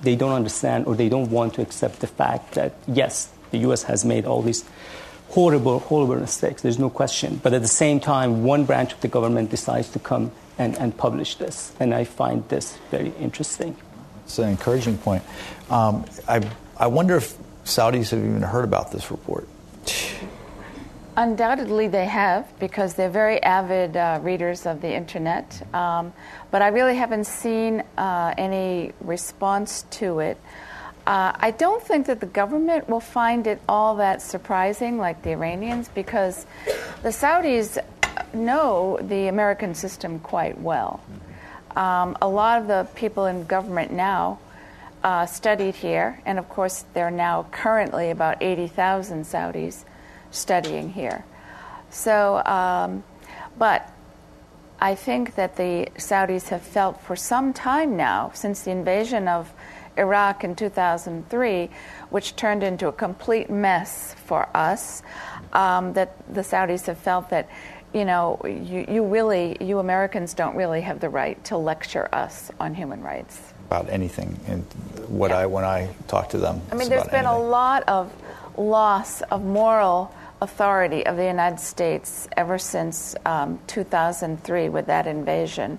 they 0.00 0.16
don't 0.16 0.32
understand 0.32 0.86
or 0.86 0.96
they 0.96 1.08
don't 1.08 1.30
want 1.30 1.54
to 1.54 1.62
accept 1.62 2.00
the 2.00 2.08
fact 2.08 2.54
that, 2.54 2.74
yes, 2.88 3.28
the 3.52 3.58
U.S. 3.58 3.84
has 3.84 4.04
made 4.04 4.24
all 4.24 4.42
these 4.42 4.64
horrible, 5.28 5.78
horrible 5.80 6.16
mistakes, 6.16 6.62
there's 6.62 6.78
no 6.78 6.90
question. 6.90 7.40
But 7.42 7.52
at 7.52 7.62
the 7.62 7.68
same 7.68 8.00
time, 8.00 8.44
one 8.44 8.64
branch 8.64 8.92
of 8.92 9.00
the 9.00 9.08
government 9.08 9.50
decides 9.50 9.88
to 9.90 9.98
come 9.98 10.32
and, 10.58 10.76
and 10.78 10.96
publish 10.96 11.36
this. 11.36 11.72
And 11.78 11.94
I 11.94 12.04
find 12.04 12.48
this 12.48 12.76
very 12.90 13.12
interesting. 13.20 13.76
it's 14.24 14.38
an 14.38 14.48
encouraging 14.48 14.98
point. 14.98 15.22
Um, 15.70 16.04
I, 16.26 16.48
I 16.76 16.86
wonder 16.86 17.16
if 17.16 17.36
Saudis 17.64 18.10
have 18.10 18.20
even 18.20 18.42
heard 18.42 18.64
about 18.64 18.90
this 18.92 19.10
report. 19.10 19.48
Undoubtedly, 21.16 21.88
they 21.88 22.06
have 22.06 22.46
because 22.60 22.94
they're 22.94 23.10
very 23.10 23.42
avid 23.42 23.96
uh, 23.96 24.20
readers 24.22 24.66
of 24.66 24.80
the 24.80 24.94
internet. 24.94 25.62
Um, 25.74 26.12
but 26.52 26.62
I 26.62 26.68
really 26.68 26.94
haven't 26.94 27.24
seen 27.24 27.82
uh, 27.96 28.34
any 28.38 28.92
response 29.00 29.84
to 29.98 30.20
it. 30.20 30.38
Uh, 31.08 31.32
I 31.40 31.52
don't 31.52 31.82
think 31.82 32.04
that 32.08 32.20
the 32.20 32.26
government 32.26 32.86
will 32.86 33.00
find 33.00 33.46
it 33.46 33.62
all 33.66 33.96
that 33.96 34.20
surprising, 34.20 34.98
like 34.98 35.22
the 35.22 35.30
Iranians, 35.30 35.88
because 35.88 36.44
the 37.02 37.08
Saudis 37.08 37.78
know 38.34 38.98
the 39.00 39.28
American 39.28 39.74
system 39.74 40.18
quite 40.18 40.60
well. 40.60 41.02
Um, 41.74 42.18
a 42.20 42.28
lot 42.28 42.60
of 42.60 42.68
the 42.68 42.86
people 42.94 43.24
in 43.24 43.46
government 43.46 43.90
now 43.90 44.38
uh, 45.02 45.24
studied 45.24 45.76
here, 45.76 46.20
and 46.26 46.38
of 46.38 46.46
course, 46.50 46.84
there 46.92 47.06
are 47.06 47.10
now 47.10 47.46
currently 47.52 48.10
about 48.10 48.42
80,000 48.42 49.24
Saudis 49.24 49.84
studying 50.30 50.92
here. 50.92 51.24
So, 51.88 52.44
um, 52.44 53.02
but 53.56 53.90
I 54.78 54.94
think 54.94 55.36
that 55.36 55.56
the 55.56 55.88
Saudis 55.96 56.48
have 56.48 56.60
felt 56.60 57.00
for 57.00 57.16
some 57.16 57.54
time 57.54 57.96
now, 57.96 58.30
since 58.34 58.60
the 58.60 58.72
invasion 58.72 59.26
of 59.26 59.54
Iraq 59.98 60.44
in 60.44 60.54
2003, 60.54 61.70
which 62.10 62.36
turned 62.36 62.62
into 62.62 62.88
a 62.88 62.92
complete 62.92 63.50
mess 63.50 64.14
for 64.24 64.48
us, 64.54 65.02
um, 65.52 65.92
that 65.94 66.14
the 66.32 66.42
Saudis 66.42 66.86
have 66.86 66.98
felt 66.98 67.30
that 67.30 67.48
you 67.94 68.04
know, 68.04 68.40
you, 68.44 68.84
you 68.88 69.04
really, 69.04 69.56
you 69.60 69.78
Americans 69.78 70.34
don't 70.34 70.56
really 70.56 70.82
have 70.82 71.00
the 71.00 71.08
right 71.08 71.42
to 71.44 71.56
lecture 71.56 72.08
us 72.12 72.50
on 72.60 72.74
human 72.74 73.02
rights. 73.02 73.40
About 73.68 73.88
anything, 73.88 74.38
and 74.46 74.62
what 75.08 75.30
yeah. 75.30 75.38
I 75.38 75.46
when 75.46 75.64
I 75.64 75.88
talk 76.06 76.30
to 76.30 76.38
them. 76.38 76.60
I 76.70 76.74
mean, 76.74 76.88
there's 76.88 77.04
been 77.04 77.26
anything. 77.26 77.34
a 77.34 77.38
lot 77.38 77.88
of 77.88 78.12
loss 78.56 79.22
of 79.22 79.44
moral 79.44 80.14
authority 80.40 81.04
of 81.04 81.16
the 81.16 81.24
United 81.24 81.60
States 81.60 82.28
ever 82.36 82.58
since 82.58 83.14
um, 83.26 83.58
2003 83.66 84.68
with 84.68 84.86
that 84.86 85.06
invasion. 85.06 85.78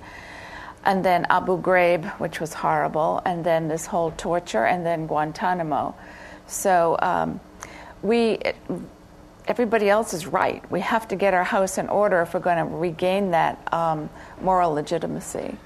And 0.83 1.03
then 1.03 1.27
Abu 1.29 1.61
Ghraib, 1.61 2.09
which 2.19 2.39
was 2.39 2.53
horrible, 2.53 3.21
and 3.25 3.43
then 3.43 3.67
this 3.67 3.85
whole 3.85 4.11
torture, 4.11 4.65
and 4.65 4.85
then 4.85 5.07
Guantanamo. 5.07 5.93
So 6.47 6.97
um, 7.01 7.39
we 8.01 8.39
everybody 9.47 9.89
else 9.89 10.13
is 10.13 10.27
right. 10.27 10.63
We 10.71 10.79
have 10.81 11.07
to 11.09 11.15
get 11.15 11.33
our 11.33 11.43
house 11.43 11.77
in 11.77 11.89
order 11.89 12.21
if 12.21 12.33
we're 12.33 12.39
going 12.39 12.57
to 12.57 12.75
regain 12.75 13.31
that 13.31 13.73
um, 13.73 14.09
moral 14.41 14.73
legitimacy. 14.73 15.57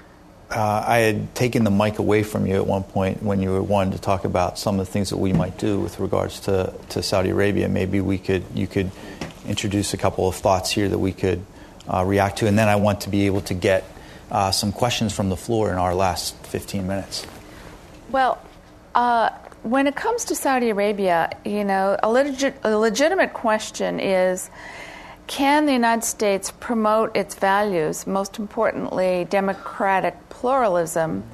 Uh, 0.50 0.84
I 0.86 0.98
had 0.98 1.34
taken 1.34 1.64
the 1.64 1.70
mic 1.70 1.98
away 1.98 2.22
from 2.22 2.46
you 2.46 2.56
at 2.56 2.66
one 2.66 2.82
point 2.82 3.22
when 3.22 3.42
you 3.42 3.50
were 3.50 3.62
wanting 3.62 3.92
to 3.92 4.00
talk 4.00 4.24
about 4.24 4.58
some 4.58 4.78
of 4.78 4.86
the 4.86 4.92
things 4.92 5.10
that 5.10 5.16
we 5.16 5.32
might 5.32 5.58
do 5.58 5.80
with 5.80 6.00
regards 6.00 6.40
to, 6.40 6.72
to 6.90 7.02
Saudi 7.02 7.30
Arabia. 7.30 7.68
Maybe 7.68 8.00
we 8.00 8.18
could 8.18 8.44
you 8.54 8.66
could 8.66 8.90
introduce 9.46 9.94
a 9.94 9.96
couple 9.96 10.28
of 10.28 10.36
thoughts 10.36 10.70
here 10.70 10.88
that 10.88 10.98
we 10.98 11.12
could 11.12 11.44
uh, 11.92 12.04
react 12.06 12.38
to, 12.38 12.46
and 12.46 12.58
then 12.58 12.68
I 12.68 12.76
want 12.76 13.02
to 13.02 13.10
be 13.10 13.26
able 13.26 13.42
to 13.42 13.54
get 13.54 13.84
uh, 14.30 14.50
some 14.50 14.72
questions 14.72 15.12
from 15.12 15.28
the 15.28 15.36
floor 15.36 15.70
in 15.70 15.78
our 15.78 15.94
last 15.94 16.36
15 16.46 16.86
minutes. 16.86 17.26
Well, 18.10 18.40
uh, 18.94 19.30
when 19.62 19.86
it 19.86 19.96
comes 19.96 20.26
to 20.26 20.34
Saudi 20.34 20.70
Arabia, 20.70 21.30
you 21.44 21.64
know, 21.64 21.98
a, 22.02 22.52
a, 22.64 22.76
legitimate 22.76 23.32
question 23.32 23.98
is 23.98 24.50
can 25.26 25.64
the 25.64 25.72
United 25.72 26.04
States 26.04 26.52
promote 26.60 27.16
its 27.16 27.34
values, 27.34 28.06
most 28.06 28.38
importantly, 28.38 29.26
democratic 29.30 30.28
pluralism, 30.28 31.24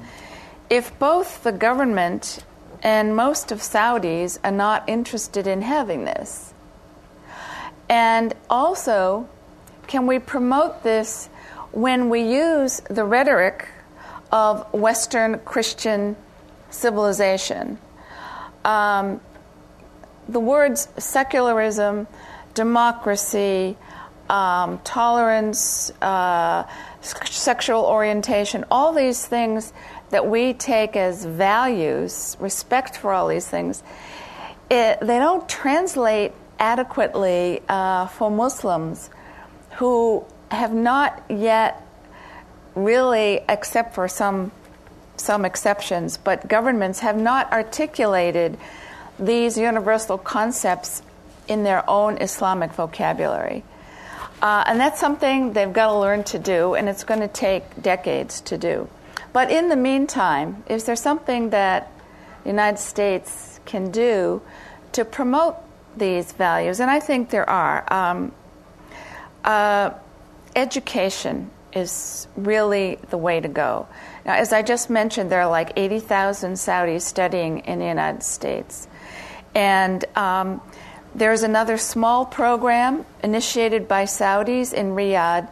if 0.69 0.97
both 0.97 1.43
the 1.43 1.51
government 1.51 2.39
and 2.81 3.15
most 3.15 3.51
of 3.51 3.59
Saudis 3.59 4.39
are 4.45 4.51
not 4.51 4.87
interested 4.87 5.45
in 5.45 5.61
having 5.61 6.05
this? 6.05 6.53
And 7.89 8.33
also, 8.49 9.27
can 9.87 10.07
we 10.07 10.19
promote 10.19 10.83
this 10.83 11.27
when 11.71 12.09
we 12.09 12.21
use 12.21 12.81
the 12.89 13.03
rhetoric 13.03 13.67
of 14.31 14.71
Western 14.73 15.39
Christian 15.39 16.15
civilization? 16.69 17.77
um, 18.65 19.19
the 20.27 20.39
words 20.39 20.87
secularism, 20.97 22.07
democracy, 22.53 23.77
um, 24.29 24.79
tolerance, 24.83 25.91
uh, 26.01 26.63
sexual 27.01 27.83
orientation, 27.83 28.65
all 28.71 28.93
these 28.93 29.25
things 29.25 29.73
that 30.11 30.27
we 30.27 30.53
take 30.53 30.95
as 30.95 31.25
values, 31.25 32.37
respect 32.39 32.97
for 32.97 33.13
all 33.13 33.27
these 33.27 33.47
things, 33.47 33.83
it, 34.69 34.99
they 35.01 35.19
don't 35.19 35.47
translate 35.49 36.31
adequately 36.59 37.61
uh, 37.67 38.07
for 38.07 38.29
Muslims 38.29 39.09
who 39.71 40.23
have 40.51 40.73
not 40.73 41.23
yet 41.29 41.85
really, 42.75 43.41
except 43.47 43.95
for 43.95 44.07
some 44.07 44.51
some 45.17 45.45
exceptions, 45.45 46.17
but 46.17 46.47
governments 46.47 46.99
have 46.99 47.15
not 47.15 47.51
articulated 47.51 48.57
these 49.19 49.55
universal 49.55 50.17
concepts 50.17 51.03
in 51.47 51.63
their 51.63 51.87
own 51.87 52.17
Islamic 52.17 52.71
vocabulary. 52.73 53.63
Uh, 54.41 54.63
and 54.65 54.79
that's 54.79 54.99
something 54.99 55.53
they've 55.53 55.71
got 55.71 55.87
to 55.87 55.99
learn 55.99 56.23
to 56.23 56.39
do, 56.39 56.73
and 56.73 56.89
it's 56.89 57.03
going 57.03 57.19
to 57.19 57.27
take 57.27 57.63
decades 57.79 58.41
to 58.41 58.57
do. 58.57 58.89
But 59.31 59.51
in 59.51 59.69
the 59.69 59.75
meantime, 59.75 60.63
is 60.67 60.85
there 60.85 60.95
something 60.95 61.51
that 61.51 61.91
the 62.43 62.49
United 62.49 62.79
States 62.79 63.59
can 63.65 63.91
do 63.91 64.41
to 64.93 65.05
promote 65.05 65.55
these 65.95 66.31
values? 66.31 66.79
And 66.79 66.89
I 66.89 66.99
think 66.99 67.29
there 67.29 67.47
are. 67.47 67.85
Um, 67.93 68.31
uh, 69.43 69.91
education 70.55 71.49
is 71.73 72.27
really 72.35 72.99
the 73.09 73.17
way 73.17 73.39
to 73.39 73.47
go. 73.47 73.87
Now, 74.25 74.35
as 74.35 74.53
I 74.53 74.61
just 74.61 74.89
mentioned, 74.89 75.31
there 75.31 75.41
are 75.41 75.49
like 75.49 75.73
80,000 75.75 76.53
Saudis 76.53 77.01
studying 77.01 77.59
in 77.59 77.79
the 77.79 77.85
United 77.85 78.23
States. 78.23 78.87
And 79.55 80.03
um, 80.15 80.61
there's 81.15 81.43
another 81.43 81.77
small 81.77 82.25
program 82.25 83.05
initiated 83.23 83.87
by 83.87 84.03
Saudis 84.03 84.73
in 84.73 84.91
Riyadh 84.91 85.49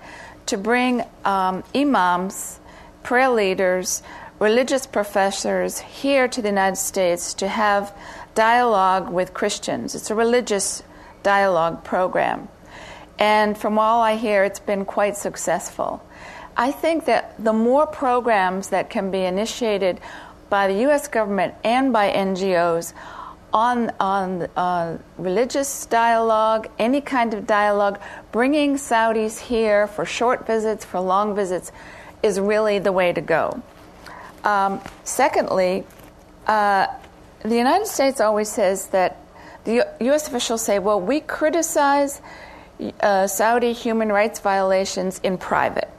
to 0.47 0.58
bring 0.58 1.04
um, 1.26 1.64
imams, 1.76 2.60
prayer 3.04 3.30
leaders, 3.30 4.02
religious 4.39 4.88
professors 4.88 5.80
here 5.80 6.28
to 6.28 6.41
the 6.41 6.47
United 6.47 6.78
States 6.78 7.34
to 7.36 7.47
have 7.47 7.93
dialogue 8.36 9.10
with 9.10 9.34
Christians. 9.34 9.95
It's 9.95 10.10
a 10.10 10.16
religious 10.16 10.82
dialogue 11.24 11.84
program. 11.84 12.47
And 13.20 13.57
from 13.57 13.78
all 13.78 14.01
I 14.01 14.15
hear, 14.15 14.43
it's 14.45 14.59
been 14.61 14.86
quite 14.86 15.17
successful. 15.17 16.01
I 16.55 16.72
think 16.72 17.05
that 17.05 17.41
the 17.43 17.53
more 17.53 17.86
programs 17.86 18.70
that 18.70 18.89
can 18.89 19.11
be 19.11 19.24
initiated 19.24 19.99
by 20.49 20.67
the 20.67 20.82
U.S. 20.82 21.07
government 21.07 21.53
and 21.63 21.93
by 21.93 22.11
NGOs 22.11 22.93
on, 23.53 23.91
on 23.99 24.43
uh, 24.55 24.97
religious 25.17 25.86
dialogue, 25.86 26.70
any 26.78 27.01
kind 27.01 27.34
of 27.34 27.45
dialogue, 27.45 27.99
bringing 28.32 28.76
Saudis 28.76 29.39
here 29.39 29.88
for 29.88 30.05
short 30.05 30.47
visits, 30.47 30.86
for 30.86 30.99
long 30.99 31.36
visits, 31.36 31.72
is 32.24 32.39
really 32.39 32.80
the 32.80 32.91
way 32.91 33.13
to 33.13 33.22
go. 33.22 33.61
Um, 34.43 34.82
secondly, 35.03 35.86
uh, 36.47 36.88
the 37.43 37.55
United 37.55 37.88
States 37.88 38.22
always 38.22 38.49
says 38.49 38.88
that 38.88 39.17
the 39.63 39.74
U- 39.74 39.84
U.S. 40.07 40.28
officials 40.28 40.63
say, 40.63 40.80
well, 40.80 40.99
we 40.99 41.20
criticize 41.20 42.22
uh, 43.01 43.27
Saudi 43.27 43.73
human 43.73 44.09
rights 44.09 44.39
violations 44.39 45.19
in 45.23 45.38
private. 45.38 45.89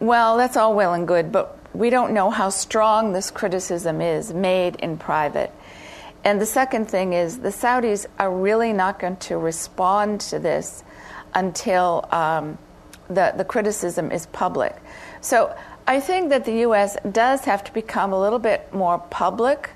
Well, 0.00 0.36
that's 0.36 0.56
all 0.56 0.74
well 0.74 0.94
and 0.94 1.06
good, 1.06 1.32
but 1.32 1.58
we 1.74 1.90
don't 1.90 2.12
know 2.12 2.30
how 2.30 2.50
strong 2.50 3.12
this 3.12 3.30
criticism 3.30 4.00
is 4.00 4.32
made 4.32 4.76
in 4.76 4.96
private. 4.96 5.52
And 6.24 6.40
the 6.40 6.46
second 6.46 6.86
thing 6.86 7.12
is 7.12 7.38
the 7.38 7.50
Saudis 7.50 8.06
are 8.18 8.34
really 8.34 8.72
not 8.72 8.98
going 8.98 9.16
to 9.16 9.36
respond 9.36 10.20
to 10.22 10.38
this 10.38 10.82
until 11.34 12.08
um, 12.10 12.58
the, 13.08 13.34
the 13.36 13.44
criticism 13.44 14.10
is 14.10 14.26
public. 14.26 14.74
So 15.20 15.54
I 15.86 16.00
think 16.00 16.30
that 16.30 16.44
the 16.44 16.60
U.S. 16.60 16.96
does 17.10 17.44
have 17.44 17.62
to 17.64 17.72
become 17.72 18.12
a 18.12 18.20
little 18.20 18.38
bit 18.38 18.72
more 18.72 18.98
public 18.98 19.70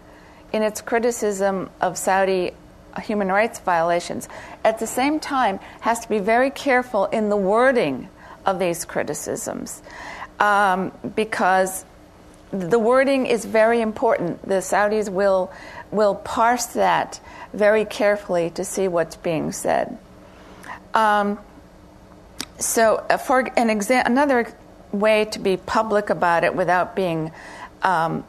in 0.52 0.62
its 0.62 0.80
criticism 0.80 1.68
of 1.80 1.98
Saudi 1.98 2.52
human 3.00 3.28
rights 3.28 3.58
violations. 3.60 4.28
At 4.64 4.78
the 4.78 4.86
same 4.86 5.20
time, 5.20 5.60
has 5.80 6.00
to 6.00 6.08
be 6.08 6.18
very 6.18 6.50
careful 6.50 7.06
in 7.06 7.28
the 7.28 7.36
wording 7.36 8.08
of 8.44 8.58
these 8.58 8.84
criticisms 8.84 9.82
um, 10.40 10.92
because 11.14 11.84
the 12.50 12.78
wording 12.78 13.26
is 13.26 13.44
very 13.44 13.80
important. 13.80 14.42
The 14.42 14.54
Saudis 14.54 15.08
will 15.08 15.52
will 15.90 16.14
parse 16.14 16.66
that 16.66 17.20
very 17.52 17.84
carefully 17.84 18.50
to 18.50 18.64
see 18.64 18.88
what's 18.88 19.16
being 19.16 19.52
said. 19.52 19.98
Um, 20.94 21.38
so, 22.58 23.04
uh, 23.08 23.16
for 23.16 23.40
an 23.40 23.68
exa- 23.68 24.04
another 24.04 24.52
way 24.92 25.26
to 25.26 25.38
be 25.38 25.56
public 25.56 26.10
about 26.10 26.44
it 26.44 26.54
without 26.54 26.96
being 26.96 27.30
um, 27.82 28.24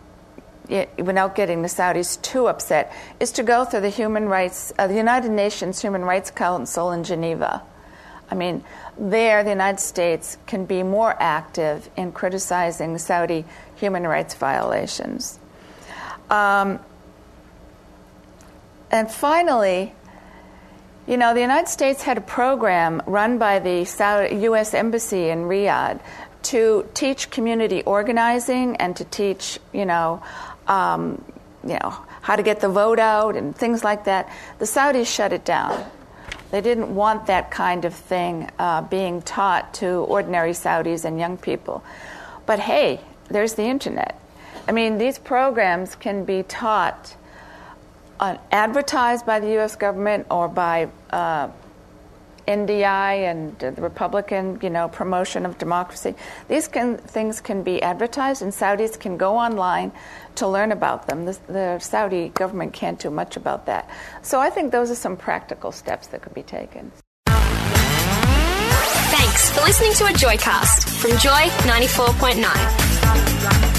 without 0.97 1.35
getting 1.35 1.61
the 1.61 1.67
Saudis 1.67 2.21
too 2.21 2.47
upset, 2.47 2.93
is 3.19 3.31
to 3.33 3.43
go 3.43 3.65
through 3.65 3.81
the 3.81 3.89
human 3.89 4.27
rights, 4.27 4.71
uh, 4.77 4.87
the 4.87 4.95
United 4.95 5.31
Nations 5.31 5.81
Human 5.81 6.03
Rights 6.03 6.31
Council 6.31 6.91
in 6.91 7.03
Geneva. 7.03 7.63
I 8.31 8.35
mean, 8.35 8.63
there 8.97 9.43
the 9.43 9.49
United 9.49 9.79
States 9.79 10.37
can 10.45 10.65
be 10.65 10.83
more 10.83 11.15
active 11.19 11.89
in 11.97 12.11
criticizing 12.11 12.97
Saudi 12.97 13.45
human 13.75 14.03
rights 14.03 14.35
violations. 14.35 15.39
Um, 16.29 16.79
and 18.91 19.11
finally, 19.11 19.93
you 21.07 21.17
know, 21.17 21.33
the 21.33 21.41
United 21.41 21.69
States 21.69 22.03
had 22.03 22.19
a 22.19 22.21
program 22.21 23.01
run 23.07 23.39
by 23.39 23.57
the 23.57 23.85
Saudi, 23.85 24.35
U.S. 24.43 24.75
Embassy 24.75 25.29
in 25.29 25.39
Riyadh 25.39 25.99
to 26.43 26.87
teach 26.93 27.31
community 27.31 27.83
organizing 27.83 28.75
and 28.77 28.95
to 28.95 29.03
teach, 29.05 29.59
you 29.73 29.85
know, 29.85 30.21
um, 30.69 31.21
you 31.63 31.77
know, 31.81 31.95
how 32.21 32.35
to 32.35 32.43
get 32.43 32.61
the 32.61 32.69
vote 32.69 32.99
out 32.99 33.35
and 33.35 33.55
things 33.55 33.83
like 33.83 34.05
that. 34.05 34.31
The 34.59 34.65
Saudis 34.65 35.07
shut 35.07 35.33
it 35.33 35.43
down. 35.43 35.85
They 36.51 36.61
didn't 36.61 36.93
want 36.93 37.27
that 37.27 37.51
kind 37.51 37.85
of 37.85 37.93
thing 37.93 38.49
uh, 38.57 38.81
being 38.83 39.21
taught 39.21 39.73
to 39.75 39.87
ordinary 39.87 40.51
Saudis 40.51 41.05
and 41.05 41.19
young 41.19 41.37
people. 41.37 41.83
But 42.45 42.59
hey, 42.59 43.01
there's 43.29 43.53
the 43.53 43.63
internet. 43.63 44.19
I 44.67 44.71
mean, 44.71 44.97
these 44.97 45.19
programs 45.19 45.95
can 45.95 46.25
be 46.25 46.43
taught, 46.43 47.15
uh, 48.19 48.37
advertised 48.51 49.25
by 49.25 49.39
the 49.39 49.51
U.S. 49.53 49.75
government 49.75 50.27
or 50.31 50.47
by 50.47 50.89
uh, 51.11 51.49
NDI 52.47 53.29
and 53.29 53.57
the 53.59 53.71
Republican, 53.81 54.59
you 54.61 54.69
know, 54.69 54.87
promotion 54.87 55.45
of 55.45 55.57
democracy. 55.57 56.15
These 56.47 56.67
can, 56.67 56.97
things 56.97 57.41
can 57.41 57.63
be 57.63 57.81
advertised, 57.81 58.41
and 58.41 58.51
Saudis 58.51 58.99
can 58.99 59.17
go 59.17 59.37
online 59.37 59.91
to 60.35 60.47
learn 60.47 60.71
about 60.71 61.07
them. 61.07 61.25
The, 61.25 61.37
the, 61.47 61.79
Saudi 61.79 62.29
government 62.29 62.73
can't 62.73 62.99
do 62.99 63.09
much 63.09 63.37
about 63.37 63.65
that. 63.65 63.89
So 64.21 64.39
I 64.39 64.49
think 64.49 64.71
those 64.71 64.91
are 64.91 64.95
some 64.95 65.17
practical 65.17 65.71
steps 65.71 66.07
that 66.07 66.21
could 66.21 66.33
be 66.33 66.43
taken. 66.43 66.91
Thanks 69.11 69.51
for 69.51 69.61
listening 69.61 69.93
to 69.93 70.05
a 70.05 70.09
Joycast 70.09 70.89
from 70.99 71.11
Joy 71.17 71.49
94.9. 71.67 73.78